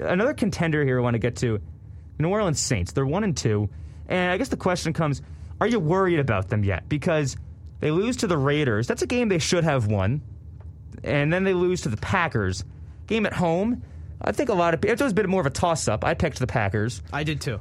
Another 0.00 0.34
contender 0.34 0.84
here 0.84 0.98
I 0.98 1.02
want 1.02 1.14
to 1.14 1.20
get 1.20 1.36
to 1.36 1.60
New 2.18 2.28
Orleans 2.28 2.58
Saints. 2.58 2.90
They're 2.92 3.06
one 3.06 3.22
and 3.22 3.36
two, 3.36 3.70
and 4.08 4.32
I 4.32 4.36
guess 4.36 4.48
the 4.48 4.56
question 4.56 4.92
comes: 4.92 5.22
Are 5.60 5.68
you 5.68 5.78
worried 5.78 6.18
about 6.18 6.48
them 6.48 6.64
yet? 6.64 6.88
Because 6.88 7.36
they 7.82 7.90
lose 7.90 8.18
to 8.18 8.28
the 8.28 8.38
Raiders. 8.38 8.86
That's 8.86 9.02
a 9.02 9.08
game 9.08 9.28
they 9.28 9.40
should 9.40 9.64
have 9.64 9.88
won, 9.88 10.22
and 11.02 11.32
then 11.32 11.42
they 11.42 11.52
lose 11.52 11.80
to 11.80 11.88
the 11.88 11.96
Packers. 11.96 12.64
Game 13.08 13.26
at 13.26 13.32
home. 13.32 13.82
I 14.22 14.30
think 14.30 14.50
a 14.50 14.54
lot 14.54 14.72
of 14.72 14.80
people. 14.80 14.92
it 14.92 15.02
was 15.02 15.10
a 15.10 15.14
bit 15.16 15.28
more 15.28 15.40
of 15.40 15.48
a 15.48 15.50
toss-up. 15.50 16.04
I 16.04 16.14
picked 16.14 16.38
the 16.38 16.46
Packers. 16.46 17.02
I 17.12 17.24
did 17.24 17.40
too. 17.40 17.58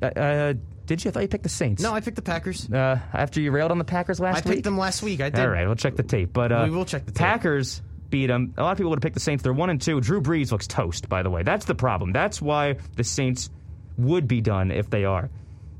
Uh, 0.00 0.06
uh, 0.06 0.54
did 0.86 1.04
you? 1.04 1.10
I 1.10 1.12
thought 1.12 1.20
you 1.20 1.28
picked 1.28 1.42
the 1.42 1.50
Saints. 1.50 1.82
No, 1.82 1.92
I 1.92 2.00
picked 2.00 2.16
the 2.16 2.22
Packers. 2.22 2.66
Uh, 2.72 2.98
after 3.12 3.42
you 3.42 3.50
railed 3.50 3.70
on 3.70 3.76
the 3.76 3.84
Packers 3.84 4.18
last 4.18 4.36
week? 4.36 4.46
I 4.46 4.48
week? 4.48 4.56
picked 4.56 4.64
them 4.64 4.78
last 4.78 5.02
week. 5.02 5.20
I 5.20 5.28
did. 5.28 5.38
All 5.40 5.50
right, 5.50 5.66
we'll 5.66 5.76
check 5.76 5.96
the 5.96 6.02
tape. 6.02 6.32
But 6.32 6.50
uh, 6.50 6.62
we 6.64 6.74
will 6.74 6.86
check 6.86 7.04
the 7.04 7.12
tape. 7.12 7.18
Packers 7.18 7.82
beat 8.08 8.28
them. 8.28 8.54
A 8.56 8.62
lot 8.62 8.72
of 8.72 8.78
people 8.78 8.88
would 8.88 8.96
have 8.96 9.02
picked 9.02 9.16
the 9.16 9.20
Saints. 9.20 9.42
They're 9.42 9.52
one 9.52 9.68
and 9.68 9.82
two. 9.82 10.00
Drew 10.00 10.22
Brees 10.22 10.50
looks 10.50 10.66
toast. 10.66 11.10
By 11.10 11.22
the 11.22 11.28
way, 11.28 11.42
that's 11.42 11.66
the 11.66 11.74
problem. 11.74 12.12
That's 12.12 12.40
why 12.40 12.76
the 12.96 13.04
Saints 13.04 13.50
would 13.98 14.26
be 14.26 14.40
done 14.40 14.70
if 14.70 14.88
they 14.88 15.04
are. 15.04 15.28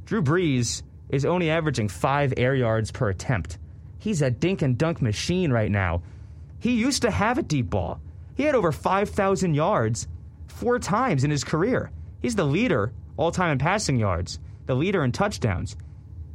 Drew 0.04 0.20
Brees 0.20 0.82
is 1.08 1.24
only 1.24 1.48
averaging 1.48 1.88
five 1.88 2.34
air 2.36 2.54
yards 2.54 2.90
per 2.90 3.08
attempt. 3.08 3.56
He's 3.98 4.22
a 4.22 4.30
dink 4.30 4.62
and 4.62 4.78
dunk 4.78 5.02
machine 5.02 5.50
right 5.50 5.70
now. 5.70 6.02
He 6.60 6.72
used 6.72 7.02
to 7.02 7.10
have 7.10 7.38
a 7.38 7.42
deep 7.42 7.70
ball. 7.70 8.00
He 8.36 8.44
had 8.44 8.54
over 8.54 8.72
5,000 8.72 9.54
yards 9.54 10.08
four 10.46 10.78
times 10.78 11.24
in 11.24 11.30
his 11.30 11.44
career. 11.44 11.90
He's 12.20 12.36
the 12.36 12.44
leader 12.44 12.92
all 13.16 13.30
time 13.30 13.52
in 13.52 13.58
passing 13.58 13.96
yards 13.96 14.38
the 14.68 14.74
leader 14.74 15.02
in 15.02 15.10
touchdowns. 15.10 15.76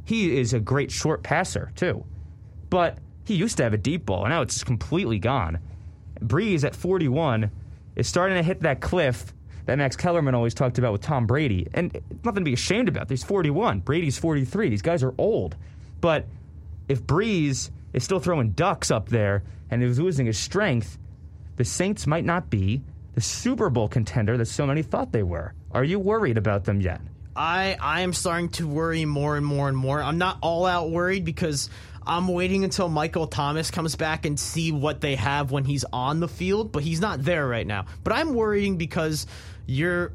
He 0.04 0.36
is 0.36 0.52
a 0.52 0.60
great 0.60 0.90
short 0.90 1.22
passer, 1.22 1.72
too. 1.76 2.04
But 2.68 2.98
he 3.24 3.34
used 3.34 3.56
to 3.56 3.62
have 3.62 3.72
a 3.72 3.78
deep 3.78 4.04
ball, 4.04 4.24
and 4.24 4.30
now 4.30 4.42
it's 4.42 4.62
completely 4.62 5.18
gone. 5.18 5.60
Brees 6.20 6.64
at 6.64 6.74
41 6.74 7.50
is 7.96 8.08
starting 8.08 8.36
to 8.36 8.42
hit 8.42 8.60
that 8.60 8.80
cliff 8.80 9.32
that 9.66 9.78
Max 9.78 9.96
Kellerman 9.96 10.34
always 10.34 10.52
talked 10.52 10.78
about 10.78 10.92
with 10.92 11.00
Tom 11.00 11.26
Brady. 11.26 11.68
And 11.72 11.92
nothing 12.24 12.42
to 12.42 12.44
be 12.44 12.52
ashamed 12.52 12.88
about. 12.88 13.08
He's 13.08 13.24
41. 13.24 13.80
Brady's 13.80 14.18
43. 14.18 14.68
These 14.68 14.82
guys 14.82 15.02
are 15.02 15.14
old. 15.16 15.56
But 16.00 16.26
if 16.88 17.02
Brees 17.02 17.70
is 17.92 18.04
still 18.04 18.20
throwing 18.20 18.50
ducks 18.50 18.90
up 18.90 19.08
there 19.08 19.42
and 19.70 19.82
he's 19.82 19.98
losing 19.98 20.26
his 20.26 20.38
strength, 20.38 20.98
the 21.56 21.64
Saints 21.64 22.06
might 22.06 22.24
not 22.24 22.50
be 22.50 22.82
the 23.14 23.20
Super 23.20 23.70
Bowl 23.70 23.88
contender 23.88 24.36
that 24.36 24.46
so 24.46 24.66
many 24.66 24.82
thought 24.82 25.12
they 25.12 25.22
were. 25.22 25.54
Are 25.70 25.84
you 25.84 25.98
worried 25.98 26.36
about 26.36 26.64
them 26.64 26.80
yet? 26.80 27.00
I 27.36 27.76
I 27.80 28.00
am 28.02 28.12
starting 28.12 28.48
to 28.50 28.68
worry 28.68 29.04
more 29.04 29.36
and 29.36 29.44
more 29.44 29.68
and 29.68 29.76
more. 29.76 30.00
I'm 30.00 30.18
not 30.18 30.38
all 30.40 30.66
out 30.66 30.90
worried 30.90 31.24
because 31.24 31.68
I'm 32.06 32.28
waiting 32.28 32.64
until 32.64 32.88
Michael 32.88 33.26
Thomas 33.26 33.70
comes 33.70 33.96
back 33.96 34.26
and 34.26 34.38
see 34.38 34.72
what 34.72 35.00
they 35.00 35.16
have 35.16 35.50
when 35.50 35.64
he's 35.64 35.84
on 35.92 36.20
the 36.20 36.28
field, 36.28 36.70
but 36.70 36.82
he's 36.82 37.00
not 37.00 37.22
there 37.22 37.46
right 37.46 37.66
now. 37.66 37.86
But 38.04 38.12
I'm 38.12 38.34
worrying 38.34 38.76
because 38.76 39.26
you're 39.66 40.12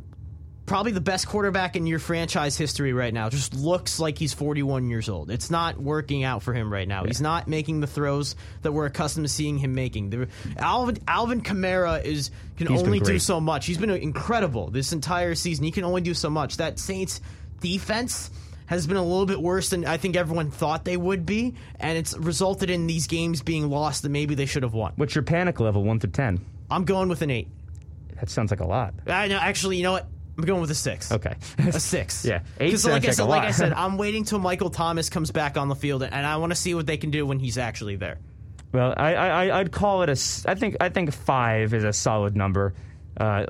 probably 0.69 0.91
the 0.91 1.01
best 1.01 1.27
quarterback 1.27 1.75
in 1.75 1.88
your 1.88 1.97
franchise 1.97 2.55
history 2.55 2.93
right 2.93 3.13
now. 3.13 3.27
Just 3.27 3.55
looks 3.55 3.99
like 3.99 4.19
he's 4.19 4.34
41 4.34 4.88
years 4.88 5.10
old. 5.10 5.32
It's 5.32 5.49
not 5.49 5.79
working 5.79 6.23
out 6.23 6.43
for 6.43 6.53
him 6.53 6.71
right 6.71 6.88
now. 6.88 7.01
Yeah. 7.01 7.08
He's 7.08 7.21
not 7.21 7.47
making 7.47 7.79
the 7.79 7.88
throws 7.88 8.36
that 8.62 8.71
we're 8.71 8.86
accustomed 8.86 9.25
to 9.25 9.34
seeing 9.34 9.58
him 9.58 9.73
making. 9.73 10.12
The, 10.12 10.27
Alvin 10.58 10.99
Alvin 11.08 11.41
Kamara 11.41 12.05
is 12.05 12.29
can 12.55 12.67
he's 12.67 12.84
only 12.84 12.99
do 12.99 13.17
so 13.17 13.41
much. 13.41 13.65
He's 13.65 13.79
been 13.79 13.89
incredible 13.89 14.69
this 14.69 14.93
entire 14.93 15.34
season. 15.34 15.65
He 15.65 15.71
can 15.71 15.84
only 15.84 16.01
do 16.01 16.13
so 16.13 16.29
much. 16.29 16.58
That 16.58 16.77
Saints 16.77 17.19
defense 17.60 18.29
has 18.67 18.86
been 18.86 18.97
a 18.97 19.03
little 19.03 19.25
bit 19.25 19.41
worse 19.41 19.69
than 19.69 19.86
I 19.86 19.97
think 19.97 20.15
everyone 20.15 20.51
thought 20.51 20.86
they 20.86 20.97
would 20.97 21.25
be, 21.25 21.55
and 21.79 21.97
it's 21.97 22.15
resulted 22.15 22.69
in 22.69 22.86
these 22.86 23.08
games 23.08 23.41
being 23.41 23.71
lost 23.71 24.03
that 24.03 24.10
maybe 24.10 24.36
they 24.36 24.45
should 24.45 24.62
have 24.62 24.75
won. 24.75 24.93
What's 24.97 25.15
your 25.15 25.23
panic 25.23 25.60
level, 25.60 25.84
one 25.84 25.99
through 25.99 26.12
ten? 26.12 26.45
I'm 26.69 26.86
going 26.86 27.10
with 27.10 27.23
an 27.23 27.32
eight. 27.32 27.47
That 28.19 28.29
sounds 28.29 28.51
like 28.51 28.60
a 28.60 28.67
lot. 28.67 28.93
I 29.08 29.27
know. 29.29 29.39
Actually, 29.39 29.77
you 29.77 29.84
know 29.84 29.93
what? 29.93 30.05
I'm 30.39 30.45
going 30.45 30.62
with 30.62 30.71
a 30.71 30.75
six. 30.75 31.12
Okay, 31.12 31.36
a 31.58 31.80
six. 31.82 32.23
yeah, 32.25 32.43
eight 32.62 32.80
sounds 32.80 32.86
like, 32.86 33.06
I 33.06 33.12
said, 33.12 33.23
like 33.25 33.43
I 33.43 33.52
said, 33.52 33.73
I'm 33.75 33.97
waiting 33.97 34.23
till 34.23 34.39
Michael 34.39 34.69
Thomas 34.69 35.10
comes 35.10 35.32
back 35.32 35.58
on 35.58 35.67
the 35.67 35.75
field, 35.75 36.02
and 36.02 36.25
I 36.25 36.38
want 36.38 36.52
to 36.52 36.56
see 36.56 36.73
what 36.73 36.86
they 36.86 36.95
can 36.95 37.12
do 37.12 37.25
when 37.25 37.39
he's 37.39 37.58
actually 37.58 37.97
there. 37.97 38.19
Well, 38.71 38.93
I, 38.95 39.15
I 39.15 39.60
I'd 39.60 39.73
call 39.73 40.02
it 40.04 40.10
a. 40.10 40.49
I 40.49 40.56
think 40.56 40.78
I 40.80 40.88
think 40.88 41.12
five 41.12 41.73
is 41.73 41.84
a 41.84 41.91
solid 41.91 42.38
number. 42.38 42.73
Uh, 43.17 43.47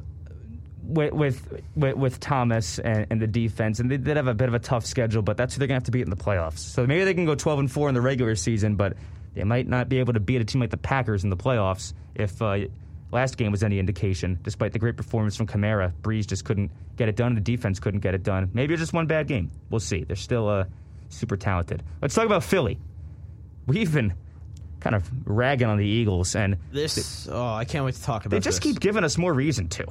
with, 0.83 1.13
with 1.13 1.63
with, 1.75 1.95
with 1.95 2.19
Thomas 2.19 2.79
and, 2.79 3.05
and, 3.11 3.21
the 3.21 3.27
defense, 3.27 3.79
and 3.79 3.91
they 3.91 3.97
did 3.97 4.17
have 4.17 4.25
a 4.25 4.33
bit 4.33 4.47
of 4.47 4.55
a 4.55 4.59
tough 4.59 4.83
schedule, 4.87 5.21
but 5.21 5.37
that's 5.37 5.53
who 5.53 5.59
they're 5.59 5.67
gonna 5.67 5.75
have 5.75 5.83
to 5.83 5.91
beat 5.91 6.01
in 6.01 6.09
the 6.09 6.15
playoffs. 6.15 6.57
So 6.57 6.87
maybe 6.87 7.03
they 7.03 7.13
can 7.13 7.25
go 7.25 7.35
12 7.35 7.59
and 7.59 7.71
four 7.71 7.87
in 7.87 7.93
the 7.93 8.01
regular 8.01 8.35
season, 8.35 8.75
but 8.75 8.97
they 9.35 9.43
might 9.43 9.67
not 9.67 9.89
be 9.89 9.99
able 9.99 10.13
to 10.13 10.19
beat 10.19 10.41
a 10.41 10.45
team 10.45 10.59
like 10.59 10.71
the 10.71 10.77
Packers 10.77 11.23
in 11.23 11.29
the 11.29 11.37
playoffs 11.37 11.93
if 12.15 12.41
uh, 12.41 12.57
last 13.11 13.37
game 13.37 13.51
was 13.51 13.63
any 13.63 13.79
indication. 13.79 14.39
Despite 14.43 14.73
the 14.73 14.79
great 14.79 14.97
performance 14.97 15.35
from 15.35 15.47
Kamara, 15.47 15.93
Brees 16.01 16.27
just 16.27 16.45
couldn't 16.45 16.71
get 16.97 17.09
it 17.09 17.15
done. 17.15 17.35
The 17.35 17.41
defense 17.41 17.79
couldn't 17.79 18.01
get 18.01 18.13
it 18.13 18.23
done. 18.23 18.49
Maybe 18.53 18.73
it's 18.73 18.81
just 18.81 18.93
one 18.93 19.07
bad 19.07 19.27
game. 19.27 19.51
We'll 19.69 19.79
see. 19.79 20.03
They're 20.03 20.15
still 20.15 20.47
uh, 20.47 20.65
super 21.09 21.37
talented. 21.37 21.83
Let's 22.01 22.13
talk 22.13 22.25
about 22.25 22.43
Philly. 22.43 22.79
We've 23.67 23.91
been 23.93 24.13
kind 24.79 24.95
of 24.95 25.09
ragging 25.25 25.67
on 25.67 25.77
the 25.77 25.85
Eagles, 25.85 26.35
and 26.35 26.57
this. 26.71 27.27
oh, 27.31 27.53
I 27.53 27.65
can't 27.65 27.85
wait 27.85 27.95
to 27.95 28.03
talk 28.03 28.25
about. 28.25 28.37
This. 28.37 28.45
They 28.45 28.49
just 28.49 28.63
this. 28.63 28.73
keep 28.73 28.79
giving 28.79 29.03
us 29.03 29.17
more 29.17 29.33
reason 29.33 29.67
to, 29.69 29.85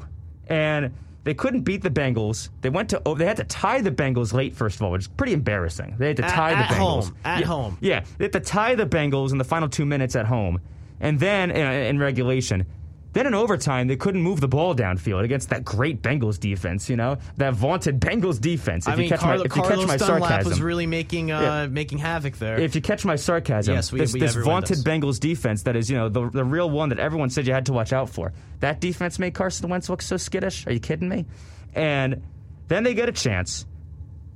and. 0.49 0.93
They 1.25 1.35
couldn't 1.35 1.63
beat 1.63 1.83
the 1.83 1.91
Bengals. 1.91 2.49
They 2.63 2.71
went 2.71 2.89
to. 2.91 3.03
Oh, 3.05 3.15
they 3.15 3.27
had 3.27 3.37
to 3.37 3.45
tie 3.45 3.83
the 3.83 3.91
Bengals 3.91 4.33
late. 4.33 4.55
First 4.55 4.77
of 4.77 4.83
all, 4.83 4.93
which 4.93 5.03
is 5.03 5.09
pretty 5.09 5.35
embarrassing. 5.35 5.97
They 5.99 6.07
had 6.07 6.17
to 6.19 6.23
tie 6.23 6.53
at, 6.53 6.69
the 6.69 6.75
at 6.75 6.81
Bengals 6.81 7.05
home. 7.05 7.17
At 7.23 7.41
yeah, 7.41 7.47
home. 7.47 7.79
Yeah, 7.83 8.05
they 8.17 8.25
had 8.25 8.33
to 8.33 8.41
tie 8.41 8.77
the 8.77 8.87
Bengals 8.87 9.33
in 9.33 9.37
the 9.37 9.45
final 9.45 9.69
two 9.69 9.85
minutes 9.85 10.17
at 10.17 10.25
home, 10.25 10.59
and 11.01 11.21
then 11.21 11.51
in, 11.51 11.67
in 11.67 11.99
regulation, 11.99 12.65
then 13.13 13.27
in 13.27 13.35
overtime, 13.35 13.89
they 13.89 13.97
couldn't 13.97 14.23
move 14.23 14.41
the 14.41 14.49
ball 14.49 14.75
downfield 14.75 15.25
against 15.25 15.49
that 15.51 15.65
great 15.65 16.03
Bengals 16.03 16.39
defense. 16.39 16.91
You 16.91 16.97
know 16.97 17.19
that 17.39 17.55
vaunted 17.55 18.01
Bengals 18.01 18.41
defense. 18.41 18.87
If 18.87 18.93
I 18.93 18.97
mean, 18.97 19.05
you 19.05 19.11
catch 19.11 19.21
Carlo, 19.21 19.39
my, 19.39 19.45
if 19.45 19.51
Carlos 19.51 19.71
you 19.71 19.87
catch 19.87 19.89
my 19.89 19.97
Dunlap 19.97 20.29
sarcasm, 20.29 20.51
was 20.51 20.61
really 20.61 20.87
making 20.87 21.33
uh, 21.33 21.41
yeah. 21.41 21.67
making 21.67 21.99
havoc 21.99 22.37
there. 22.37 22.61
If 22.61 22.75
you 22.75 22.81
catch 22.81 23.05
my 23.05 23.17
sarcasm, 23.17 23.75
yes, 23.75 23.91
we, 23.91 24.01
this, 24.01 24.13
we 24.13 24.21
this 24.21 24.35
vaunted 24.35 24.77
does. 24.77 24.85
Bengals 24.85 25.21
defense 25.21 25.63
that 25.63 25.75
is, 25.75 25.91
you 25.91 25.97
know, 25.97 26.09
the 26.09 26.29
the 26.29 26.45
real 26.45 26.69
one 26.69 26.91
that 26.91 26.99
everyone 26.99 27.31
said 27.31 27.47
you 27.47 27.55
had 27.55 27.67
to 27.67 27.73
watch 27.73 27.93
out 27.93 28.11
for. 28.11 28.33
That 28.61 28.81
defense 28.81 29.19
made 29.19 29.35
Carson 29.35 29.69
Wentz 29.69 29.89
look 29.89 30.03
so 30.03 30.17
skittish. 30.17 30.67
Are 30.67 30.73
you 30.73 30.81
kidding 30.81 31.09
me? 31.09 31.27
And 31.75 32.23
then 32.69 32.85
they 32.85 32.95
get 32.95 33.09
a 33.09 33.13
chance 33.13 33.65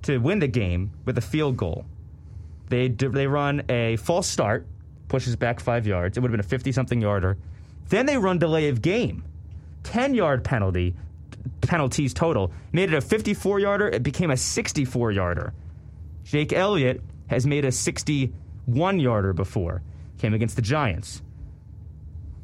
to 0.02 0.18
win 0.18 0.38
the 0.38 0.48
game 0.48 0.92
with 1.04 1.18
a 1.18 1.22
field 1.22 1.56
goal. 1.56 1.84
They 2.68 2.88
do, 2.88 3.10
they 3.10 3.26
run 3.26 3.64
a 3.68 3.96
false 3.96 4.26
start, 4.26 4.66
pushes 5.08 5.36
back 5.36 5.60
five 5.60 5.86
yards. 5.86 6.16
It 6.16 6.20
would 6.20 6.30
have 6.30 6.32
been 6.32 6.44
a 6.44 6.48
fifty 6.48 6.72
something 6.72 7.00
yarder. 7.00 7.36
Then 7.88 8.06
they 8.06 8.16
run 8.16 8.38
delay 8.38 8.68
of 8.68 8.82
game 8.82 9.24
10 9.84 10.14
yard 10.14 10.44
penalty, 10.44 10.94
penalties 11.60 12.14
total. 12.14 12.52
Made 12.72 12.92
it 12.92 12.96
a 12.96 13.00
54 13.00 13.60
yarder, 13.60 13.88
it 13.88 14.02
became 14.02 14.30
a 14.30 14.36
64 14.36 15.12
yarder. 15.12 15.52
Jake 16.24 16.52
Elliott 16.52 17.02
has 17.28 17.46
made 17.46 17.64
a 17.64 17.72
61 17.72 19.00
yarder 19.00 19.32
before, 19.32 19.82
came 20.18 20.34
against 20.34 20.56
the 20.56 20.62
Giants. 20.62 21.22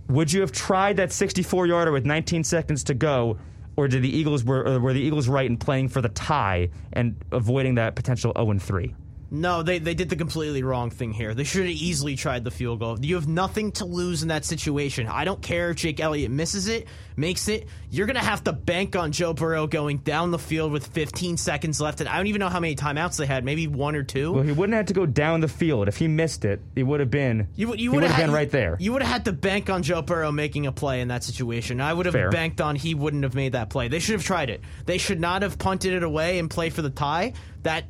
Would 0.09 0.33
you 0.33 0.41
have 0.41 0.53
tried 0.53 0.97
that 0.97 1.13
64 1.13 1.67
yarder 1.67 1.93
with 1.93 2.07
19 2.07 2.43
seconds 2.43 2.85
to 2.85 2.95
go, 2.95 3.39
or 3.77 3.89
did 3.89 4.03
the 4.03 4.17
Eagles 4.17 4.43
were, 4.43 4.81
were 4.81 4.93
the 4.93 5.01
Eagles 5.01 5.29
right 5.29 5.49
in 5.49 5.57
playing 5.57 5.89
for 5.89 6.01
the 6.01 6.09
tie 6.09 6.71
and 6.93 7.15
avoiding 7.31 7.77
that 7.77 7.95
potential 7.95 8.33
0 8.37 8.59
3? 8.59 8.95
No, 9.31 9.63
they, 9.63 9.79
they 9.79 9.93
did 9.95 10.09
the 10.09 10.17
completely 10.17 10.63
wrong 10.63 10.89
thing 10.91 11.13
here. 11.13 11.35
They 11.35 11.45
should 11.45 11.63
have 11.67 11.71
easily 11.71 12.17
tried 12.17 12.45
the 12.45 12.51
field 12.51 12.79
goal. 12.79 12.99
You 12.99 13.17
have 13.17 13.29
nothing 13.29 13.73
to 13.73 13.85
lose 13.85 14.23
in 14.23 14.29
that 14.29 14.47
situation. 14.47 15.07
I 15.07 15.25
don't 15.27 15.43
care 15.43 15.71
if 15.71 15.77
Jake 15.77 16.01
Elliott 16.01 16.31
misses 16.31 16.67
it, 16.67 16.87
makes 17.15 17.47
it. 17.49 17.69
You're 17.91 18.07
going 18.07 18.17
to 18.17 18.25
have 18.25 18.43
to 18.45 18.53
bank 18.55 18.97
on 18.97 19.13
Joe 19.13 19.35
Burrow 19.35 19.67
going 19.67 19.99
down 19.99 20.31
the 20.31 20.39
field 20.39 20.73
with 20.73 20.87
15 20.87 21.37
seconds 21.37 21.79
left. 21.79 22.01
And 22.01 22.09
I 22.09 22.17
don't 22.17 22.29
even 22.29 22.41
know 22.41 22.49
how 22.49 22.61
many 22.61 22.75
timeouts 22.75 23.19
they 23.19 23.27
had, 23.27 23.45
maybe 23.45 23.67
one 23.67 23.95
or 23.97 24.03
two. 24.03 24.33
Well, 24.33 24.45
he 24.45 24.53
wouldn't 24.53 24.75
have 24.77 24.87
to 24.87 24.95
go 24.95 25.05
down 25.05 25.41
the 25.41 25.49
field. 25.49 25.89
If 25.89 25.99
he 25.99 26.09
missed 26.09 26.47
it, 26.47 26.63
he 26.75 26.83
would 26.83 27.01
have 27.01 27.11
been. 27.11 27.49
You, 27.55 27.69
would- 27.69 27.81
you 27.81 27.91
would 27.91 28.03
would 28.03 28.11
have 28.11 28.17
been 28.19 28.33
right 28.33 28.51
there. 28.51 28.79
You 28.81 28.93
would 28.95 29.03
have 29.03 29.13
had 29.13 29.25
to 29.27 29.33
bank 29.33 29.69
on 29.69 29.83
Joe 29.83 30.01
Burrow 30.01 30.33
making 30.33 30.67
a 30.67 30.73
play 30.73 31.03
in 31.03 31.09
that 31.09 31.23
situation. 31.23 31.83
I 31.83 31.93
would 31.93 32.07
have 32.07 32.15
Fair. 32.15 32.31
banked 32.31 32.63
on 32.63 32.77
he 32.77 32.95
wouldn't 32.95 33.25
have 33.25 33.35
made 33.35 33.53
that 33.53 33.69
play. 33.69 33.89
They 33.89 33.99
should 33.99 34.15
have 34.15 34.25
tried 34.25 34.49
it. 34.49 34.63
They 34.87 34.97
should 34.97 35.21
not 35.21 35.43
have 35.43 35.59
punted 35.59 35.93
it 35.93 36.03
away 36.03 36.39
and 36.39 36.49
played 36.49 36.73
for 36.73 36.81
the 36.81 36.91
tie. 36.91 37.35
That 37.65 37.85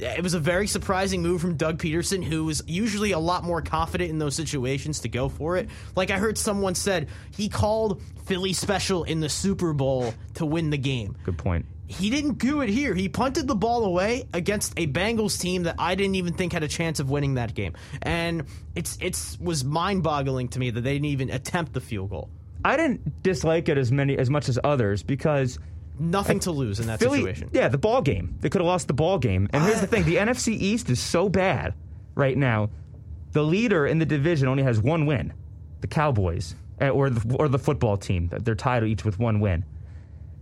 it 0.00 0.22
was 0.22 0.34
a 0.34 0.40
very 0.40 0.66
surprising 0.66 1.22
move 1.22 1.40
from 1.40 1.56
Doug 1.56 1.78
Pederson, 1.78 2.22
who 2.22 2.48
is 2.48 2.62
usually 2.66 3.12
a 3.12 3.18
lot 3.18 3.44
more 3.44 3.62
confident 3.62 4.10
in 4.10 4.18
those 4.18 4.34
situations 4.34 5.00
to 5.00 5.08
go 5.08 5.28
for 5.28 5.56
it. 5.56 5.68
Like 5.96 6.10
I 6.10 6.18
heard 6.18 6.38
someone 6.38 6.74
said, 6.74 7.08
he 7.34 7.48
called 7.48 8.02
Philly 8.26 8.52
special 8.52 9.04
in 9.04 9.20
the 9.20 9.28
Super 9.28 9.72
Bowl 9.72 10.14
to 10.34 10.46
win 10.46 10.70
the 10.70 10.78
game 10.78 11.16
Good 11.24 11.38
point. 11.38 11.66
he 11.86 12.10
didn't 12.10 12.38
do 12.38 12.60
it 12.60 12.68
here. 12.68 12.94
He 12.94 13.08
punted 13.08 13.46
the 13.48 13.54
ball 13.54 13.84
away 13.84 14.28
against 14.34 14.78
a 14.78 14.86
Bengals 14.86 15.40
team 15.40 15.62
that 15.64 15.76
I 15.78 15.94
didn't 15.94 16.16
even 16.16 16.34
think 16.34 16.52
had 16.52 16.62
a 16.62 16.68
chance 16.68 17.00
of 17.00 17.08
winning 17.10 17.34
that 17.34 17.54
game. 17.54 17.74
And 18.02 18.44
it's 18.74 18.98
it's 19.00 19.40
was 19.40 19.64
mind-boggling 19.64 20.48
to 20.48 20.58
me 20.58 20.70
that 20.70 20.80
they 20.82 20.92
didn't 20.92 21.06
even 21.06 21.30
attempt 21.30 21.72
the 21.72 21.80
field 21.80 22.10
goal. 22.10 22.28
I 22.64 22.76
didn't 22.76 23.22
dislike 23.22 23.68
it 23.68 23.78
as 23.78 23.90
many 23.90 24.18
as 24.18 24.28
much 24.28 24.48
as 24.48 24.58
others 24.62 25.02
because 25.02 25.58
Nothing 25.98 26.40
to 26.40 26.50
lose 26.50 26.80
in 26.80 26.86
that 26.86 26.98
Philly, 26.98 27.20
situation. 27.20 27.50
yeah, 27.52 27.68
the 27.68 27.78
ball 27.78 28.02
game. 28.02 28.36
They 28.40 28.48
could 28.48 28.60
have 28.60 28.66
lost 28.66 28.86
the 28.88 28.94
ball 28.94 29.18
game. 29.18 29.48
And 29.52 29.64
here's 29.64 29.80
the 29.80 29.86
thing: 29.86 30.04
the 30.04 30.16
NFC 30.16 30.48
East 30.54 30.90
is 30.90 31.00
so 31.00 31.28
bad 31.28 31.74
right 32.14 32.36
now. 32.36 32.70
The 33.32 33.42
leader 33.42 33.86
in 33.86 33.98
the 33.98 34.06
division 34.06 34.48
only 34.48 34.62
has 34.62 34.80
one 34.80 35.06
win, 35.06 35.32
the 35.80 35.86
Cowboys, 35.86 36.54
eh, 36.80 36.88
or 36.88 37.10
the, 37.10 37.36
or 37.36 37.48
the 37.48 37.58
football 37.58 37.96
team. 37.96 38.30
They're 38.32 38.54
tied 38.54 38.84
each 38.84 39.04
with 39.04 39.18
one 39.18 39.40
win. 39.40 39.64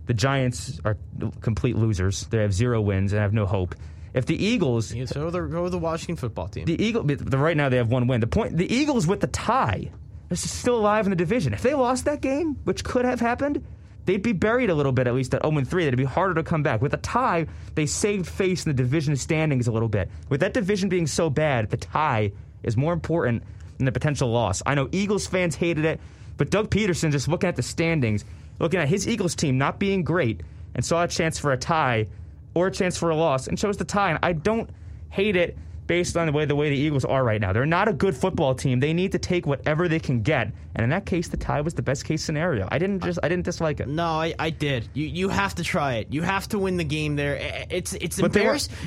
The 0.05 0.13
Giants 0.13 0.79
are 0.85 0.97
complete 1.41 1.75
losers. 1.75 2.25
They 2.27 2.37
have 2.37 2.53
zero 2.53 2.79
wins 2.79 3.11
and 3.11 3.21
have 3.21 3.33
no 3.33 3.45
hope. 3.45 3.75
If 4.13 4.25
the 4.25 4.41
Eagles, 4.41 4.93
Yeah, 4.93 5.05
so 5.05 5.29
the, 5.29 5.41
go 5.41 5.67
the 5.67 5.77
Washington 5.77 6.15
football 6.15 6.47
team. 6.47 6.63
the 6.65 6.81
Eagle, 6.81 7.03
the, 7.03 7.37
right 7.37 7.57
now 7.57 7.67
they 7.69 7.77
have 7.77 7.89
one 7.89 8.07
win. 8.07 8.21
The 8.21 8.25
point, 8.27 8.55
the 8.55 8.73
Eagles 8.73 9.05
with 9.05 9.19
the 9.19 9.27
tie, 9.27 9.91
they're 10.29 10.37
still 10.37 10.77
alive 10.79 11.05
in 11.05 11.09
the 11.09 11.15
division. 11.17 11.53
If 11.53 11.61
they 11.61 11.73
lost 11.73 12.05
that 12.05 12.21
game, 12.21 12.55
which 12.63 12.83
could 12.85 13.03
have 13.05 13.19
happened, 13.19 13.63
they'd 14.07 14.23
be 14.23 14.33
buried 14.33 14.71
a 14.71 14.73
little 14.73 14.91
bit 14.91 15.05
at 15.05 15.13
least 15.13 15.35
at 15.35 15.43
0 15.43 15.63
3. 15.63 15.85
It'd 15.85 15.97
be 15.97 16.03
harder 16.03 16.33
to 16.33 16.43
come 16.43 16.63
back. 16.63 16.81
With 16.81 16.93
a 16.93 16.97
tie, 16.97 17.45
they 17.75 17.85
saved 17.85 18.25
face 18.25 18.65
in 18.65 18.71
the 18.71 18.73
division 18.73 19.15
standings 19.15 19.67
a 19.67 19.71
little 19.71 19.89
bit. 19.89 20.09
With 20.29 20.39
that 20.39 20.53
division 20.53 20.89
being 20.89 21.05
so 21.05 21.29
bad, 21.29 21.69
the 21.69 21.77
tie 21.77 22.31
is 22.63 22.75
more 22.75 22.93
important 22.93 23.43
than 23.77 23.85
the 23.85 23.91
potential 23.91 24.31
loss. 24.31 24.63
I 24.65 24.73
know 24.73 24.89
Eagles 24.91 25.27
fans 25.27 25.55
hated 25.55 25.85
it, 25.85 25.99
but 26.37 26.49
Doug 26.49 26.69
Pederson 26.69 27.11
just 27.11 27.27
looking 27.27 27.49
at 27.49 27.55
the 27.55 27.63
standings, 27.63 28.25
looking 28.59 28.79
at 28.79 28.87
his 28.87 29.07
Eagles 29.07 29.35
team 29.35 29.57
not 29.57 29.77
being 29.77 30.03
great, 30.03 30.41
and 30.73 30.83
saw 30.83 31.03
a 31.03 31.07
chance 31.07 31.37
for 31.37 31.51
a 31.51 31.57
tie 31.57 32.07
or 32.53 32.67
a 32.67 32.71
chance 32.71 32.97
for 32.97 33.09
a 33.09 33.15
loss 33.15 33.47
and 33.47 33.57
chose 33.57 33.77
the 33.77 33.85
tie. 33.85 34.09
And 34.09 34.19
I 34.23 34.33
don't 34.33 34.69
hate 35.09 35.35
it 35.35 35.57
based 35.87 36.15
on 36.17 36.27
the 36.27 36.31
way 36.33 36.45
the 36.45 36.55
way 36.55 36.69
the 36.69 36.75
Eagles 36.77 37.05
are 37.05 37.23
right 37.23 37.39
now. 37.41 37.53
They're 37.53 37.65
not 37.65 37.87
a 37.87 37.93
good 37.93 38.15
football 38.15 38.53
team. 38.53 38.79
They 38.79 38.93
need 38.93 39.13
to 39.13 39.19
take 39.19 39.47
whatever 39.47 39.87
they 39.87 39.99
can 39.99 40.21
get. 40.21 40.51
And 40.75 40.83
in 40.83 40.89
that 40.91 41.05
case, 41.05 41.29
the 41.29 41.37
tie 41.37 41.61
was 41.61 41.73
the 41.73 41.81
best 41.81 42.05
case 42.05 42.23
scenario. 42.23 42.67
I 42.71 42.77
didn't 42.77 43.01
just 43.03 43.19
I 43.23 43.29
didn't 43.29 43.45
dislike 43.45 43.79
it. 43.79 43.87
No, 43.87 44.05
I, 44.05 44.35
I 44.37 44.49
did. 44.51 44.87
You 44.93 45.07
you 45.07 45.29
have 45.29 45.55
to 45.55 45.63
try 45.63 45.95
it. 45.95 46.07
You 46.11 46.21
have 46.21 46.47
to 46.49 46.59
win 46.59 46.77
the 46.77 46.83
game 46.83 47.15
there. 47.15 47.65
It's 47.69 47.93
it's 47.93 48.21
were- 48.21 48.27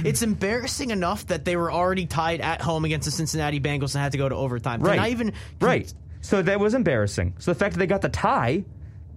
It's 0.04 0.22
embarrassing 0.22 0.90
enough 0.90 1.26
that 1.28 1.44
they 1.44 1.56
were 1.56 1.72
already 1.72 2.06
tied 2.06 2.40
at 2.40 2.60
home 2.60 2.84
against 2.84 3.06
the 3.06 3.10
Cincinnati 3.10 3.58
Bengals 3.60 3.94
and 3.94 4.02
had 4.02 4.12
to 4.12 4.18
go 4.18 4.28
to 4.28 4.34
overtime. 4.36 4.80
Right. 4.80 4.96
Not 4.96 5.08
even 5.08 5.32
right. 5.60 5.92
So 6.20 6.42
that 6.42 6.60
was 6.60 6.74
embarrassing. 6.74 7.34
So 7.38 7.50
the 7.52 7.58
fact 7.58 7.74
that 7.74 7.78
they 7.78 7.86
got 7.86 8.02
the 8.02 8.10
tie, 8.10 8.62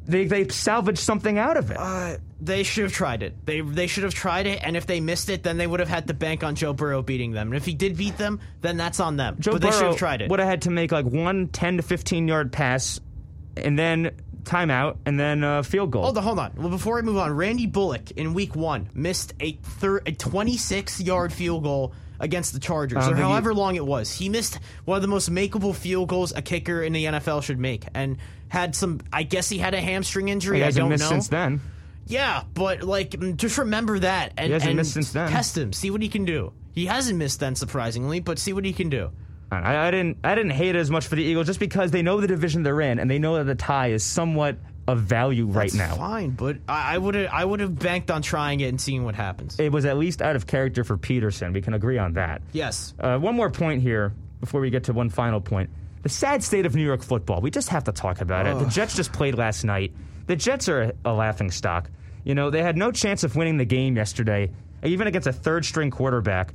they 0.05 0.25
they 0.25 0.47
salvaged 0.49 0.99
something 0.99 1.37
out 1.37 1.57
of 1.57 1.71
it. 1.71 1.77
Uh, 1.79 2.17
they 2.41 2.63
should 2.63 2.83
have 2.83 2.93
tried 2.93 3.23
it. 3.23 3.45
They 3.45 3.61
they 3.61 3.87
should 3.87 4.03
have 4.03 4.13
tried 4.13 4.47
it, 4.47 4.59
and 4.61 4.75
if 4.75 4.85
they 4.85 4.99
missed 4.99 5.29
it, 5.29 5.43
then 5.43 5.57
they 5.57 5.67
would 5.67 5.79
have 5.79 5.89
had 5.89 6.07
to 6.07 6.13
bank 6.13 6.43
on 6.43 6.55
Joe 6.55 6.73
Burrow 6.73 7.01
beating 7.01 7.31
them. 7.31 7.47
And 7.47 7.55
if 7.55 7.65
he 7.65 7.73
did 7.73 7.95
beat 7.97 8.17
them, 8.17 8.39
then 8.61 8.77
that's 8.77 8.99
on 8.99 9.17
them. 9.17 9.37
Joe 9.39 9.53
but 9.53 9.61
they 9.61 9.71
should 9.71 9.79
Burrow 9.79 9.89
have 9.91 9.97
tried 9.99 10.21
it. 10.21 10.29
would 10.29 10.39
have 10.39 10.49
had 10.49 10.61
to 10.63 10.69
make 10.71 10.91
like 10.91 11.05
one 11.05 11.47
10 11.47 11.77
to 11.77 11.83
15 11.83 12.27
yard 12.27 12.51
pass 12.51 12.99
and 13.55 13.77
then 13.79 14.11
timeout 14.43 14.97
and 15.05 15.17
then 15.19 15.43
uh, 15.43 15.63
field 15.63 15.91
goal. 15.91 16.03
Hold 16.03 16.17
on, 16.17 16.23
hold 16.23 16.39
on. 16.39 16.51
Well, 16.57 16.69
before 16.69 16.97
I 16.97 17.01
move 17.01 17.17
on, 17.17 17.31
Randy 17.33 17.65
Bullock 17.65 18.11
in 18.11 18.33
Week 18.33 18.55
One 18.55 18.89
missed 18.93 19.33
a 19.39 19.53
thir- 19.53 20.01
a 20.05 20.11
26 20.11 20.99
yard 21.01 21.31
field 21.31 21.63
goal 21.63 21.93
against 22.23 22.53
the 22.53 22.59
Chargers, 22.59 23.07
or 23.07 23.15
however 23.15 23.53
long 23.53 23.75
it 23.75 23.85
was. 23.85 24.11
He 24.11 24.29
missed 24.29 24.57
one 24.85 24.95
of 24.95 25.01
the 25.01 25.07
most 25.07 25.29
makeable 25.29 25.75
field 25.75 26.09
goals 26.09 26.33
a 26.35 26.41
kicker 26.41 26.81
in 26.81 26.93
the 26.93 27.05
NFL 27.05 27.43
should 27.43 27.59
make, 27.59 27.85
and 27.93 28.17
had 28.47 28.75
some. 28.75 29.01
I 29.11 29.23
guess 29.23 29.49
he 29.49 29.57
had 29.59 29.73
a 29.73 29.81
hamstring 29.81 30.29
injury. 30.29 30.57
he 30.57 30.63
I 30.63 30.65
hasn't 30.65 30.83
don't 30.83 30.89
missed 30.89 31.03
know. 31.03 31.09
since 31.09 31.27
then. 31.27 31.61
Yeah, 32.07 32.43
but 32.53 32.81
like, 32.83 33.37
just 33.37 33.57
remember 33.57 33.99
that 33.99 34.33
and, 34.37 34.47
he 34.47 34.53
hasn't 34.53 34.69
and 34.69 34.77
missed 34.77 34.93
since 34.93 35.11
then. 35.11 35.29
test 35.29 35.57
him, 35.57 35.71
see 35.73 35.91
what 35.91 36.01
he 36.01 36.09
can 36.09 36.25
do. 36.25 36.53
He 36.73 36.85
hasn't 36.85 37.17
missed 37.17 37.39
then, 37.39 37.55
surprisingly, 37.55 38.19
but 38.19 38.39
see 38.39 38.53
what 38.53 38.65
he 38.65 38.73
can 38.73 38.89
do. 38.89 39.11
I, 39.51 39.87
I 39.87 39.91
didn't 39.91 40.17
I 40.23 40.33
didn't 40.33 40.51
hate 40.53 40.75
it 40.75 40.79
as 40.79 40.89
much 40.89 41.05
for 41.05 41.15
the 41.15 41.23
Eagles 41.23 41.45
just 41.45 41.59
because 41.59 41.91
they 41.91 42.01
know 42.01 42.19
the 42.19 42.27
division 42.27 42.63
they're 42.63 42.81
in 42.81 42.97
and 42.99 43.11
they 43.11 43.19
know 43.19 43.35
that 43.35 43.43
the 43.43 43.55
tie 43.55 43.91
is 43.91 44.03
somewhat 44.03 44.57
of 44.87 44.99
value 44.99 45.45
right 45.45 45.67
It's 45.67 45.75
now. 45.75 45.95
fine, 45.95 46.31
but 46.31 46.57
I 46.67 46.97
would 46.97 47.15
have 47.15 47.29
I 47.31 47.45
would 47.45 47.59
have 47.61 47.77
banked 47.79 48.11
on 48.11 48.21
trying 48.21 48.59
it 48.59 48.65
and 48.67 48.79
seeing 48.81 49.05
what 49.05 49.15
happens. 49.15 49.59
It 49.59 49.71
was 49.71 49.85
at 49.85 49.97
least 49.97 50.21
out 50.21 50.35
of 50.35 50.45
character 50.45 50.83
for 50.83 50.97
Pederson. 50.97 51.53
We 51.53 51.61
can 51.61 51.73
agree 51.73 51.97
on 51.97 52.13
that. 52.13 52.41
yes, 52.51 52.93
Uh, 52.99 53.17
one 53.17 53.35
more 53.35 53.49
point 53.49 53.81
here 53.81 54.13
before 54.41 54.59
we 54.61 54.69
get 54.69 54.83
to 54.85 54.93
one 54.93 55.09
final 55.09 55.39
point. 55.39 55.69
The 56.01 56.09
sad 56.09 56.43
state 56.43 56.65
of 56.65 56.75
New 56.75 56.83
York 56.83 57.01
football. 57.01 57.39
We 57.39 57.49
just 57.49 57.69
have 57.69 57.85
to 57.85 57.93
talk 57.93 58.19
about 58.19 58.45
it. 58.45 58.59
The 58.59 58.69
Jets 58.69 58.93
just 58.93 59.13
played 59.13 59.35
last 59.35 59.63
night. 59.63 59.93
The 60.27 60.35
Jets 60.35 60.67
are 60.67 60.81
a, 60.81 60.93
a 61.05 61.13
laughing 61.13 61.49
stock. 61.49 61.89
You 62.25 62.35
know, 62.35 62.49
they 62.49 62.61
had 62.61 62.75
no 62.75 62.91
chance 62.91 63.23
of 63.23 63.37
winning 63.37 63.55
the 63.57 63.63
game 63.65 63.95
yesterday, 63.95 64.51
even 64.83 65.07
against 65.07 65.27
a 65.27 65.33
third 65.33 65.63
string 65.63 65.91
quarterback. 65.91 66.53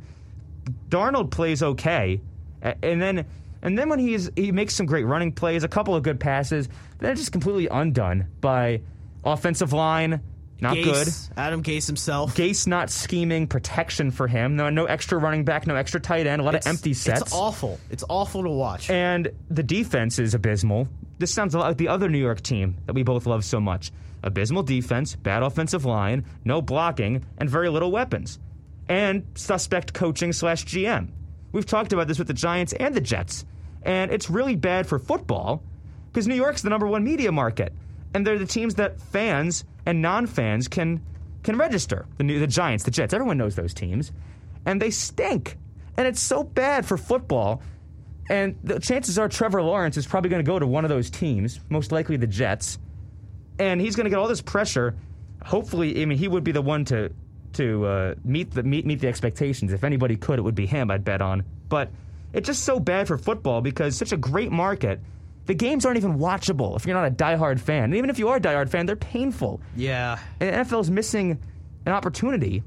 Darnold 0.91 1.31
plays 1.31 1.63
okay, 1.63 2.21
and 2.63 3.01
then 3.01 3.25
and 3.63 3.79
then 3.79 3.89
when 3.89 3.99
he's 3.99 4.31
he 4.37 4.53
makes 4.53 4.75
some 4.75 4.87
great 4.87 5.05
running 5.05 5.33
plays, 5.33 5.65
a 5.65 5.69
couple 5.69 5.95
of 5.95 6.03
good 6.03 6.21
passes, 6.21 6.69
they're 6.99 7.15
just 7.15 7.33
completely 7.33 7.69
undone 7.69 8.27
by 8.41 8.83
offensive 9.25 9.73
line. 9.73 10.21
Not 10.61 10.75
good. 10.75 11.07
Adam 11.37 11.63
Gase 11.63 11.87
himself. 11.87 12.35
Gase 12.35 12.67
not 12.67 12.91
scheming 12.91 13.47
protection 13.47 14.11
for 14.11 14.27
him. 14.27 14.57
No, 14.57 14.71
no 14.71 14.87
extra 14.87 15.17
running 15.17 15.45
back, 15.45 15.69
no 15.69 15.77
extra 15.77 16.01
tight 16.01 16.27
end, 16.27 16.41
a 16.41 16.45
lot 16.45 16.57
It's- 16.57 16.67
of 16.67 16.71
empty 16.71 16.95
sets. 16.95 17.21
It's 17.21 17.33
awful. 17.33 17.79
It's 17.91 18.03
awful 18.09 18.43
to 18.43 18.49
watch. 18.51 18.91
And 18.91 19.31
the 19.51 19.63
defense 19.63 20.19
is 20.19 20.35
abysmal. 20.35 20.89
This 21.19 21.33
sounds 21.33 21.55
a 21.55 21.59
lot 21.61 21.69
like 21.69 21.77
the 21.77 21.87
other 21.87 22.09
New 22.09 22.19
York 22.19 22.41
team 22.41 22.77
that 22.87 22.95
we 22.95 23.05
both 23.05 23.25
love 23.27 23.45
so 23.45 23.61
much. 23.61 23.93
Abysmal 24.25 24.65
defense, 24.65 25.15
bad 25.15 25.45
offensive 25.45 25.85
line, 25.85 26.25
no 26.45 26.61
blocking, 26.61 27.25
and 27.39 27.49
very 27.49 27.69
little 27.69 27.93
weapons. 27.93 28.41
And 28.89 29.27
suspect 29.37 29.93
coaching 29.95 30.33
slash 30.33 30.65
GM. 30.65 31.09
We've 31.53 31.67
talked 31.67 31.93
about 31.93 32.09
this 32.09 32.19
with 32.19 32.29
the 32.29 32.35
Giants 32.35 32.73
and 32.75 32.95
the 32.95 33.01
Jets. 33.01 33.45
And 33.83 34.11
it's 34.11 34.29
really 34.29 34.57
bad 34.57 34.87
for 34.87 34.99
football 34.99 35.63
because 36.13 36.27
New 36.27 36.35
York's 36.35 36.63
the 36.63 36.71
number 36.71 36.87
one 36.87 37.05
media 37.05 37.33
market. 37.33 37.73
And 38.15 38.27
they're 38.27 38.39
the 38.39 38.47
teams 38.47 38.75
that 38.77 39.01
fans 39.01 39.65
and 39.87 40.03
non 40.03 40.27
fans 40.27 40.69
can 40.69 41.03
can 41.43 41.57
register. 41.57 42.07
The, 42.17 42.25
New- 42.25 42.41
the 42.41 42.47
Giants, 42.47 42.85
the 42.85 42.91
Jets, 42.91 43.15
everyone 43.15 43.39
knows 43.39 43.55
those 43.55 43.73
teams. 43.73 44.13
And 44.67 44.83
they 44.83 44.91
stink. 44.91 45.57
And 45.97 46.07
it's 46.07 46.21
so 46.21 46.43
bad 46.43 46.85
for 46.85 46.97
football 46.97 47.63
and 48.29 48.57
the 48.63 48.79
chances 48.79 49.19
are 49.19 49.29
Trevor 49.29 49.63
Lawrence 49.63 49.97
is 49.97 50.07
probably 50.07 50.31
going 50.31 50.45
to 50.45 50.49
go 50.49 50.59
to 50.59 50.67
one 50.67 50.85
of 50.85 50.91
those 50.91 51.11
teams, 51.11 51.61
most 51.71 51.93
likely 51.93 52.17
the 52.17 52.27
Jets, 52.27 52.79
and 53.59 53.81
he's 53.81 53.97
going 53.97 54.05
to 54.05 54.11
get 54.11 54.19
all 54.19 54.29
this 54.29 54.43
pressure. 54.43 54.95
Hopefully, 55.45 56.03
I 56.03 56.05
mean, 56.05 56.19
he 56.19 56.29
would 56.29 56.45
be 56.45 56.53
the 56.53 56.63
one 56.63 56.85
to 56.87 57.11
to 57.59 57.85
uh, 57.87 58.15
meet 58.25 58.51
the 58.51 58.63
meet 58.63 58.85
meet 58.87 59.01
the 59.01 59.07
expectations. 59.09 59.73
If 59.73 59.85
anybody 59.85 60.17
could, 60.17 60.39
it 60.39 60.43
would 60.43 60.55
be 60.57 60.67
him. 60.67 60.91
I'd 60.91 61.05
bet 61.05 61.21
on. 61.23 61.45
But 61.69 61.91
it's 62.33 62.47
just 62.47 62.65
so 62.65 62.81
bad 62.81 63.07
for 63.07 63.17
football 63.19 63.61
because 63.61 63.97
such 63.97 64.13
a 64.13 64.17
great 64.17 64.51
market. 64.51 65.01
The 65.47 65.55
games 65.55 65.87
aren't 65.87 65.97
even 65.99 66.19
watchable 66.19 66.77
if 66.77 66.85
you're 66.85 66.95
not 66.95 67.07
a 67.07 67.11
diehard 67.15 67.59
fan. 67.61 67.85
And 67.85 67.95
even 67.95 68.11
if 68.11 68.19
you 68.19 68.29
are 68.29 68.37
a 68.37 68.41
diehard 68.41 68.69
fan, 68.69 68.85
they're 68.85 68.97
painful. 68.97 69.61
yeah, 69.77 70.19
And 70.41 70.51
the 70.69 70.75
NFL 70.77 70.81
is 70.83 70.91
missing 70.91 71.39
an 71.87 71.93
opportunity 71.93 72.63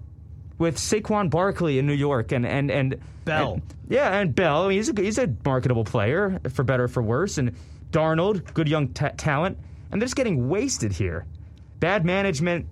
with 0.57 0.77
Saquon 0.77 1.29
Barkley 1.29 1.77
in 1.77 1.85
New 1.85 1.93
York 1.93 2.31
and 2.31 2.45
and 2.45 2.71
and 2.71 2.95
Bell. 3.25 3.53
and- 3.53 3.61
yeah, 3.89 4.17
and 4.19 4.33
Bell. 4.33 4.63
I 4.65 4.67
mean, 4.69 4.77
he's 4.77 4.89
a 4.89 4.93
he's 5.01 5.17
a 5.19 5.27
marketable 5.45 5.83
player 5.83 6.39
for 6.53 6.63
better 6.63 6.85
or 6.85 6.87
for 6.87 7.03
worse. 7.03 7.37
And 7.37 7.51
Darnold, 7.91 8.53
good 8.53 8.67
young 8.69 8.87
ta 8.89 9.09
talent, 9.17 9.57
and 9.91 10.01
they're 10.01 10.05
just 10.07 10.15
getting 10.15 10.47
wasted 10.49 10.91
here. 10.93 11.25
Bad 11.79 12.05
management, 12.05 12.67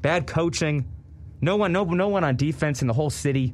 bad 0.00 0.26
coaching. 0.26 0.86
No 1.44 1.56
one, 1.56 1.72
no 1.72 1.82
no 1.84 2.06
one 2.06 2.22
on 2.22 2.36
defense 2.36 2.82
in 2.82 2.86
the 2.86 2.94
whole 2.94 3.10
city. 3.10 3.52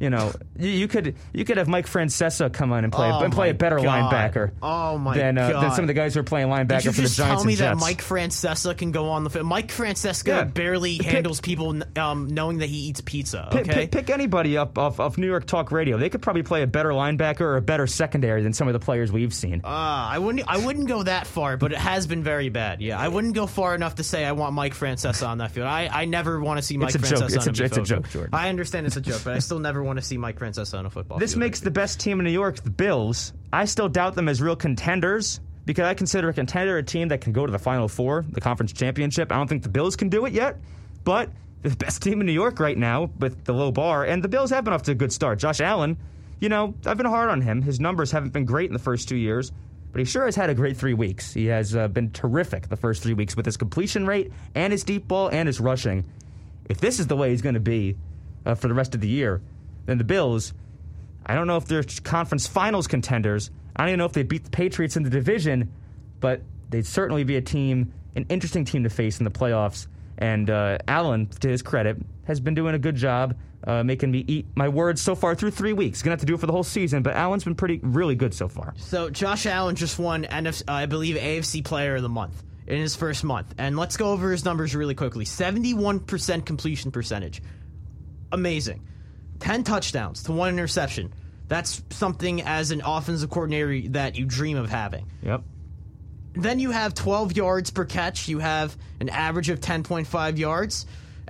You 0.00 0.08
know, 0.10 0.32
you, 0.58 0.68
you 0.70 0.88
could 0.88 1.14
you 1.32 1.44
could 1.44 1.58
have 1.58 1.68
Mike 1.68 1.86
Francesa 1.86 2.50
come 2.52 2.72
on 2.72 2.84
and 2.84 2.92
play 2.92 3.10
Oh 3.12 3.20
and 3.20 3.32
play 3.32 3.50
a 3.50 3.54
better 3.54 3.76
God. 3.76 4.10
linebacker. 4.12 4.50
Oh 4.62 4.96
my 4.98 5.14
than, 5.16 5.36
uh, 5.36 5.60
than 5.60 5.70
some 5.72 5.84
of 5.84 5.88
the 5.88 5.94
guys 5.94 6.14
who 6.14 6.20
are 6.20 6.24
playing 6.24 6.48
linebacker 6.48 6.68
Did 6.68 6.84
you 6.86 6.92
for 6.92 6.96
the 6.96 7.02
just 7.02 7.16
Giants 7.18 7.42
tell 7.42 7.46
me 7.46 7.54
that 7.56 7.76
Mike 7.76 8.00
Francesa 8.02 8.76
can 8.76 8.92
go 8.92 9.10
on 9.10 9.24
the 9.24 9.30
field? 9.30 9.44
Mike 9.46 9.68
Francesa 9.68 10.26
Yeah. 10.26 10.44
barely 10.44 10.96
Pick- 10.98 11.06
handles 11.06 11.40
people 11.42 11.82
um, 11.96 12.28
knowing 12.28 12.58
that 12.58 12.70
he 12.70 12.88
eats 12.88 13.02
pizza. 13.02 13.48
Pick, 13.52 13.60
Okay, 13.68 13.72
pick, 13.82 13.90
pick 13.92 14.10
anybody 14.10 14.56
up 14.56 14.78
off, 14.78 15.00
off 15.00 15.18
New 15.18 15.26
York 15.26 15.44
Talk 15.46 15.70
Radio. 15.70 15.98
They 15.98 16.08
could 16.08 16.22
probably 16.22 16.44
play 16.44 16.62
a 16.62 16.66
better 16.66 16.90
linebacker 16.90 17.42
or 17.42 17.56
a 17.58 17.62
better 17.62 17.86
secondary 17.86 18.42
than 18.42 18.54
some 18.54 18.68
of 18.68 18.72
the 18.72 18.80
players 18.80 19.12
we've 19.12 19.34
seen. 19.34 19.60
Uh, 19.62 19.68
I 19.68 20.18
wouldn't. 20.18 20.48
I 20.48 20.64
wouldn't 20.64 20.88
go 20.88 21.02
that 21.02 21.26
far, 21.26 21.58
but 21.58 21.72
it 21.72 21.78
has 21.78 22.06
been 22.06 22.22
very 22.24 22.48
bad. 22.48 22.80
Yeah, 22.80 22.98
I 22.98 23.08
wouldn't 23.08 23.34
go 23.34 23.46
far 23.46 23.74
enough 23.74 23.96
to 23.96 24.02
say 24.02 24.24
I 24.24 24.32
want 24.32 24.54
Mike 24.54 24.72
Francesa 24.74 25.28
on 25.28 25.38
that 25.38 25.50
field. 25.50 25.66
I, 25.66 25.88
I 25.92 26.04
never 26.06 26.40
want 26.40 26.56
to 26.58 26.62
see 26.62 26.78
Mike 26.78 26.94
It's 26.94 26.96
Francesa. 27.10 27.26
It's 27.36 27.46
a- 27.46 27.64
it's 27.64 27.76
a 27.76 27.82
joke, 27.82 28.08
Jordan. 28.08 28.30
I 28.32 28.48
understand 28.48 28.86
it's 28.86 28.96
a 28.96 29.02
joke, 29.02 29.20
but 29.24 29.34
I 29.34 29.40
still 29.40 29.58
never 29.58 29.82
want 29.82 29.89
to 29.98 30.04
see 30.04 30.16
Mike 30.16 30.38
Francesa 30.38 30.78
on 30.78 30.86
a 30.86 30.90
football. 30.90 31.18
This 31.18 31.32
field. 31.32 31.40
makes 31.40 31.60
the 31.60 31.70
best 31.70 32.00
team 32.00 32.20
in 32.20 32.24
New 32.24 32.32
York 32.32 32.56
the 32.62 32.70
Bills. 32.70 33.32
I 33.52 33.64
still 33.64 33.88
doubt 33.88 34.14
them 34.14 34.28
as 34.28 34.40
real 34.40 34.56
contenders 34.56 35.40
because 35.64 35.84
I 35.84 35.94
consider 35.94 36.28
a 36.28 36.32
contender 36.32 36.78
a 36.78 36.82
team 36.82 37.08
that 37.08 37.20
can 37.20 37.32
go 37.32 37.46
to 37.46 37.52
the 37.52 37.58
Final 37.58 37.88
Four, 37.88 38.24
the 38.28 38.40
conference 38.40 38.72
championship. 38.72 39.30
I 39.32 39.36
don't 39.36 39.46
think 39.46 39.62
the 39.62 39.68
Bills 39.68 39.96
can 39.96 40.08
do 40.08 40.26
it 40.26 40.32
yet, 40.32 40.56
but 41.04 41.30
the 41.62 41.70
best 41.76 42.02
team 42.02 42.20
in 42.20 42.26
New 42.26 42.32
York 42.32 42.58
right 42.58 42.76
now 42.76 43.10
with 43.18 43.44
the 43.44 43.52
low 43.52 43.70
bar, 43.70 44.04
and 44.04 44.24
the 44.24 44.28
Bills 44.28 44.50
have 44.50 44.64
been 44.64 44.72
off 44.72 44.82
to 44.84 44.92
a 44.92 44.94
good 44.94 45.12
start. 45.12 45.38
Josh 45.38 45.60
Allen, 45.60 45.96
you 46.40 46.48
know, 46.48 46.74
I've 46.86 46.96
been 46.96 47.06
hard 47.06 47.30
on 47.30 47.40
him. 47.40 47.62
His 47.62 47.80
numbers 47.80 48.10
haven't 48.10 48.32
been 48.32 48.46
great 48.46 48.68
in 48.68 48.72
the 48.72 48.78
first 48.78 49.08
two 49.08 49.16
years, 49.16 49.52
but 49.92 49.98
he 49.98 50.04
sure 50.04 50.24
has 50.24 50.36
had 50.36 50.50
a 50.50 50.54
great 50.54 50.76
three 50.76 50.94
weeks. 50.94 51.34
He 51.34 51.46
has 51.46 51.76
uh, 51.76 51.88
been 51.88 52.10
terrific 52.12 52.68
the 52.68 52.76
first 52.76 53.02
three 53.02 53.14
weeks 53.14 53.36
with 53.36 53.44
his 53.44 53.56
completion 53.56 54.06
rate 54.06 54.32
and 54.54 54.72
his 54.72 54.84
deep 54.84 55.06
ball 55.06 55.28
and 55.28 55.46
his 55.46 55.60
rushing. 55.60 56.04
If 56.68 56.80
this 56.80 56.98
is 56.98 57.08
the 57.08 57.16
way 57.16 57.30
he's 57.30 57.42
going 57.42 57.54
to 57.54 57.60
be 57.60 57.96
uh, 58.46 58.54
for 58.54 58.68
the 58.68 58.74
rest 58.74 58.94
of 58.94 59.00
the 59.00 59.08
year, 59.08 59.42
then 59.86 59.98
the 59.98 60.04
Bills. 60.04 60.52
I 61.24 61.34
don't 61.34 61.46
know 61.46 61.56
if 61.56 61.66
they're 61.66 61.84
conference 62.04 62.46
finals 62.46 62.86
contenders. 62.86 63.50
I 63.76 63.82
don't 63.82 63.90
even 63.90 63.98
know 63.98 64.06
if 64.06 64.12
they 64.12 64.22
beat 64.22 64.44
the 64.44 64.50
Patriots 64.50 64.96
in 64.96 65.02
the 65.02 65.10
division, 65.10 65.72
but 66.18 66.42
they'd 66.70 66.86
certainly 66.86 67.24
be 67.24 67.36
a 67.36 67.42
team, 67.42 67.92
an 68.16 68.26
interesting 68.28 68.64
team 68.64 68.84
to 68.84 68.90
face 68.90 69.18
in 69.18 69.24
the 69.24 69.30
playoffs. 69.30 69.86
And 70.18 70.50
uh, 70.50 70.78
Allen, 70.88 71.26
to 71.40 71.48
his 71.48 71.62
credit, 71.62 71.96
has 72.24 72.40
been 72.40 72.54
doing 72.54 72.74
a 72.74 72.78
good 72.78 72.96
job 72.96 73.36
uh, 73.66 73.82
making 73.82 74.10
me 74.10 74.24
eat 74.26 74.46
my 74.54 74.68
words 74.68 75.00
so 75.00 75.14
far 75.14 75.34
through 75.34 75.50
three 75.50 75.72
weeks. 75.72 76.02
Gonna 76.02 76.12
have 76.12 76.20
to 76.20 76.26
do 76.26 76.34
it 76.34 76.40
for 76.40 76.46
the 76.46 76.52
whole 76.52 76.64
season, 76.64 77.02
but 77.02 77.14
Allen's 77.14 77.44
been 77.44 77.54
pretty, 77.54 77.80
really 77.82 78.14
good 78.14 78.34
so 78.34 78.48
far. 78.48 78.74
So 78.76 79.10
Josh 79.10 79.46
Allen 79.46 79.76
just 79.76 79.98
won 79.98 80.24
NFC, 80.24 80.62
uh, 80.68 80.72
I 80.72 80.86
believe 80.86 81.16
AFC 81.16 81.64
Player 81.64 81.96
of 81.96 82.02
the 82.02 82.08
Month 82.08 82.42
in 82.66 82.80
his 82.80 82.96
first 82.96 83.24
month, 83.24 83.54
and 83.58 83.76
let's 83.76 83.96
go 83.96 84.12
over 84.12 84.30
his 84.30 84.44
numbers 84.44 84.74
really 84.74 84.94
quickly. 84.94 85.24
Seventy-one 85.24 86.00
percent 86.00 86.46
completion 86.46 86.90
percentage, 86.90 87.42
amazing. 88.32 88.86
Ten 89.40 89.64
touchdowns 89.64 90.22
to 90.24 90.32
one 90.32 90.50
interception. 90.50 91.12
That's 91.48 91.82
something 91.90 92.42
as 92.42 92.70
an 92.70 92.82
offensive 92.84 93.30
coordinator 93.30 93.88
that 93.90 94.16
you 94.16 94.24
dream 94.24 94.56
of 94.56 94.70
having. 94.70 95.06
Yep. 95.22 95.42
Then 96.34 96.60
you 96.60 96.70
have 96.70 96.94
12 96.94 97.36
yards 97.36 97.70
per 97.70 97.84
catch. 97.84 98.28
You 98.28 98.38
have 98.38 98.76
an 99.00 99.08
average 99.08 99.48
of 99.48 99.58
10.5 99.60 100.38
yards. 100.38 100.86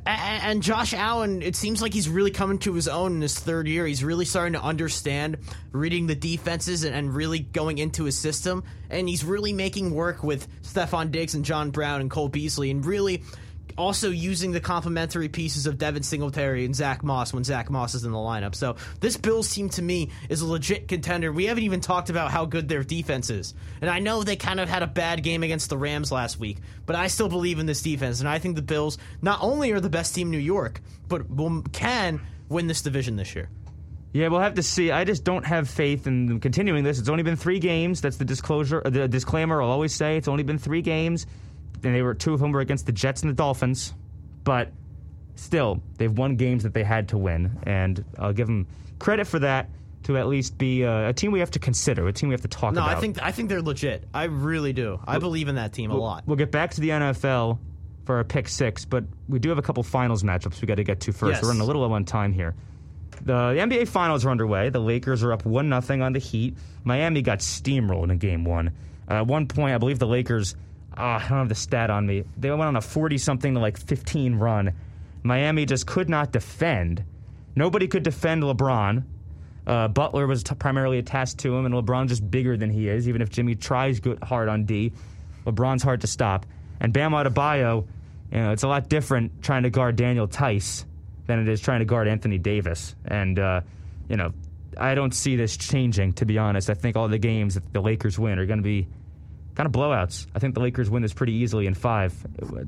And 0.06 0.62
Josh 0.62 0.94
Allen, 0.94 1.42
it 1.42 1.56
seems 1.56 1.82
like 1.82 1.92
he's 1.92 2.08
really 2.08 2.30
coming 2.30 2.58
to 2.60 2.74
his 2.74 2.88
own 2.88 3.14
in 3.16 3.20
his 3.20 3.38
third 3.38 3.68
year. 3.68 3.86
He's 3.86 4.02
really 4.02 4.24
starting 4.24 4.54
to 4.54 4.62
understand 4.62 5.38
reading 5.72 6.06
the 6.06 6.14
defenses 6.14 6.84
and, 6.84 6.94
and 6.94 7.14
really 7.14 7.38
going 7.38 7.78
into 7.78 8.04
his 8.04 8.16
system. 8.18 8.64
And 8.88 9.08
he's 9.08 9.24
really 9.24 9.52
making 9.52 9.94
work 9.94 10.22
with 10.22 10.48
Stefon 10.62 11.10
Diggs 11.10 11.34
and 11.34 11.44
John 11.44 11.70
Brown 11.70 12.00
and 12.00 12.10
Cole 12.10 12.28
Beasley 12.28 12.70
and 12.70 12.84
really 12.84 13.22
also 13.76 14.10
using 14.10 14.52
the 14.52 14.60
complementary 14.60 15.28
pieces 15.28 15.66
of 15.66 15.78
Devin 15.78 16.02
Singletary 16.02 16.64
and 16.64 16.74
Zach 16.74 17.02
Moss 17.02 17.32
when 17.32 17.44
Zach 17.44 17.70
Moss 17.70 17.94
is 17.94 18.04
in 18.04 18.12
the 18.12 18.18
lineup. 18.18 18.54
So 18.54 18.76
this 19.00 19.16
Bills 19.16 19.52
team 19.52 19.68
to 19.70 19.82
me 19.82 20.10
is 20.28 20.40
a 20.40 20.46
legit 20.46 20.88
contender. 20.88 21.32
We 21.32 21.46
haven't 21.46 21.64
even 21.64 21.80
talked 21.80 22.10
about 22.10 22.30
how 22.30 22.44
good 22.44 22.68
their 22.68 22.82
defense 22.82 23.30
is. 23.30 23.54
And 23.80 23.90
I 23.90 23.98
know 23.98 24.22
they 24.22 24.36
kind 24.36 24.60
of 24.60 24.68
had 24.68 24.82
a 24.82 24.86
bad 24.86 25.22
game 25.22 25.42
against 25.42 25.70
the 25.70 25.78
Rams 25.78 26.12
last 26.12 26.38
week, 26.38 26.58
but 26.86 26.96
I 26.96 27.06
still 27.06 27.28
believe 27.28 27.58
in 27.58 27.66
this 27.66 27.82
defense. 27.82 28.20
And 28.20 28.28
I 28.28 28.38
think 28.38 28.56
the 28.56 28.62
Bills 28.62 28.98
not 29.22 29.38
only 29.42 29.72
are 29.72 29.80
the 29.80 29.90
best 29.90 30.14
team 30.14 30.28
in 30.28 30.32
New 30.32 30.38
York, 30.38 30.80
but 31.08 31.22
can 31.72 32.20
win 32.48 32.66
this 32.66 32.82
division 32.82 33.16
this 33.16 33.34
year. 33.34 33.48
Yeah, 34.12 34.26
we'll 34.26 34.40
have 34.40 34.54
to 34.54 34.62
see. 34.62 34.90
I 34.90 35.04
just 35.04 35.22
don't 35.22 35.46
have 35.46 35.70
faith 35.70 36.08
in 36.08 36.40
continuing 36.40 36.82
this. 36.82 36.98
It's 36.98 37.08
only 37.08 37.22
been 37.22 37.36
three 37.36 37.60
games. 37.60 38.00
That's 38.00 38.16
the 38.16 38.24
disclosure, 38.24 38.82
the 38.84 39.06
disclaimer. 39.06 39.62
I'll 39.62 39.70
always 39.70 39.94
say 39.94 40.16
it's 40.16 40.26
only 40.26 40.42
been 40.42 40.58
three 40.58 40.82
games, 40.82 41.26
and 41.82 41.94
they 41.94 42.02
were 42.02 42.14
two 42.14 42.34
of 42.34 42.40
them 42.40 42.52
were 42.52 42.60
against 42.60 42.86
the 42.86 42.92
Jets 42.92 43.22
and 43.22 43.30
the 43.30 43.34
Dolphins. 43.34 43.94
But 44.44 44.72
still, 45.36 45.82
they've 45.98 46.10
won 46.12 46.36
games 46.36 46.62
that 46.62 46.74
they 46.74 46.84
had 46.84 47.08
to 47.10 47.18
win, 47.18 47.58
and 47.64 48.04
I'll 48.18 48.32
give 48.32 48.46
them 48.46 48.66
credit 48.98 49.26
for 49.26 49.38
that. 49.40 49.68
To 50.04 50.16
at 50.16 50.28
least 50.28 50.56
be 50.56 50.82
uh, 50.82 51.10
a 51.10 51.12
team 51.12 51.30
we 51.30 51.40
have 51.40 51.50
to 51.50 51.58
consider, 51.58 52.08
a 52.08 52.12
team 52.12 52.30
we 52.30 52.32
have 52.32 52.40
to 52.40 52.48
talk 52.48 52.72
No, 52.72 52.80
about. 52.80 52.92
No, 52.92 52.96
I 52.96 53.00
think 53.00 53.22
I 53.22 53.32
think 53.32 53.50
they're 53.50 53.60
legit. 53.60 54.08
I 54.14 54.24
really 54.24 54.72
do. 54.72 54.98
I 55.06 55.18
believe 55.18 55.46
in 55.48 55.56
that 55.56 55.74
team 55.74 55.90
a 55.90 55.96
lot. 55.96 56.24
We'll 56.26 56.38
get 56.38 56.50
back 56.50 56.70
to 56.72 56.80
the 56.80 56.88
NFL 56.88 57.58
for 58.06 58.16
our 58.16 58.24
pick 58.24 58.48
six, 58.48 58.86
but 58.86 59.04
we 59.28 59.38
do 59.38 59.50
have 59.50 59.58
a 59.58 59.62
couple 59.62 59.82
finals 59.82 60.22
matchups 60.22 60.62
we 60.62 60.66
got 60.66 60.76
to 60.76 60.84
get 60.84 61.00
to 61.00 61.12
first. 61.12 61.34
Yes. 61.34 61.42
We're 61.42 61.48
running 61.48 61.60
a 61.60 61.66
little 61.66 61.82
low 61.82 61.92
on 61.92 62.06
time 62.06 62.32
here. 62.32 62.54
The, 63.22 63.52
the 63.52 63.60
NBA 63.60 63.88
finals 63.88 64.24
are 64.24 64.30
underway. 64.30 64.70
The 64.70 64.80
Lakers 64.80 65.22
are 65.22 65.34
up 65.34 65.44
one 65.44 65.68
nothing 65.68 66.00
on 66.00 66.14
the 66.14 66.18
Heat. 66.18 66.56
Miami 66.82 67.20
got 67.20 67.40
steamrolled 67.40 68.10
in 68.10 68.16
Game 68.16 68.44
One. 68.44 68.68
Uh, 69.08 69.14
at 69.16 69.26
one 69.26 69.46
point, 69.48 69.74
I 69.74 69.78
believe 69.78 69.98
the 69.98 70.06
Lakers. 70.06 70.56
Ah, 71.00 71.16
I 71.16 71.20
don't 71.20 71.38
have 71.38 71.48
the 71.48 71.54
stat 71.54 71.88
on 71.88 72.06
me. 72.06 72.24
They 72.36 72.50
went 72.50 72.62
on 72.62 72.76
a 72.76 72.80
forty 72.80 73.16
something 73.16 73.54
to 73.54 73.60
like 73.60 73.78
fifteen 73.78 74.34
run. 74.34 74.74
Miami 75.22 75.64
just 75.64 75.86
could 75.86 76.08
not 76.08 76.30
defend. 76.30 77.02
Nobody 77.56 77.88
could 77.88 78.02
defend 78.02 78.42
LeBron. 78.42 79.02
Uh, 79.66 79.88
Butler 79.88 80.26
was 80.26 80.42
t- 80.42 80.54
primarily 80.54 80.98
attached 80.98 81.38
to 81.38 81.56
him, 81.56 81.64
and 81.64 81.74
LeBron's 81.74 82.10
just 82.10 82.30
bigger 82.30 82.56
than 82.56 82.70
he 82.70 82.88
is. 82.88 83.08
Even 83.08 83.22
if 83.22 83.30
Jimmy 83.30 83.54
tries 83.54 84.00
good 84.00 84.22
hard 84.22 84.48
on 84.48 84.64
D, 84.64 84.92
LeBron's 85.46 85.82
hard 85.82 86.02
to 86.02 86.06
stop. 86.06 86.44
And 86.80 86.92
Bam 86.92 87.12
Adebayo, 87.12 87.86
you 88.32 88.38
know, 88.38 88.52
it's 88.52 88.62
a 88.62 88.68
lot 88.68 88.88
different 88.88 89.42
trying 89.42 89.62
to 89.62 89.70
guard 89.70 89.96
Daniel 89.96 90.26
Theis 90.26 90.84
than 91.26 91.38
it 91.38 91.48
is 91.48 91.60
trying 91.60 91.80
to 91.80 91.84
guard 91.86 92.08
Anthony 92.08 92.38
Davis. 92.38 92.94
And 93.06 93.38
uh, 93.38 93.62
you 94.08 94.16
know, 94.16 94.32
I 94.76 94.94
don't 94.94 95.14
see 95.14 95.36
this 95.36 95.56
changing. 95.56 96.14
To 96.14 96.26
be 96.26 96.36
honest, 96.38 96.68
I 96.68 96.74
think 96.74 96.96
all 96.96 97.08
the 97.08 97.18
games 97.18 97.54
that 97.54 97.72
the 97.72 97.80
Lakers 97.80 98.18
win 98.18 98.38
are 98.38 98.46
going 98.46 98.58
to 98.58 98.64
be 98.64 98.86
kind 99.60 99.66
of 99.66 99.78
blowouts. 99.78 100.26
I 100.34 100.38
think 100.38 100.54
the 100.54 100.60
Lakers 100.60 100.88
win 100.88 101.02
this 101.02 101.12
pretty 101.12 101.34
easily 101.34 101.66
in 101.66 101.74
five. 101.74 102.14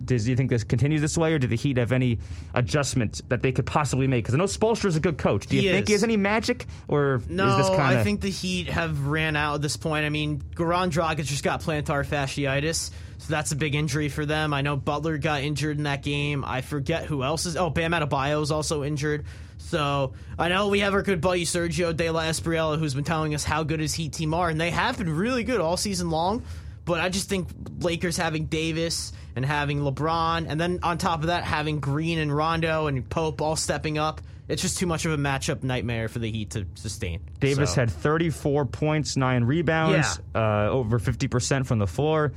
Does 0.04 0.24
do 0.24 0.30
you 0.30 0.36
think 0.36 0.50
this 0.50 0.62
continues 0.62 1.00
this 1.00 1.16
way, 1.16 1.32
or 1.32 1.38
do 1.38 1.46
the 1.46 1.56
Heat 1.56 1.78
have 1.78 1.90
any 1.90 2.18
adjustment 2.52 3.22
that 3.30 3.40
they 3.40 3.50
could 3.50 3.64
possibly 3.64 4.06
make? 4.06 4.24
Because 4.24 4.34
I 4.34 4.38
know 4.38 4.44
Spoelstra's 4.44 4.94
a 4.96 5.00
good 5.00 5.16
coach. 5.16 5.46
Do 5.46 5.56
you 5.56 5.62
He 5.62 5.68
think 5.70 5.84
is. 5.84 5.88
he 5.88 5.92
has 5.94 6.04
any 6.04 6.18
magic, 6.18 6.66
or 6.88 7.22
No, 7.30 7.48
is 7.48 7.56
this 7.56 7.68
kind 7.70 7.94
of? 7.94 8.00
I 8.00 8.04
think 8.04 8.20
the 8.20 8.28
Heat 8.28 8.68
have 8.68 9.06
ran 9.06 9.36
out 9.36 9.54
at 9.54 9.62
this 9.62 9.78
point. 9.78 10.04
I 10.04 10.10
mean, 10.10 10.42
Goran 10.54 10.90
Dragic 10.90 11.24
just 11.24 11.42
got 11.42 11.62
plantar 11.62 12.04
fasciitis, 12.04 12.90
so 13.16 13.26
that's 13.26 13.52
a 13.52 13.56
big 13.56 13.74
injury 13.74 14.10
for 14.10 14.26
them. 14.26 14.52
I 14.52 14.60
know 14.60 14.76
Butler 14.76 15.16
got 15.16 15.40
injured 15.40 15.78
in 15.78 15.84
that 15.84 16.02
game. 16.02 16.44
I 16.44 16.60
forget 16.60 17.06
who 17.06 17.22
else 17.22 17.46
is. 17.46 17.56
Oh, 17.56 17.70
Bam 17.70 17.92
Adebayo 17.92 18.42
is 18.42 18.50
also 18.50 18.84
injured. 18.84 19.24
So 19.56 20.12
I 20.38 20.48
know 20.50 20.68
we 20.68 20.80
have 20.80 20.92
our 20.92 21.02
good 21.02 21.22
buddy 21.22 21.46
Sergio 21.46 21.96
De 21.96 22.10
La 22.10 22.24
Espriella, 22.24 22.78
who's 22.78 22.92
been 22.92 23.04
telling 23.04 23.34
us 23.34 23.44
how 23.44 23.62
good 23.62 23.80
his 23.80 23.94
Heat 23.94 24.12
team 24.12 24.34
are, 24.34 24.50
and 24.50 24.60
they 24.60 24.70
have 24.70 24.98
been 24.98 25.08
really 25.16 25.44
good 25.44 25.58
all 25.60 25.78
season 25.78 26.10
long. 26.10 26.42
But 26.84 27.00
I 27.00 27.08
just 27.08 27.28
think 27.28 27.48
Lakers 27.80 28.16
having 28.16 28.46
Davis 28.46 29.12
and 29.36 29.44
having 29.44 29.80
LeBron, 29.80 30.46
and 30.48 30.60
then 30.60 30.80
on 30.82 30.98
top 30.98 31.20
of 31.20 31.26
that 31.26 31.44
having 31.44 31.80
Green 31.80 32.18
and 32.18 32.34
Rondo 32.34 32.86
and 32.86 33.08
Pope 33.08 33.40
all 33.40 33.56
stepping 33.56 33.98
up. 33.98 34.20
It's 34.48 34.60
just 34.60 34.76
too 34.78 34.86
much 34.86 35.06
of 35.06 35.12
a 35.12 35.16
matchup 35.16 35.62
nightmare 35.62 36.08
for 36.08 36.18
the 36.18 36.30
Heat 36.30 36.50
to 36.50 36.66
sustain. 36.74 37.20
Davis 37.40 37.70
So- 37.74 37.82
had 37.82 37.90
34 37.90 38.66
points, 38.66 39.16
nine 39.16 39.44
rebounds, 39.44 40.20
uh, 40.34 40.68
over 40.68 40.98
50% 40.98 41.66
from 41.66 41.78
the 41.78 41.86
floor. 41.86 42.32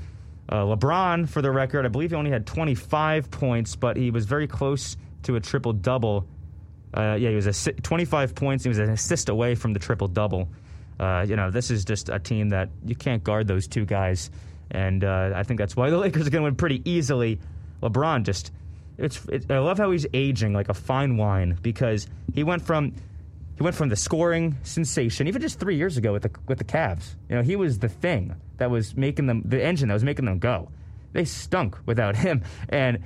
Uh, 0.47 0.57
LeBron, 0.57 1.27
for 1.27 1.41
the 1.41 1.51
record, 1.51 1.85
I 1.85 1.89
believe 1.89 2.11
he 2.11 2.15
only 2.15 2.29
had 2.29 2.45
25 2.45 3.31
points, 3.31 3.75
but 3.75 3.97
he 3.97 4.11
was 4.11 4.25
very 4.25 4.47
close 4.47 4.95
to 5.23 5.35
a 5.35 5.39
triple 5.39 5.73
double. 5.73 6.27
Uh, 6.93 7.17
yeah, 7.19 7.29
he 7.29 7.35
was 7.35 7.47
a 7.47 7.71
25 7.73 8.35
points. 8.35 8.63
He 8.63 8.69
was 8.69 8.77
an 8.77 8.91
assist 8.91 9.27
away 9.27 9.55
from 9.55 9.73
the 9.73 9.79
triple 9.79 10.07
double. 10.07 10.47
Uh, 10.99 11.25
you 11.27 11.35
know, 11.35 11.51
this 11.51 11.71
is 11.71 11.85
just 11.85 12.09
a 12.09 12.19
team 12.19 12.49
that 12.49 12.69
you 12.85 12.95
can't 12.95 13.23
guard 13.23 13.47
those 13.47 13.67
two 13.67 13.85
guys, 13.85 14.29
and 14.71 15.03
uh, 15.03 15.31
I 15.35 15.43
think 15.43 15.59
that's 15.59 15.75
why 15.75 15.89
the 15.89 15.97
Lakers 16.05 16.27
are 16.27 16.29
going 16.29 16.41
to 16.41 16.45
win 16.45 16.55
pretty 16.55 16.81
easily. 16.89 17.39
LeBron 17.81 18.23
just, 18.23 18.51
it's, 18.97 19.23
it, 19.25 19.51
I 19.51 19.59
love 19.59 19.77
how 19.77 19.91
he's 19.91 20.07
aging 20.13 20.53
like 20.53 20.69
a 20.69 20.73
fine 20.73 21.17
wine 21.17 21.57
because 21.61 22.07
he 22.33 22.43
went 22.43 22.61
from 22.61 22.93
he 23.57 23.63
went 23.63 23.75
from 23.75 23.87
the 23.87 23.95
scoring 23.95 24.57
sensation 24.63 25.27
even 25.27 25.41
just 25.41 25.59
three 25.59 25.77
years 25.77 25.95
ago 25.95 26.11
with 26.11 26.23
the 26.23 26.31
with 26.47 26.57
the 26.57 26.63
Cavs. 26.63 27.15
You 27.29 27.37
know, 27.37 27.41
he 27.41 27.55
was 27.55 27.79
the 27.79 27.89
thing 27.89 28.35
that 28.57 28.69
was 28.69 28.95
making 28.95 29.27
them 29.27 29.43
the 29.45 29.63
engine 29.63 29.87
that 29.89 29.93
was 29.93 30.03
making 30.03 30.25
them 30.25 30.39
go. 30.39 30.69
They 31.13 31.25
stunk 31.25 31.77
without 31.85 32.15
him, 32.25 32.43
and 32.69 33.03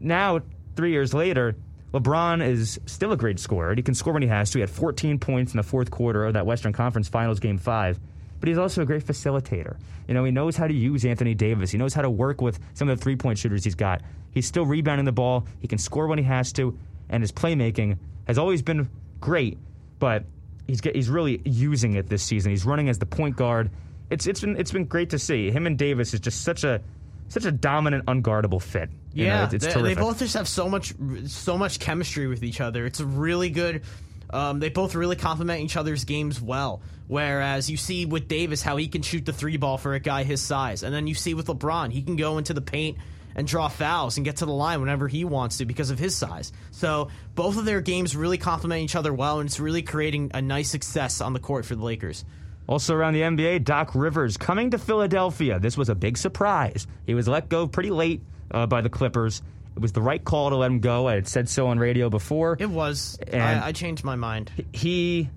now 0.00 0.40
three 0.76 0.92
years 0.92 1.14
later, 1.14 1.56
LeBron 1.92 2.46
is 2.46 2.78
still 2.86 3.12
a 3.12 3.16
great 3.16 3.38
scorer. 3.40 3.74
He 3.74 3.82
can 3.82 3.94
score 3.94 4.12
when 4.12 4.22
he 4.22 4.28
has 4.28 4.50
to. 4.50 4.58
He 4.58 4.60
had 4.60 4.70
14 4.70 5.18
points 5.18 5.52
in 5.52 5.56
the 5.56 5.62
fourth 5.62 5.90
quarter 5.90 6.24
of 6.26 6.34
that 6.34 6.44
Western 6.46 6.72
Conference 6.72 7.08
Finals 7.08 7.40
Game 7.40 7.58
Five. 7.58 7.98
But 8.40 8.48
he's 8.48 8.58
also 8.58 8.82
a 8.82 8.86
great 8.86 9.04
facilitator. 9.04 9.76
You 10.06 10.14
know, 10.14 10.24
he 10.24 10.30
knows 10.30 10.56
how 10.56 10.68
to 10.68 10.74
use 10.74 11.04
Anthony 11.04 11.34
Davis. 11.34 11.70
He 11.70 11.78
knows 11.78 11.94
how 11.94 12.02
to 12.02 12.10
work 12.10 12.40
with 12.40 12.60
some 12.74 12.88
of 12.88 12.96
the 12.96 13.02
three 13.02 13.16
point 13.16 13.38
shooters 13.38 13.64
he's 13.64 13.74
got. 13.74 14.02
He's 14.30 14.46
still 14.46 14.64
rebounding 14.64 15.06
the 15.06 15.12
ball. 15.12 15.46
He 15.60 15.66
can 15.66 15.78
score 15.78 16.06
when 16.06 16.18
he 16.18 16.24
has 16.24 16.52
to, 16.52 16.78
and 17.08 17.22
his 17.22 17.32
playmaking 17.32 17.98
has 18.26 18.38
always 18.38 18.62
been 18.62 18.88
great. 19.20 19.58
but 19.98 20.24
he's 20.66 20.80
get, 20.80 20.94
he's 20.94 21.08
really 21.08 21.40
using 21.44 21.94
it 21.94 22.08
this 22.08 22.22
season. 22.22 22.50
He's 22.50 22.64
running 22.64 22.88
as 22.88 22.98
the 22.98 23.06
point 23.06 23.34
guard. 23.36 23.70
It's 24.10 24.26
it's 24.26 24.40
been 24.40 24.56
it's 24.56 24.70
been 24.70 24.84
great 24.84 25.10
to 25.10 25.18
see. 25.18 25.50
Him 25.50 25.66
and 25.66 25.76
Davis 25.76 26.14
is 26.14 26.20
just 26.20 26.42
such 26.42 26.62
a 26.62 26.80
such 27.28 27.44
a 27.44 27.52
dominant, 27.52 28.06
unguardable 28.06 28.60
fit. 28.60 28.90
You 29.12 29.26
know, 29.26 29.30
Yeah, 29.30 29.44
it's, 29.44 29.54
it's 29.54 29.74
they, 29.74 29.82
they 29.82 29.94
both 29.94 30.18
just 30.18 30.34
have 30.34 30.48
so 30.48 30.68
much, 30.68 30.94
so 31.26 31.58
much 31.58 31.78
chemistry 31.78 32.26
with 32.26 32.42
each 32.42 32.60
other. 32.60 32.86
It's 32.86 33.00
really 33.00 33.50
good. 33.50 33.82
Um, 34.30 34.60
they 34.60 34.68
both 34.68 34.94
really 34.94 35.16
complement 35.16 35.62
each 35.62 35.76
other's 35.76 36.04
games 36.04 36.40
well. 36.40 36.82
Whereas 37.06 37.70
you 37.70 37.78
see 37.78 38.04
with 38.04 38.28
Davis 38.28 38.62
how 38.62 38.76
he 38.76 38.88
can 38.88 39.02
shoot 39.02 39.24
the 39.24 39.32
three 39.32 39.56
ball 39.56 39.78
for 39.78 39.94
a 39.94 40.00
guy 40.00 40.24
his 40.24 40.42
size, 40.42 40.82
and 40.82 40.94
then 40.94 41.06
you 41.06 41.14
see 41.14 41.32
with 41.34 41.46
LeBron 41.46 41.90
he 41.90 42.02
can 42.02 42.16
go 42.16 42.36
into 42.36 42.52
the 42.52 42.60
paint 42.60 42.98
and 43.34 43.46
draw 43.46 43.68
fouls 43.68 44.16
and 44.18 44.24
get 44.24 44.36
to 44.38 44.46
the 44.46 44.52
line 44.52 44.80
whenever 44.80 45.08
he 45.08 45.24
wants 45.24 45.58
to 45.58 45.64
because 45.64 45.90
of 45.90 45.98
his 45.98 46.14
size. 46.14 46.52
So 46.70 47.08
both 47.34 47.56
of 47.56 47.64
their 47.64 47.80
games 47.80 48.16
really 48.16 48.36
complement 48.36 48.82
each 48.82 48.96
other 48.96 49.14
well, 49.14 49.40
and 49.40 49.48
it's 49.48 49.60
really 49.60 49.82
creating 49.82 50.32
a 50.34 50.42
nice 50.42 50.70
success 50.70 51.20
on 51.20 51.32
the 51.32 51.38
court 51.38 51.64
for 51.64 51.76
the 51.76 51.84
Lakers. 51.84 52.24
Also 52.68 52.94
around 52.94 53.14
the 53.14 53.22
NBA, 53.22 53.64
Doc 53.64 53.94
Rivers 53.94 54.36
coming 54.36 54.70
to 54.70 54.78
Philadelphia. 54.78 55.58
This 55.58 55.76
was 55.76 55.88
a 55.88 55.94
big 55.94 56.18
surprise. 56.18 56.86
He 57.06 57.14
was 57.14 57.26
let 57.26 57.48
go 57.48 57.66
pretty 57.66 57.90
late 57.90 58.20
uh, 58.50 58.66
by 58.66 58.82
the 58.82 58.90
Clippers. 58.90 59.42
It 59.74 59.80
was 59.80 59.92
the 59.92 60.02
right 60.02 60.22
call 60.22 60.50
to 60.50 60.56
let 60.56 60.70
him 60.70 60.80
go. 60.80 61.08
I 61.08 61.14
had 61.14 61.26
said 61.26 61.48
so 61.48 61.68
on 61.68 61.78
radio 61.78 62.10
before. 62.10 62.56
It 62.60 62.68
was. 62.68 63.18
And- 63.32 63.42
I, 63.42 63.68
I 63.68 63.72
changed 63.72 64.04
my 64.04 64.16
mind. 64.16 64.52
he 64.72 65.30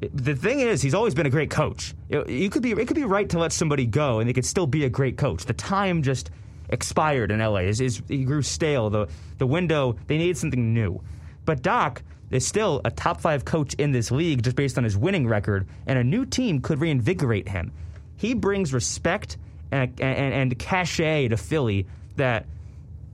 the 0.00 0.36
thing 0.36 0.60
is 0.60 0.80
he's 0.80 0.94
always 0.94 1.12
been 1.12 1.26
a 1.26 1.30
great 1.30 1.50
coach 1.50 1.92
you, 2.08 2.24
you 2.28 2.48
could 2.50 2.62
be 2.62 2.70
it 2.70 2.86
could 2.86 2.94
be 2.94 3.02
right 3.02 3.30
to 3.30 3.36
let 3.36 3.52
somebody 3.52 3.84
go 3.84 4.20
and 4.20 4.28
they 4.28 4.32
could 4.32 4.44
still 4.44 4.66
be 4.68 4.84
a 4.84 4.88
great 4.88 5.16
coach 5.16 5.44
the 5.44 5.52
time 5.52 6.04
just 6.04 6.30
expired 6.68 7.32
in 7.32 7.40
LA 7.40 7.62
his, 7.62 8.00
he 8.06 8.22
grew 8.24 8.40
stale 8.40 8.90
the 8.90 9.08
the 9.38 9.46
window 9.46 9.96
they 10.06 10.16
needed 10.16 10.36
something 10.38 10.72
new 10.72 11.02
but 11.44 11.62
Doc 11.62 12.04
is 12.30 12.46
still 12.46 12.80
a 12.84 12.90
top 12.90 13.20
5 13.20 13.44
coach 13.44 13.74
in 13.74 13.92
this 13.92 14.10
league 14.10 14.42
just 14.42 14.56
based 14.56 14.78
on 14.78 14.84
his 14.84 14.96
winning 14.96 15.26
record 15.26 15.66
and 15.86 15.98
a 15.98 16.04
new 16.04 16.24
team 16.24 16.60
could 16.60 16.80
reinvigorate 16.80 17.48
him 17.48 17.72
he 18.16 18.34
brings 18.34 18.74
respect 18.74 19.38
and 19.70 20.00
and, 20.00 20.34
and 20.34 20.58
cachet 20.58 21.28
to 21.28 21.36
Philly 21.36 21.86
that 22.16 22.46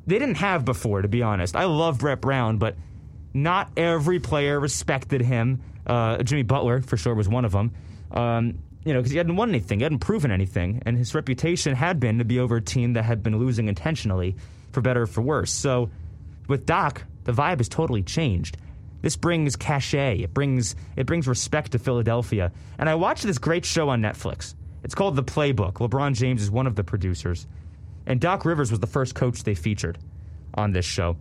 they 0.07 0.19
didn't 0.19 0.37
have 0.37 0.65
before, 0.65 1.03
to 1.03 1.09
be 1.09 1.23
honest. 1.23 1.57
I 1.57 1.65
love 1.65 1.99
Brett 1.99 2.21
Brown, 2.21 2.59
but 2.59 2.77
not 3.33 3.71
every 3.77 4.21
player 4.21 4.61
respected 4.61 5.23
him. 5.23 5.63
Uh, 5.87 6.23
Jimmy 6.23 6.43
Butler, 6.43 6.83
for 6.83 6.97
sure, 6.97 7.15
was 7.15 7.29
one 7.29 7.45
of 7.45 7.53
them. 7.53 7.73
Um, 8.11 8.59
you 8.85 8.93
know, 8.93 9.01
because 9.01 9.13
he 9.13 9.19
hadn't 9.19 9.37
won 9.37 9.49
anything, 9.49 9.79
he 9.79 9.83
hadn't 9.83 10.01
proven 10.01 10.31
anything, 10.31 10.83
and 10.85 10.97
his 10.97 11.15
reputation 11.15 11.75
had 11.75 12.01
been 12.01 12.19
to 12.19 12.25
be 12.25 12.39
over 12.39 12.57
a 12.57 12.63
team 12.63 12.93
that 12.95 13.05
had 13.05 13.23
been 13.23 13.39
losing 13.39 13.69
intentionally, 13.69 14.37
for 14.73 14.83
better 14.83 15.03
or 15.03 15.07
for 15.07 15.23
worse. 15.23 15.51
So, 15.51 15.91
with 16.49 16.67
Doc, 16.67 17.05
the 17.25 17.33
vibe 17.33 17.59
has 17.59 17.69
totally 17.69 18.03
changed. 18.03 18.59
This 19.05 19.17
brings 19.17 19.55
cachet. 19.55 20.21
It 20.21 20.33
brings 20.33 20.75
it 20.97 21.05
brings 21.05 21.29
respect 21.29 21.73
to 21.73 21.79
Philadelphia. 21.79 22.51
And 22.79 22.89
I 22.89 22.95
watched 22.95 23.25
this 23.25 23.37
great 23.37 23.67
show 23.67 23.91
on 23.91 24.01
Netflix. 24.01 24.55
It's 24.83 24.95
called 24.95 25.15
The 25.15 25.23
Playbook. 25.23 25.75
LeBron 25.75 26.15
James 26.15 26.43
is 26.43 26.51
one 26.51 26.67
of 26.67 26.75
the 26.75 26.85
producers. 26.85 27.47
And 28.07 28.19
Doc 28.19 28.47
Rivers 28.47 28.71
was 28.71 28.81
the 28.81 28.87
first 28.87 29.15
coach 29.15 29.45
they 29.45 29.55
featured 29.55 29.99
on 30.55 30.73
this 30.73 30.87
show. 30.87 31.19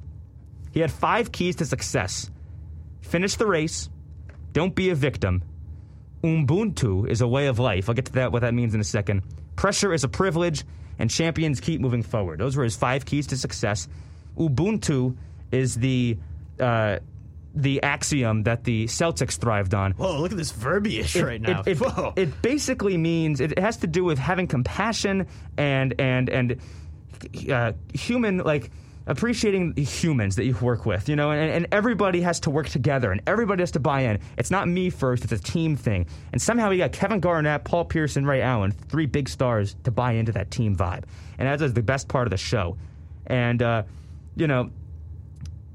He 0.71 0.79
had 0.79 0.93
five 0.93 1.33
keys 1.33 1.57
to 1.57 1.65
success 1.65 2.31
finish 3.01 3.35
the 3.35 3.45
race, 3.45 3.89
don't 4.53 4.73
be 4.73 4.89
a 4.89 4.95
victim, 4.95 5.43
Ubuntu 6.23 7.09
is 7.09 7.19
a 7.19 7.27
way 7.27 7.47
of 7.47 7.59
life. 7.59 7.89
I'll 7.89 7.95
get 7.95 8.05
to 8.05 8.13
that, 8.13 8.31
what 8.31 8.43
that 8.43 8.53
means 8.53 8.73
in 8.73 8.79
a 8.79 8.85
second. 8.85 9.23
Pressure 9.57 9.93
is 9.93 10.05
a 10.05 10.07
privilege, 10.07 10.63
and 10.99 11.09
champions 11.09 11.59
keep 11.59 11.81
moving 11.81 12.01
forward. 12.01 12.39
Those 12.39 12.55
were 12.55 12.63
his 12.63 12.77
five 12.77 13.05
keys 13.05 13.27
to 13.27 13.37
success. 13.37 13.89
Ubuntu 14.37 15.17
is 15.51 15.75
the. 15.75 16.17
Uh, 16.57 16.99
the 17.55 17.81
axiom 17.83 18.43
that 18.43 18.63
the 18.63 18.85
Celtics 18.85 19.37
thrived 19.37 19.73
on. 19.73 19.91
Whoa, 19.93 20.19
look 20.19 20.31
at 20.31 20.37
this 20.37 20.51
verbiage 20.51 21.15
right 21.15 21.41
now. 21.41 21.61
It, 21.61 21.73
it, 21.73 21.77
Whoa. 21.79 22.13
it 22.15 22.41
basically 22.41 22.97
means 22.97 23.39
it 23.39 23.57
has 23.59 23.77
to 23.77 23.87
do 23.87 24.03
with 24.03 24.17
having 24.17 24.47
compassion 24.47 25.27
and 25.57 25.93
and 25.99 26.29
and 26.29 26.59
uh, 27.51 27.73
human 27.93 28.39
like 28.39 28.71
appreciating 29.05 29.73
the 29.73 29.83
humans 29.83 30.37
that 30.37 30.45
you 30.45 30.55
work 30.61 30.85
with, 30.85 31.09
you 31.09 31.15
know, 31.15 31.31
and, 31.31 31.51
and 31.51 31.67
everybody 31.73 32.21
has 32.21 32.39
to 32.39 32.49
work 32.49 32.69
together 32.69 33.11
and 33.11 33.21
everybody 33.27 33.61
has 33.61 33.71
to 33.71 33.79
buy 33.79 34.01
in. 34.01 34.19
It's 34.37 34.49
not 34.49 34.67
me 34.67 34.89
first; 34.89 35.23
it's 35.23 35.33
a 35.33 35.37
team 35.37 35.75
thing. 35.75 36.07
And 36.31 36.41
somehow 36.41 36.69
we 36.69 36.77
got 36.77 36.91
Kevin 36.91 37.19
Garnett, 37.19 37.65
Paul 37.65 37.85
Pierce, 37.85 38.15
and 38.15 38.27
Ray 38.27 38.41
Allen, 38.41 38.71
three 38.71 39.05
big 39.05 39.29
stars, 39.29 39.75
to 39.83 39.91
buy 39.91 40.13
into 40.13 40.31
that 40.31 40.49
team 40.51 40.75
vibe, 40.75 41.03
and 41.37 41.47
that 41.47 41.61
is 41.61 41.73
the 41.73 41.83
best 41.83 42.07
part 42.07 42.25
of 42.27 42.31
the 42.31 42.37
show. 42.37 42.77
And 43.27 43.61
uh, 43.61 43.83
you 44.35 44.47
know, 44.47 44.71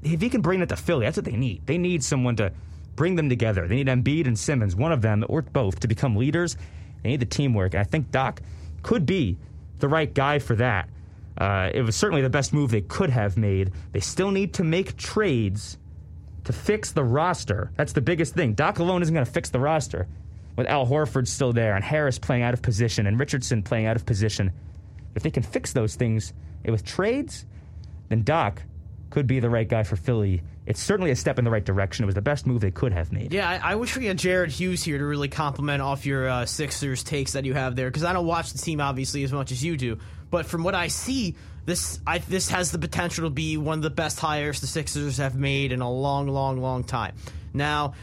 if 0.03 0.21
he 0.21 0.29
can 0.29 0.41
bring 0.41 0.59
that 0.61 0.69
to 0.69 0.75
Philly, 0.75 1.05
that's 1.05 1.17
what 1.17 1.25
they 1.25 1.35
need. 1.35 1.65
They 1.65 1.77
need 1.77 2.03
someone 2.03 2.35
to 2.37 2.51
bring 2.95 3.15
them 3.15 3.29
together. 3.29 3.67
They 3.67 3.75
need 3.75 3.87
Embiid 3.87 4.27
and 4.27 4.37
Simmons, 4.37 4.75
one 4.75 4.91
of 4.91 5.01
them 5.01 5.25
or 5.27 5.41
both, 5.41 5.79
to 5.81 5.87
become 5.87 6.15
leaders. 6.15 6.57
They 7.03 7.09
need 7.09 7.19
the 7.19 7.25
teamwork. 7.25 7.73
And 7.73 7.81
I 7.81 7.83
think 7.83 8.11
Doc 8.11 8.41
could 8.83 9.05
be 9.05 9.37
the 9.79 9.87
right 9.87 10.13
guy 10.13 10.39
for 10.39 10.55
that. 10.55 10.89
Uh, 11.37 11.69
it 11.73 11.81
was 11.81 11.95
certainly 11.95 12.21
the 12.21 12.29
best 12.29 12.53
move 12.53 12.71
they 12.71 12.81
could 12.81 13.09
have 13.09 13.37
made. 13.37 13.71
They 13.93 14.01
still 14.01 14.31
need 14.31 14.53
to 14.55 14.63
make 14.63 14.97
trades 14.97 15.77
to 16.43 16.53
fix 16.53 16.91
the 16.91 17.03
roster. 17.03 17.71
That's 17.77 17.93
the 17.93 18.01
biggest 18.01 18.33
thing. 18.33 18.53
Doc 18.53 18.79
alone 18.79 19.01
isn't 19.01 19.13
going 19.13 19.25
to 19.25 19.31
fix 19.31 19.49
the 19.49 19.59
roster. 19.59 20.07
With 20.57 20.67
Al 20.67 20.85
Horford 20.85 21.27
still 21.27 21.53
there 21.53 21.75
and 21.75 21.83
Harris 21.83 22.19
playing 22.19 22.43
out 22.43 22.53
of 22.53 22.61
position 22.61 23.07
and 23.07 23.17
Richardson 23.17 23.63
playing 23.63 23.85
out 23.85 23.95
of 23.95 24.05
position, 24.05 24.51
if 25.15 25.23
they 25.23 25.31
can 25.31 25.43
fix 25.43 25.71
those 25.71 25.95
things 25.95 26.33
with 26.65 26.83
trades, 26.83 27.45
then 28.09 28.23
Doc 28.23 28.61
could 29.09 29.27
be 29.27 29.39
the 29.39 29.49
right 29.49 29.67
guy 29.67 29.83
for 29.83 29.95
Philly. 29.95 30.41
It's 30.65 30.79
certainly 30.79 31.11
a 31.11 31.15
step 31.15 31.39
in 31.39 31.45
the 31.45 31.51
right 31.51 31.65
direction. 31.65 32.03
It 32.03 32.05
was 32.05 32.15
the 32.15 32.21
best 32.21 32.45
move 32.45 32.61
they 32.61 32.71
could 32.71 32.93
have 32.93 33.11
made. 33.11 33.33
Yeah, 33.33 33.49
I, 33.49 33.71
I 33.71 33.75
wish 33.75 33.97
we 33.97 34.05
had 34.05 34.17
Jared 34.17 34.51
Hughes 34.51 34.83
here 34.83 34.97
to 34.97 35.05
really 35.05 35.29
compliment 35.29 35.81
off 35.81 36.05
your 36.05 36.29
uh, 36.29 36.45
Sixers 36.45 37.03
takes 37.03 37.33
that 37.33 37.45
you 37.45 37.53
have 37.55 37.75
there 37.75 37.89
because 37.89 38.03
I 38.03 38.13
don't 38.13 38.27
watch 38.27 38.51
the 38.51 38.59
team 38.59 38.79
obviously 38.79 39.23
as 39.23 39.33
much 39.33 39.51
as 39.51 39.63
you 39.63 39.77
do, 39.77 39.97
but 40.29 40.45
from 40.45 40.63
what 40.63 40.75
I 40.75 40.87
see, 40.87 41.35
this 41.65 41.99
I, 42.05 42.19
this 42.19 42.49
has 42.49 42.71
the 42.71 42.79
potential 42.79 43.25
to 43.25 43.29
be 43.29 43.57
one 43.57 43.79
of 43.79 43.83
the 43.83 43.89
best 43.89 44.19
hires 44.19 44.61
the 44.61 44.67
Sixers 44.67 45.17
have 45.17 45.35
made 45.35 45.71
in 45.71 45.81
a 45.81 45.91
long, 45.91 46.27
long, 46.27 46.61
long 46.61 46.83
time. 46.83 47.15
Now, 47.53 47.93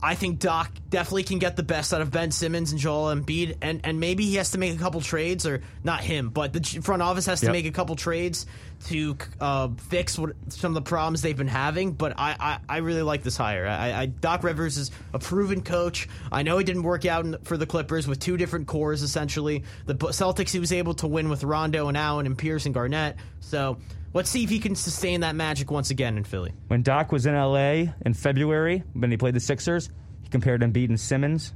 I 0.00 0.14
think 0.14 0.38
Doc 0.38 0.70
definitely 0.90 1.24
can 1.24 1.38
get 1.38 1.56
the 1.56 1.62
best 1.64 1.92
out 1.92 2.00
of 2.00 2.10
Ben 2.12 2.30
Simmons 2.30 2.70
and 2.70 2.80
Joel 2.80 3.14
Embiid, 3.14 3.56
and, 3.60 3.80
and 3.82 3.98
maybe 3.98 4.24
he 4.24 4.36
has 4.36 4.52
to 4.52 4.58
make 4.58 4.74
a 4.74 4.78
couple 4.78 5.00
trades, 5.00 5.44
or 5.46 5.62
not 5.82 6.00
him, 6.02 6.30
but 6.30 6.52
the 6.52 6.60
front 6.82 7.02
office 7.02 7.26
has 7.26 7.40
to 7.40 7.46
Yep. 7.46 7.52
make 7.52 7.66
a 7.66 7.72
couple 7.72 7.96
trades 7.96 8.46
to 8.86 9.16
uh, 9.40 9.68
fix 9.88 10.16
what, 10.16 10.36
some 10.50 10.70
of 10.70 10.74
the 10.74 10.88
problems 10.88 11.22
they've 11.22 11.36
been 11.36 11.48
having. 11.48 11.92
But 11.92 12.14
I, 12.16 12.36
I, 12.38 12.58
I 12.68 12.76
really 12.78 13.02
like 13.02 13.24
this 13.24 13.36
hire. 13.36 13.66
I, 13.66 14.02
I, 14.02 14.06
Doc 14.06 14.44
Rivers 14.44 14.76
is 14.78 14.92
a 15.12 15.18
proven 15.18 15.62
coach. 15.62 16.08
I 16.30 16.42
know 16.44 16.58
he 16.58 16.64
didn't 16.64 16.84
work 16.84 17.04
out 17.04 17.24
in, 17.24 17.36
for 17.42 17.56
the 17.56 17.66
Clippers 17.66 18.06
with 18.06 18.20
two 18.20 18.36
different 18.36 18.68
cores 18.68 19.02
essentially. 19.02 19.64
The 19.86 19.94
Celtics 19.96 20.50
he 20.50 20.60
was 20.60 20.72
able 20.72 20.94
to 20.94 21.08
win 21.08 21.28
with 21.28 21.42
Rondo 21.42 21.88
and 21.88 21.96
Allen 21.96 22.26
and 22.26 22.38
Pierce 22.38 22.66
and 22.66 22.74
Garnett. 22.74 23.16
So 23.40 23.78
let's 24.14 24.30
see 24.30 24.44
if 24.44 24.50
he 24.50 24.58
can 24.58 24.74
sustain 24.74 25.20
that 25.20 25.34
magic 25.36 25.70
once 25.70 25.90
again 25.90 26.16
in 26.16 26.24
Philly. 26.24 26.52
When 26.68 26.82
Doc 26.82 27.12
was 27.12 27.26
in 27.26 27.34
LA 27.34 27.92
in 28.04 28.14
February, 28.14 28.82
when 28.94 29.10
he 29.10 29.16
played 29.16 29.34
the 29.34 29.40
Sixers, 29.40 29.90
he 30.22 30.28
compared 30.28 30.60
Embiid 30.62 30.88
and 30.88 30.98
Simmons 31.00 31.52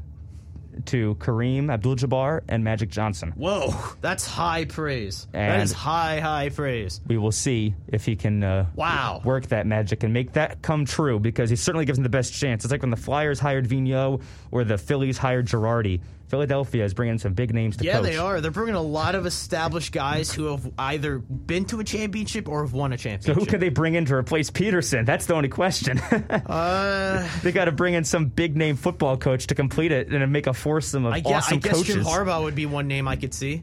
to 0.86 1.14
Kareem 1.16 1.70
Abdul-Jabbar 1.70 2.40
and 2.48 2.64
Magic 2.64 2.88
Johnson. 2.88 3.32
Whoa, 3.36 3.74
that's 4.00 4.26
high 4.26 4.64
praise. 4.64 5.26
that 5.32 5.38
And- 5.52 5.62
is 5.62 5.70
high, 5.72 6.18
high 6.20 6.48
praise. 6.48 7.02
We 7.06 7.18
will 7.18 7.30
see 7.32 7.74
if 7.88 8.06
he 8.06 8.16
can 8.16 8.42
uh, 8.42 8.66
Wow. 8.74 9.20
work 9.22 9.48
that 9.48 9.66
magic 9.66 10.02
and 10.02 10.14
make 10.14 10.32
that 10.32 10.62
come 10.62 10.86
true 10.86 11.20
because 11.20 11.50
he 11.50 11.56
certainly 11.56 11.84
gives 11.84 11.98
him 11.98 12.04
the 12.04 12.08
best 12.08 12.32
chance. 12.32 12.64
It's 12.64 12.72
like 12.72 12.80
when 12.80 12.90
the 12.90 12.96
Flyers 12.96 13.38
hired 13.38 13.68
Vigneault 13.68 14.22
or 14.50 14.64
the 14.64 14.78
Phillies 14.78 15.18
hired 15.18 15.46
Girardi. 15.46 16.00
Philadelphia 16.32 16.82
is 16.82 16.94
bringing 16.94 17.18
some 17.18 17.34
big 17.34 17.52
names 17.52 17.76
to 17.76 17.84
Yeah, 17.84 17.96
coach. 17.98 18.04
they 18.04 18.16
are. 18.16 18.40
They're 18.40 18.50
bringing 18.50 18.74
a 18.74 18.80
lot 18.80 19.14
of 19.14 19.26
established 19.26 19.92
guys 19.92 20.32
who 20.32 20.46
have 20.46 20.72
either 20.78 21.18
been 21.18 21.66
to 21.66 21.78
a 21.80 21.84
championship 21.84 22.48
or 22.48 22.62
have 22.62 22.72
won 22.72 22.90
a 22.94 22.96
championship. 22.96 23.34
So 23.34 23.38
who 23.38 23.44
can 23.44 23.60
they 23.60 23.68
bring 23.68 23.96
in 23.96 24.06
to 24.06 24.14
replace 24.14 24.50
Pederson? 24.50 25.04
That's 25.04 25.26
the 25.26 25.34
only 25.34 25.50
question. 25.50 26.00
Uh, 26.32 27.28
they 27.42 27.52
got 27.52 27.66
to 27.66 27.72
bring 27.72 27.94
in 27.94 28.04
some 28.04 28.26
big 28.26 28.56
name 28.56 28.76
football 28.76 29.16
coach 29.16 29.46
to 29.48 29.54
complete 29.54 29.92
it 29.92 30.08
and 30.08 30.32
make 30.32 30.46
a 30.46 30.54
foursome 30.54 31.04
of 31.04 31.12
I 31.12 31.20
guess, 31.20 31.44
awesome 31.46 31.58
I 31.58 31.60
guess 31.60 31.72
coaches. 31.74 31.94
Jim 31.96 32.04
Harbaugh 32.04 32.42
would 32.42 32.54
be 32.54 32.66
one 32.66 32.88
name 32.88 33.06
I 33.06 33.16
could 33.16 33.34
see. 33.34 33.62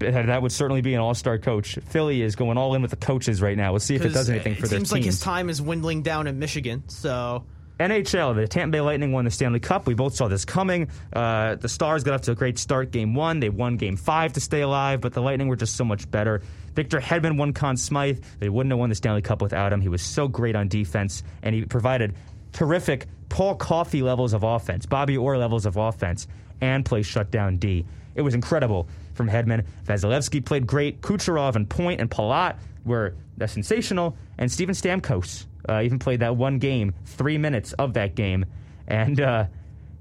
that 0.00 0.42
would 0.42 0.52
certainly 0.52 0.82
be 0.82 0.94
an 0.94 1.00
all-star 1.00 1.38
coach. 1.38 1.78
Philly 1.88 2.22
is 2.22 2.34
going 2.34 2.58
all 2.58 2.74
in 2.74 2.82
with 2.82 2.90
the 2.90 2.96
coaches 2.96 3.40
right 3.40 3.56
now. 3.56 3.72
We'll 3.72 3.80
see 3.80 3.94
if 3.94 4.04
it 4.04 4.10
does 4.12 4.28
anything 4.28 4.54
for 4.56 4.66
it 4.66 4.70
their 4.70 4.78
seems 4.80 4.90
like 4.92 5.04
his 5.04 5.20
time 5.20 5.48
is 5.48 5.58
dwindling 5.60 6.02
down 6.02 6.26
in 6.26 6.38
Michigan. 6.38 6.82
So 6.88 7.44
NHL, 7.82 8.34
the 8.34 8.48
Tampa 8.48 8.72
Bay 8.72 8.80
Lightning 8.80 9.12
won 9.12 9.24
the 9.24 9.30
Stanley 9.30 9.60
Cup. 9.60 9.86
We 9.86 9.94
both 9.94 10.14
saw 10.14 10.28
this 10.28 10.44
coming. 10.44 10.88
Uh, 11.12 11.56
the 11.56 11.68
Stars 11.68 12.04
got 12.04 12.14
off 12.14 12.22
to 12.22 12.32
a 12.32 12.34
great 12.34 12.58
start 12.58 12.90
game 12.90 13.14
one. 13.14 13.40
They 13.40 13.48
won 13.48 13.76
game 13.76 13.96
five 13.96 14.32
to 14.34 14.40
stay 14.40 14.60
alive, 14.60 15.00
but 15.00 15.12
the 15.12 15.20
Lightning 15.20 15.48
were 15.48 15.56
just 15.56 15.76
so 15.76 15.84
much 15.84 16.10
better. 16.10 16.42
Victor 16.74 17.00
Hedman 17.00 17.36
won 17.36 17.52
Conn 17.52 17.76
Smythe. 17.76 18.22
They 18.38 18.48
wouldn't 18.48 18.72
have 18.72 18.78
won 18.78 18.88
the 18.88 18.94
Stanley 18.94 19.22
Cup 19.22 19.42
without 19.42 19.72
him. 19.72 19.80
He 19.80 19.88
was 19.88 20.02
so 20.02 20.28
great 20.28 20.56
on 20.56 20.68
defense, 20.68 21.22
and 21.42 21.54
he 21.54 21.64
provided 21.64 22.14
terrific 22.52 23.06
Paul 23.28 23.56
Coffey 23.56 24.02
levels 24.02 24.32
of 24.32 24.42
offense, 24.42 24.86
Bobby 24.86 25.16
Orr 25.16 25.38
levels 25.38 25.66
of 25.66 25.76
offense, 25.76 26.26
and 26.60 26.84
play 26.84 27.02
shutdown 27.02 27.56
D. 27.56 27.84
It 28.14 28.22
was 28.22 28.34
incredible 28.34 28.88
from 29.14 29.28
Hedman. 29.28 29.64
Vasilevskiy 29.84 30.44
played 30.44 30.66
great. 30.66 31.00
Kucherov 31.00 31.56
and 31.56 31.68
Point 31.68 32.00
and 32.00 32.10
Palat 32.10 32.58
were 32.84 33.14
uh, 33.40 33.46
sensational, 33.46 34.16
and 34.38 34.50
Steven 34.50 34.74
Stamkos 34.74 35.46
uh, 35.68 35.82
even 35.82 35.98
played 35.98 36.20
that 36.20 36.36
one 36.36 36.58
game, 36.58 36.94
three 37.04 37.38
minutes 37.38 37.72
of 37.74 37.94
that 37.94 38.14
game, 38.14 38.46
and 38.86 39.20
uh, 39.20 39.46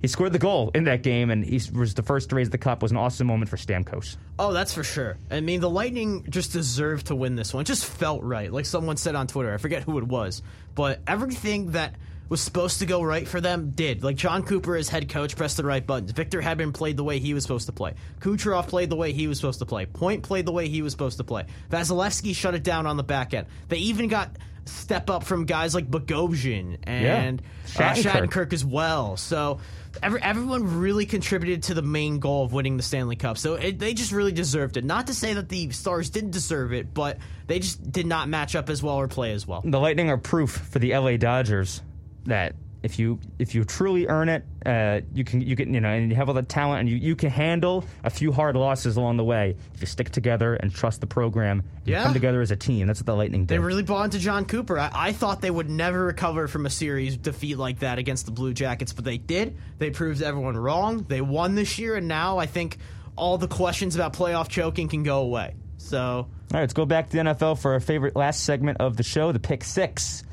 he 0.02 0.08
scored 0.08 0.34
the 0.34 0.40
goal 0.40 0.72
in 0.74 0.86
that 0.86 1.04
game, 1.04 1.30
and 1.30 1.46
he 1.46 1.62
was 1.72 1.94
the 1.94 2.02
first 2.02 2.30
to 2.30 2.36
raise 2.36 2.50
the 2.50 2.58
cup. 2.58 2.82
Was 2.82 2.92
an 2.92 2.98
awesome 2.98 3.28
moment 3.28 3.50
for 3.50 3.58
Stamkos. 3.58 4.18
Oh, 4.40 4.52
that's 4.52 4.74
for 4.74 4.84
sure. 4.84 5.18
I 5.30 5.42
mean, 5.42 5.62
the 5.62 5.70
Lightning 5.70 6.26
just 6.30 6.52
deserved 6.52 7.08
to 7.08 7.16
win 7.16 7.36
this 7.36 7.54
one. 7.54 7.62
It 7.62 7.66
just 7.66 7.86
felt 7.86 8.24
right. 8.24 8.52
Like 8.52 8.66
someone 8.66 8.98
said 8.98 9.16
on 9.16 9.28
Twitter, 9.28 9.54
I 9.54 9.58
forget 9.58 9.84
who 9.84 10.00
it 10.00 10.06
was, 10.06 10.42
but 10.74 11.02
everything 11.06 11.72
that 11.72 11.96
was 12.32 12.40
supposed 12.40 12.80
to 12.80 12.86
go 12.86 13.04
right 13.04 13.28
for 13.28 13.42
them 13.42 13.72
did. 13.72 14.04
Like 14.06 14.16
Jon 14.16 14.42
Cooper 14.44 14.78
as 14.78 14.88
head 14.88 15.10
coach 15.10 15.36
pressed 15.36 15.58
the 15.58 15.66
right 15.66 15.86
buttons. 15.86 16.12
Victor 16.14 16.42
Hedman 16.42 16.74
played 16.74 16.96
the 16.96 17.04
way 17.04 17.20
he 17.20 17.34
was 17.34 17.44
supposed 17.44 17.66
to 17.66 17.74
play. 17.74 17.94
Kucherov 18.22 18.68
played 18.70 18.90
the 18.90 18.96
way 18.96 19.12
he 19.12 19.28
was 19.28 19.38
supposed 19.38 19.60
to 19.60 19.66
play. 19.66 19.86
Point 19.86 20.24
played 20.24 20.46
the 20.46 20.54
way 20.54 20.70
he 20.70 20.82
was 20.82 20.94
supposed 20.94 21.18
to 21.18 21.26
play. 21.26 21.46
Vasilevskiy 21.70 22.34
shut 22.34 22.56
it 22.56 22.64
down 22.64 22.88
on 22.88 22.96
the 22.96 23.04
back 23.04 23.34
end. 23.34 23.48
They 23.68 23.78
even 23.80 24.08
got 24.08 24.38
step 24.64 25.10
up 25.10 25.26
from 25.26 25.44
guys 25.44 25.76
like 25.76 25.92
Bogosian 25.92 26.78
and 26.84 27.42
Yeah. 27.42 27.86
uh, 27.86 27.94
Shattenkirk. 27.96 28.04
Shattenkirk 28.30 28.54
as 28.54 28.64
well. 28.64 29.18
So 29.18 29.60
every, 30.02 30.22
everyone 30.22 30.80
really 30.80 31.06
contributed 31.06 31.64
to 31.64 31.74
the 31.74 31.82
main 31.82 32.20
goal 32.20 32.46
of 32.46 32.54
winning 32.54 32.78
the 32.78 32.84
Stanley 32.84 33.18
Cup. 33.18 33.38
So 33.40 33.56
it, 33.56 33.78
they 33.78 33.94
just 33.94 34.14
really 34.14 34.32
deserved 34.32 34.78
it. 34.78 34.86
Not 34.86 35.08
to 35.08 35.14
say 35.14 35.34
that 35.34 35.50
the 35.50 35.72
Stars 35.72 36.10
didn't 36.10 36.32
deserve 36.32 36.72
it, 36.72 36.94
but 36.94 37.18
they 37.48 37.60
just 37.60 37.92
did 37.92 38.06
not 38.06 38.30
match 38.30 38.56
up 38.56 38.70
as 38.70 38.82
well 38.82 38.96
or 38.96 39.10
play 39.10 39.34
as 39.34 39.46
well. 39.46 39.62
The 39.66 39.80
Lightning 39.80 40.10
are 40.10 40.18
proof 40.18 40.52
for 40.52 40.80
the 40.80 40.96
LA 40.96 41.18
Dodgers 41.18 41.82
that 42.26 42.56
if 42.84 42.98
you 42.98 43.20
if 43.38 43.54
you 43.54 43.64
truly 43.64 44.08
earn 44.08 44.28
it, 44.28 44.44
uh, 44.66 45.02
you 45.14 45.24
can 45.24 45.42
you 45.42 45.56
can 45.56 45.74
you 45.74 45.80
know 45.80 45.90
and 45.90 46.10
you 46.10 46.16
have 46.16 46.30
all 46.30 46.34
the 46.34 46.42
talent 46.42 46.82
and 46.82 46.90
you, 46.90 46.96
you 46.96 47.16
can 47.16 47.30
handle 47.30 47.86
a 48.04 48.10
few 48.10 48.32
hard 48.32 48.56
losses 48.56 48.98
along 48.98 49.18
the 49.18 49.24
way 49.24 49.56
if 49.74 49.82
you 49.82 49.88
stick 49.88 50.10
together 50.10 50.56
and 50.56 50.74
trust 50.74 51.00
the 51.00 51.08
program. 51.08 51.64
Yeah. 51.86 52.04
come 52.04 52.14
together 52.14 52.42
as 52.42 52.52
a 52.52 52.56
team. 52.56 52.88
That's 52.88 53.00
what 53.00 53.06
the 53.06 53.16
Lightning 53.16 53.46
did. 53.46 53.56
They 53.56 53.60
really 53.60 53.84
bought 53.84 54.06
into 54.06 54.20
Jon 54.20 54.46
Cooper. 54.46 54.80
I, 54.80 54.90
I 54.94 55.12
thought 55.12 55.42
they 55.42 55.52
would 55.52 55.70
never 55.70 56.06
recover 56.06 56.48
from 56.48 56.66
a 56.66 56.70
series 56.70 57.18
defeat 57.18 57.58
like 57.58 57.80
that 57.80 58.00
against 58.00 58.26
the 58.26 58.32
Blue 58.32 58.54
Jackets, 58.54 58.94
but 58.94 59.06
they 59.06 59.18
did. 59.18 59.58
They 59.78 59.92
proved 59.92 60.22
everyone 60.22 60.58
wrong. 60.58 61.06
They 61.08 61.22
won 61.22 61.56
this 61.56 61.78
year, 61.78 61.96
and 61.96 62.08
now 62.08 62.40
I 62.40 62.46
think 62.46 62.78
all 63.16 63.38
the 63.38 63.48
questions 63.48 63.96
about 63.96 64.14
playoff 64.14 64.48
choking 64.48 64.88
can 64.88 65.04
go 65.04 65.22
away. 65.22 65.56
So 65.78 66.00
All 66.00 66.28
right, 66.52 66.62
let's 66.62 66.74
go 66.74 66.86
back 66.86 67.10
to 67.10 67.18
the 67.18 67.24
NFL 67.24 67.60
for 67.60 67.74
our 67.74 67.80
favorite 67.80 68.16
last 68.16 68.44
segment 68.44 68.80
of 68.80 68.98
the 68.98 69.04
show, 69.04 69.32
the 69.32 69.40
pick 69.40 69.64
six. 69.64 70.24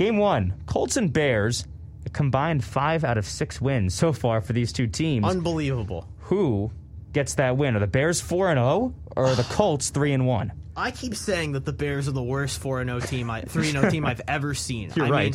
Game 0.00 0.16
one, 0.16 0.54
Colts 0.64 0.96
and 0.96 1.12
Bears, 1.12 1.66
a 2.06 2.08
combined 2.08 2.64
five 2.64 3.04
out 3.04 3.18
of 3.18 3.26
six 3.26 3.60
wins 3.60 3.92
so 3.92 4.14
far 4.14 4.40
for 4.40 4.54
these 4.54 4.72
two 4.72 4.86
teams. 4.86 5.26
unbelievable. 5.26 6.08
Who 6.20 6.70
gets 7.12 7.34
that 7.34 7.58
win? 7.58 7.76
Are 7.76 7.80
the 7.80 7.86
Bears 7.86 8.18
four 8.18 8.48
and 8.48 8.56
zero, 8.56 8.94
or 9.14 9.26
are 9.26 9.34
the 9.34 9.42
Colts 9.50 9.90
three 9.90 10.14
and 10.14 10.26
one? 10.26 10.52
I 10.74 10.90
keep 10.90 11.14
saying 11.14 11.52
that 11.52 11.66
the 11.66 11.74
Bears 11.74 12.08
are 12.08 12.12
the 12.12 12.22
worst 12.22 12.60
4 12.60 12.82
0 12.82 13.00
team, 13.00 13.28
I, 13.28 13.42
3 13.42 13.72
0 13.72 13.90
team 13.90 14.06
I've 14.06 14.22
ever 14.26 14.54
seen. 14.54 14.90
You're 14.96 15.04
I 15.04 15.10
right. 15.10 15.32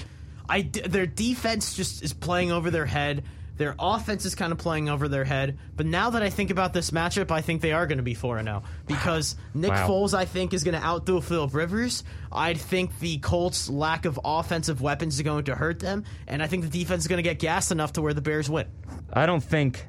Mean, 0.49 0.72
I 0.74 0.88
their 0.88 1.05
defense 1.05 1.76
just 1.76 2.01
is 2.01 2.13
playing 2.13 2.51
over 2.51 2.72
their 2.72 2.88
head. 2.88 3.24
Their 3.58 3.76
offense 3.80 4.26
is 4.26 4.36
kind 4.36 4.51
of 4.51 4.58
playing 4.58 4.89
over 4.89 5.08
their 5.08 5.24
head. 5.24 5.58
But 5.76 5.86
now 5.86 6.10
that 6.12 6.22
I 6.22 6.30
think 6.30 6.49
about 6.51 6.74
this 6.74 6.91
matchup, 6.91 7.32
I 7.32 7.41
think 7.41 7.62
they 7.62 7.72
are 7.72 7.88
going 7.88 7.97
to 7.97 8.03
be 8.03 8.14
4 8.14 8.41
0 8.43 8.64
because 8.86 9.36
Nick 9.53 9.72
Wow. 9.72 9.88
Foles, 9.88 10.14
I 10.14 10.26
think, 10.26 10.53
is 10.53 10.64
going 10.64 10.80
to 10.80 10.86
outdo 10.86 11.22
Philip 11.22 11.53
Rivers. 11.53 12.03
I 12.32 12.53
think 12.53 12.99
the 12.99 13.18
Colts' 13.20 13.70
lack 13.70 14.06
of 14.06 14.20
offensive 14.24 14.82
weapons 14.82 15.16
is 15.16 15.22
going 15.22 15.45
to 15.45 15.56
hurt 15.56 15.80
them. 15.80 16.03
And 16.28 16.43
I 16.43 16.47
think 16.47 16.64
the 16.64 16.70
defense 16.70 17.03
is 17.03 17.08
going 17.08 17.18
to 17.18 17.24
get 17.24 17.39
gassed 17.39 17.72
enough 17.72 17.93
to 17.93 18.01
where 18.01 18.14
the 18.14 18.22
Bears 18.22 18.49
win. 18.49 18.68
I 19.14 19.26
don't 19.26 19.43
think 19.43 19.86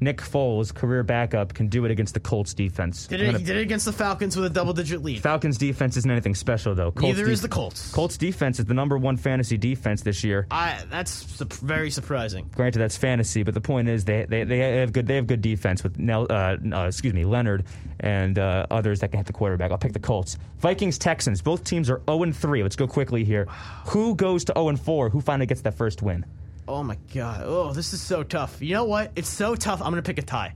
Nick 0.00 0.18
Foles, 0.18 0.74
career 0.74 1.02
backup, 1.02 1.54
can 1.54 1.68
do 1.68 1.84
it 1.84 1.90
against 1.90 2.14
the 2.14 2.20
Colts 2.20 2.52
defense. 2.54 3.06
Did 3.06 3.20
it, 3.20 3.26
gonna- 3.26 3.38
he 3.38 3.44
did 3.44 3.56
it 3.56 3.60
against 3.62 3.86
the 3.86 3.92
Falcons 3.92 4.36
with 4.36 4.44
a 4.44 4.50
double 4.50 4.72
digit 4.72 5.02
lead. 5.02 5.22
Falcons 5.22 5.56
defense 5.58 5.96
isn't 5.96 6.10
anything 6.10 6.34
special 6.34 6.74
though. 6.74 6.90
Colts 6.92 7.16
Neither 7.16 7.30
is 7.30 7.40
the 7.40 7.48
Colts. 7.48 7.90
Colts 7.92 8.16
defense 8.16 8.58
is 8.58 8.66
the 8.66 8.74
number 8.74 8.98
one 8.98 9.16
fantasy 9.16 9.56
defense 9.56 10.02
this 10.02 10.22
year. 10.22 10.46
I, 10.50 10.78
that's 10.90 11.10
sup- 11.10 11.52
very 11.54 11.90
surprising. 11.90 12.50
Granted, 12.54 12.78
that's 12.80 12.96
fantasy, 12.96 13.42
but 13.42 13.54
the 13.54 13.60
point 13.60 13.88
is 13.88 14.04
they 14.04 14.26
they, 14.28 14.44
they 14.44 14.58
have 14.58 14.92
good 14.92 15.06
they 15.06 15.16
have 15.16 15.26
good 15.26 15.40
defense 15.40 15.82
with 15.82 15.98
Nel, 15.98 16.26
uh, 16.28 16.56
uh, 16.72 16.86
excuse 16.86 17.14
me 17.14 17.24
Leonard 17.24 17.64
and 18.00 18.38
uh, 18.38 18.66
others 18.70 19.00
that 19.00 19.08
can 19.10 19.18
hit 19.18 19.26
the 19.26 19.32
quarterback. 19.32 19.70
I'll 19.70 19.78
pick 19.78 19.92
the 19.94 19.98
Colts. 19.98 20.36
Vikings 20.58 20.98
Texans. 20.98 21.40
Both 21.40 21.64
teams 21.64 21.88
are 21.88 22.02
zero 22.06 22.22
and 22.22 22.36
three. 22.36 22.62
Let's 22.62 22.76
go 22.76 22.86
quickly 22.86 23.24
here. 23.24 23.46
Who 23.86 24.14
goes 24.14 24.44
to 24.44 24.52
zero 24.54 24.68
and 24.68 24.78
four? 24.80 25.08
Who 25.08 25.20
finally 25.20 25.46
gets 25.46 25.62
that 25.62 25.74
first 25.74 26.02
win? 26.02 26.24
Oh 26.68 26.82
my 26.82 26.96
god. 27.14 27.42
Oh, 27.44 27.72
this 27.72 27.92
is 27.92 28.00
so 28.02 28.22
tough. 28.22 28.60
You 28.60 28.74
know 28.74 28.84
what? 28.84 29.12
It's 29.16 29.28
so 29.28 29.54
tough. 29.54 29.80
I'm 29.80 29.90
gonna 29.90 30.02
pick 30.02 30.18
a 30.18 30.22
tie. 30.22 30.54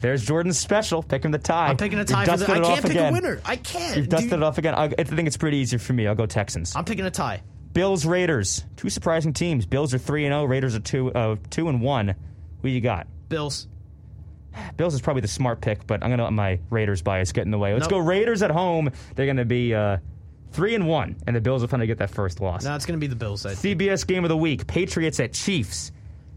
There's 0.00 0.24
Jordan's 0.24 0.58
special. 0.58 1.02
Picking 1.02 1.30
the 1.30 1.38
tie. 1.38 1.68
I'm 1.68 1.76
picking 1.76 1.98
a 1.98 2.04
tie 2.04 2.26
for 2.26 2.36
the. 2.36 2.52
I 2.52 2.60
can't 2.60 2.82
pick 2.82 2.90
again. 2.90 3.10
a 3.10 3.12
winner. 3.12 3.40
I 3.44 3.56
can't. 3.56 3.96
You've 3.96 4.08
dusted 4.08 4.30
Dude, 4.30 4.40
it 4.40 4.42
off 4.42 4.58
again. 4.58 4.74
I'll- 4.74 4.92
I 4.98 5.04
think 5.04 5.26
it's 5.26 5.36
pretty 5.38 5.56
easy 5.58 5.78
for 5.78 5.94
me. 5.94 6.06
I'll 6.06 6.14
go 6.14 6.26
Texans. 6.26 6.76
I'm 6.76 6.84
picking 6.84 7.06
a 7.06 7.10
tie. 7.10 7.42
Bills 7.72 8.04
Raiders. 8.04 8.64
Two 8.76 8.90
surprising 8.90 9.32
teams. 9.32 9.66
Bills 9.66 9.94
are 9.94 9.98
three 9.98 10.26
and 10.26 10.32
zero. 10.32 10.44
Raiders 10.44 10.74
are 10.76 10.80
two 10.80 11.10
uh, 11.12 11.36
two 11.50 11.68
and 11.68 11.80
one. 11.80 12.14
Who 12.62 12.68
you 12.68 12.80
got? 12.80 13.06
Bills. 13.28 13.66
Bills 14.76 14.94
is 14.94 15.00
probably 15.00 15.22
the 15.22 15.28
smart 15.28 15.60
pick, 15.60 15.86
but 15.86 16.02
I'm 16.04 16.10
gonna 16.10 16.24
let 16.24 16.32
my 16.32 16.60
Raiders 16.70 17.02
bias 17.02 17.32
get 17.32 17.44
in 17.44 17.50
the 17.50 17.58
way. 17.58 17.72
Let's 17.72 17.84
Nope. 17.84 17.90
go 17.90 17.98
Raiders 17.98 18.42
at 18.42 18.50
home. 18.50 18.90
They're 19.16 19.26
gonna 19.26 19.44
be 19.44 19.74
uh, 19.74 19.96
three 20.54 20.74
and 20.74 20.86
one, 20.86 21.16
and 21.26 21.36
the 21.36 21.40
Bills 21.40 21.62
are 21.62 21.64
will 21.64 21.68
finally 21.68 21.86
get 21.86 21.98
that 21.98 22.10
first 22.10 22.40
loss. 22.40 22.64
No, 22.64 22.74
it's 22.74 22.86
gonna 22.86 22.98
be 22.98 23.06
the 23.06 23.16
Bills. 23.16 23.44
I 23.44 23.52
CBS 23.52 24.06
game 24.06 24.24
of 24.24 24.28
the 24.28 24.36
week: 24.36 24.66
Patriots 24.66 25.20
at 25.20 25.34
Chiefs. 25.34 25.92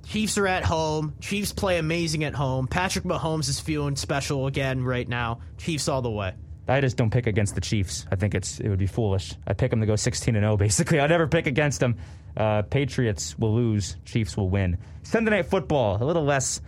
Chiefs 0.06 0.38
are 0.38 0.48
at 0.48 0.64
home. 0.64 1.14
Chiefs 1.20 1.52
play 1.52 1.78
amazing 1.80 2.24
at 2.24 2.34
home. 2.34 2.68
Patrick 2.68 3.04
Mahomes 3.04 3.50
is 3.50 3.60
feeling 3.60 3.96
special 3.96 4.48
again 4.48 4.84
right 4.84 5.08
now. 5.08 5.40
Chiefs 5.58 5.88
all 5.88 6.02
the 6.02 6.10
way. 6.10 6.34
I 6.70 6.82
just 6.82 6.98
don't 6.98 7.10
pick 7.10 7.28
against 7.28 7.56
the 7.56 7.62
Chiefs. 7.62 8.06
I 8.12 8.16
think 8.16 8.36
it's 8.36 8.60
it 8.60 8.70
would 8.70 8.80
be 8.80 8.88
foolish. 8.88 9.34
I 9.46 9.54
pick 9.54 9.72
them 9.72 9.80
to 9.80 9.86
go 9.86 9.96
16 9.96 10.36
and 10.36 10.44
0. 10.44 10.58
Basically, 10.58 11.00
I 11.00 11.08
never 11.08 11.28
pick 11.28 11.48
against 11.48 11.80
them. 11.80 11.98
Uh, 12.36 12.62
Patriots 12.64 13.38
will 13.38 13.54
lose. 13.54 13.98
Chiefs 14.06 14.36
will 14.36 14.50
win. 14.50 14.78
Sunday 15.04 15.32
night 15.32 15.46
football, 15.46 16.02
a 16.02 16.06
little 16.06 16.24
less 16.24 16.62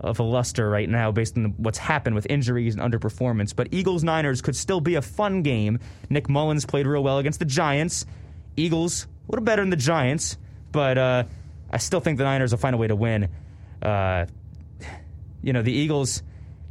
of 0.00 0.18
a 0.18 0.22
luster 0.22 0.68
right 0.68 0.88
now 0.88 1.12
based 1.12 1.36
on 1.36 1.54
what's 1.58 1.78
happened 1.78 2.14
with 2.14 2.26
injuries 2.30 2.74
and 2.74 2.82
underperformance. 2.82 3.54
But 3.54 3.68
Eagles 3.70 4.02
Niners 4.02 4.40
could 4.42 4.56
still 4.56 4.80
be 4.80 4.94
a 4.94 5.02
fun 5.02 5.42
game. 5.42 5.78
Nick 6.08 6.28
Mullens 6.28 6.66
played 6.66 6.86
real 6.86 7.02
well 7.02 7.18
against 7.18 7.38
the 7.38 7.44
Giants. 7.44 8.06
Eagles 8.56 9.04
a 9.04 9.32
little 9.32 9.44
better 9.44 9.62
than 9.62 9.70
the 9.70 9.76
Giants, 9.76 10.36
but 10.72 10.98
uh, 10.98 11.24
I 11.70 11.78
still 11.78 12.00
think 12.00 12.18
the 12.18 12.24
Niners 12.24 12.52
will 12.52 12.58
find 12.58 12.74
a 12.74 12.78
way 12.78 12.88
to 12.88 12.96
win. 12.96 13.28
Uh, 13.80 14.26
you 15.42 15.52
know, 15.52 15.62
the 15.62 15.72
Eagles, 15.72 16.22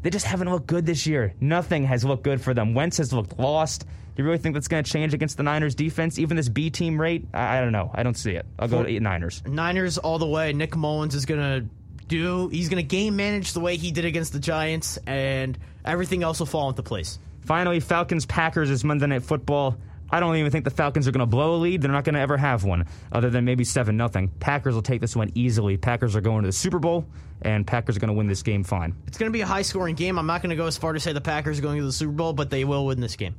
they 0.02 0.10
just 0.10 0.26
haven't 0.26 0.50
looked 0.50 0.68
good 0.68 0.86
this 0.86 1.08
year. 1.08 1.34
Nothing 1.40 1.86
has 1.86 2.04
looked 2.04 2.24
good 2.24 2.42
for 2.42 2.54
them. 2.54 2.74
Wentz 2.74 2.98
has 2.98 3.14
looked 3.14 3.40
lost. 3.40 3.86
Do 4.16 4.24
you 4.24 4.26
really 4.26 4.38
think 4.38 4.54
that's 4.54 4.68
going 4.68 4.84
to 4.84 4.92
change 4.92 5.14
against 5.14 5.38
the 5.38 5.44
Niners 5.44 5.76
defense? 5.76 6.20
Even 6.20 6.36
this 6.36 6.50
B 6.50 6.70
team 6.70 7.00
rate? 7.00 7.26
I, 7.34 7.58
I 7.58 7.62
don't 7.62 7.72
know. 7.72 7.90
I 7.94 8.04
don't 8.04 8.18
see 8.18 8.32
it. 8.32 8.46
I'll 8.60 8.68
go 8.68 8.84
to 8.84 8.90
eight 8.90 9.02
Niners. 9.02 9.42
Niners 9.46 9.98
all 9.98 10.20
the 10.20 10.28
way. 10.28 10.52
Nick 10.52 10.76
Mullens 10.76 11.16
is 11.16 11.26
gonna 11.26 11.66
do. 12.10 12.50
He's 12.50 12.68
gonna 12.68 12.84
game 12.84 13.16
manage 13.16 13.54
the 13.54 13.62
way 13.62 13.78
he 13.78 13.92
did 13.92 14.04
against 14.04 14.34
the 14.34 14.40
Giants, 14.40 15.00
and 15.08 15.58
everything 15.86 16.24
else 16.24 16.40
will 16.40 16.48
fall 16.48 16.68
into 16.70 16.84
place. 16.84 17.18
Finally, 17.46 17.80
Falcons 17.80 18.26
Packers 18.26 18.70
is 18.70 18.84
Monday 18.84 19.08
Night 19.08 19.24
Football. 19.24 19.78
I 20.12 20.20
don't 20.20 20.36
even 20.36 20.52
think 20.52 20.66
the 20.66 20.72
Falcons 20.72 21.08
are 21.08 21.12
going 21.12 21.20
to 21.20 21.28
blow 21.28 21.56
a 21.56 21.58
lead. 21.58 21.82
They're 21.84 21.92
not 21.92 22.04
going 22.04 22.16
to 22.16 22.20
ever 22.20 22.36
have 22.36 22.64
one, 22.64 22.88
other 23.12 23.30
than 23.30 23.46
maybe 23.46 23.64
7 23.64 23.96
nothing. 23.96 24.30
Packers 24.40 24.74
will 24.74 24.82
take 24.82 25.02
this 25.02 25.16
one 25.16 25.32
easily. 25.36 25.78
Packers 25.78 26.16
are 26.16 26.22
going 26.22 26.42
to 26.42 26.48
the 26.48 26.52
Super 26.54 26.80
Bowl, 26.80 27.06
and 27.44 27.66
Packers 27.66 27.96
are 27.96 28.00
going 28.00 28.10
to 28.10 28.16
win 28.16 28.28
this 28.28 28.42
game 28.42 28.64
fine. 28.64 28.96
It's 29.08 29.18
gonna 29.18 29.32
be 29.32 29.42
a 29.42 29.46
high 29.46 29.62
scoring 29.62 29.96
game. 29.96 30.18
I'm 30.18 30.26
not 30.26 30.42
gonna 30.42 30.56
go 30.56 30.66
as 30.66 30.78
far 30.78 30.94
to 30.94 31.00
say 31.00 31.14
the 31.14 31.22
Packers 31.22 31.60
are 31.60 31.62
going 31.62 31.78
to 31.78 31.86
the 31.86 31.92
Super 31.92 32.12
Bowl, 32.12 32.34
but 32.34 32.50
they 32.50 32.66
will 32.66 32.88
win 32.88 33.00
this 33.00 33.16
game. 33.16 33.36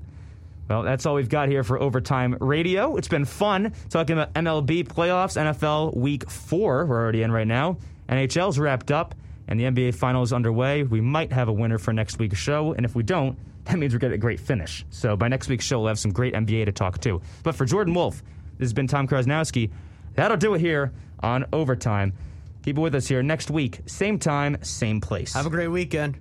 Well, 0.69 0.85
that's 0.85 1.05
all 1.05 1.17
we've 1.17 1.29
got 1.29 1.49
here 1.49 1.65
for 1.65 1.81
Overtime 1.81 2.37
Radio. 2.41 2.97
It's 2.97 3.09
been 3.09 3.25
fun 3.25 3.73
talking 3.89 4.17
about 4.17 4.33
MLB 4.35 4.85
playoffs, 4.85 5.37
NFL 5.37 5.97
Week 5.97 6.31
4, 6.31 6.87
we're 6.87 7.01
already 7.01 7.23
in 7.23 7.33
right 7.33 7.47
now. 7.47 7.79
NHL's 8.11 8.59
wrapped 8.59 8.91
up, 8.91 9.15
and 9.49 9.59
the 9.59 9.65
NBA 9.65 9.95
Finals 9.95 10.33
underway. 10.33 10.83
We 10.83 11.01
might 11.01 11.33
have 11.33 11.49
a 11.49 11.53
winner 11.53 11.79
for 11.79 11.93
next 11.93 12.19
week's 12.19 12.39
show, 12.39 12.73
and 12.73 12.85
if 12.85 12.95
we 12.95 13.03
don't, 13.03 13.39
that 13.65 13.79
means 13.79 13.93
we're 13.93 13.99
getting 13.99 14.17
a 14.17 14.19
great 14.19 14.41
finish. 14.41 14.85
So 14.91 15.17
by 15.17 15.29
next 15.29 15.49
week's 15.49 15.65
show, 15.65 15.79
we'll 15.79 15.89
have 15.89 15.99
some 15.99 16.13
great 16.13 16.35
NBA 16.35 16.67
to 16.67 16.73
talk 16.73 17.01
to. 17.01 17.21
But 17.43 17.55
for 17.55 17.65
Jordan 17.65 17.95
Wolf, 17.95 18.23
this 18.59 18.67
has 18.67 18.73
been 18.73 18.87
Tom 18.87 19.07
Krasnowski. 19.07 19.71
That'll 20.15 20.37
do 20.37 20.55
it 20.55 20.61
here 20.61 20.93
on 21.21 21.47
Overtime. 21.53 22.13
Keep 22.65 22.79
it 22.79 22.81
with 22.81 22.95
us 22.95 23.07
here 23.07 23.23
next 23.23 23.51
week, 23.51 23.81
same 23.87 24.19
time, 24.19 24.59
same 24.63 25.01
place. 25.01 25.33
Have 25.35 25.47
a 25.47 25.51
great 25.51 25.69
weekend. 25.69 26.19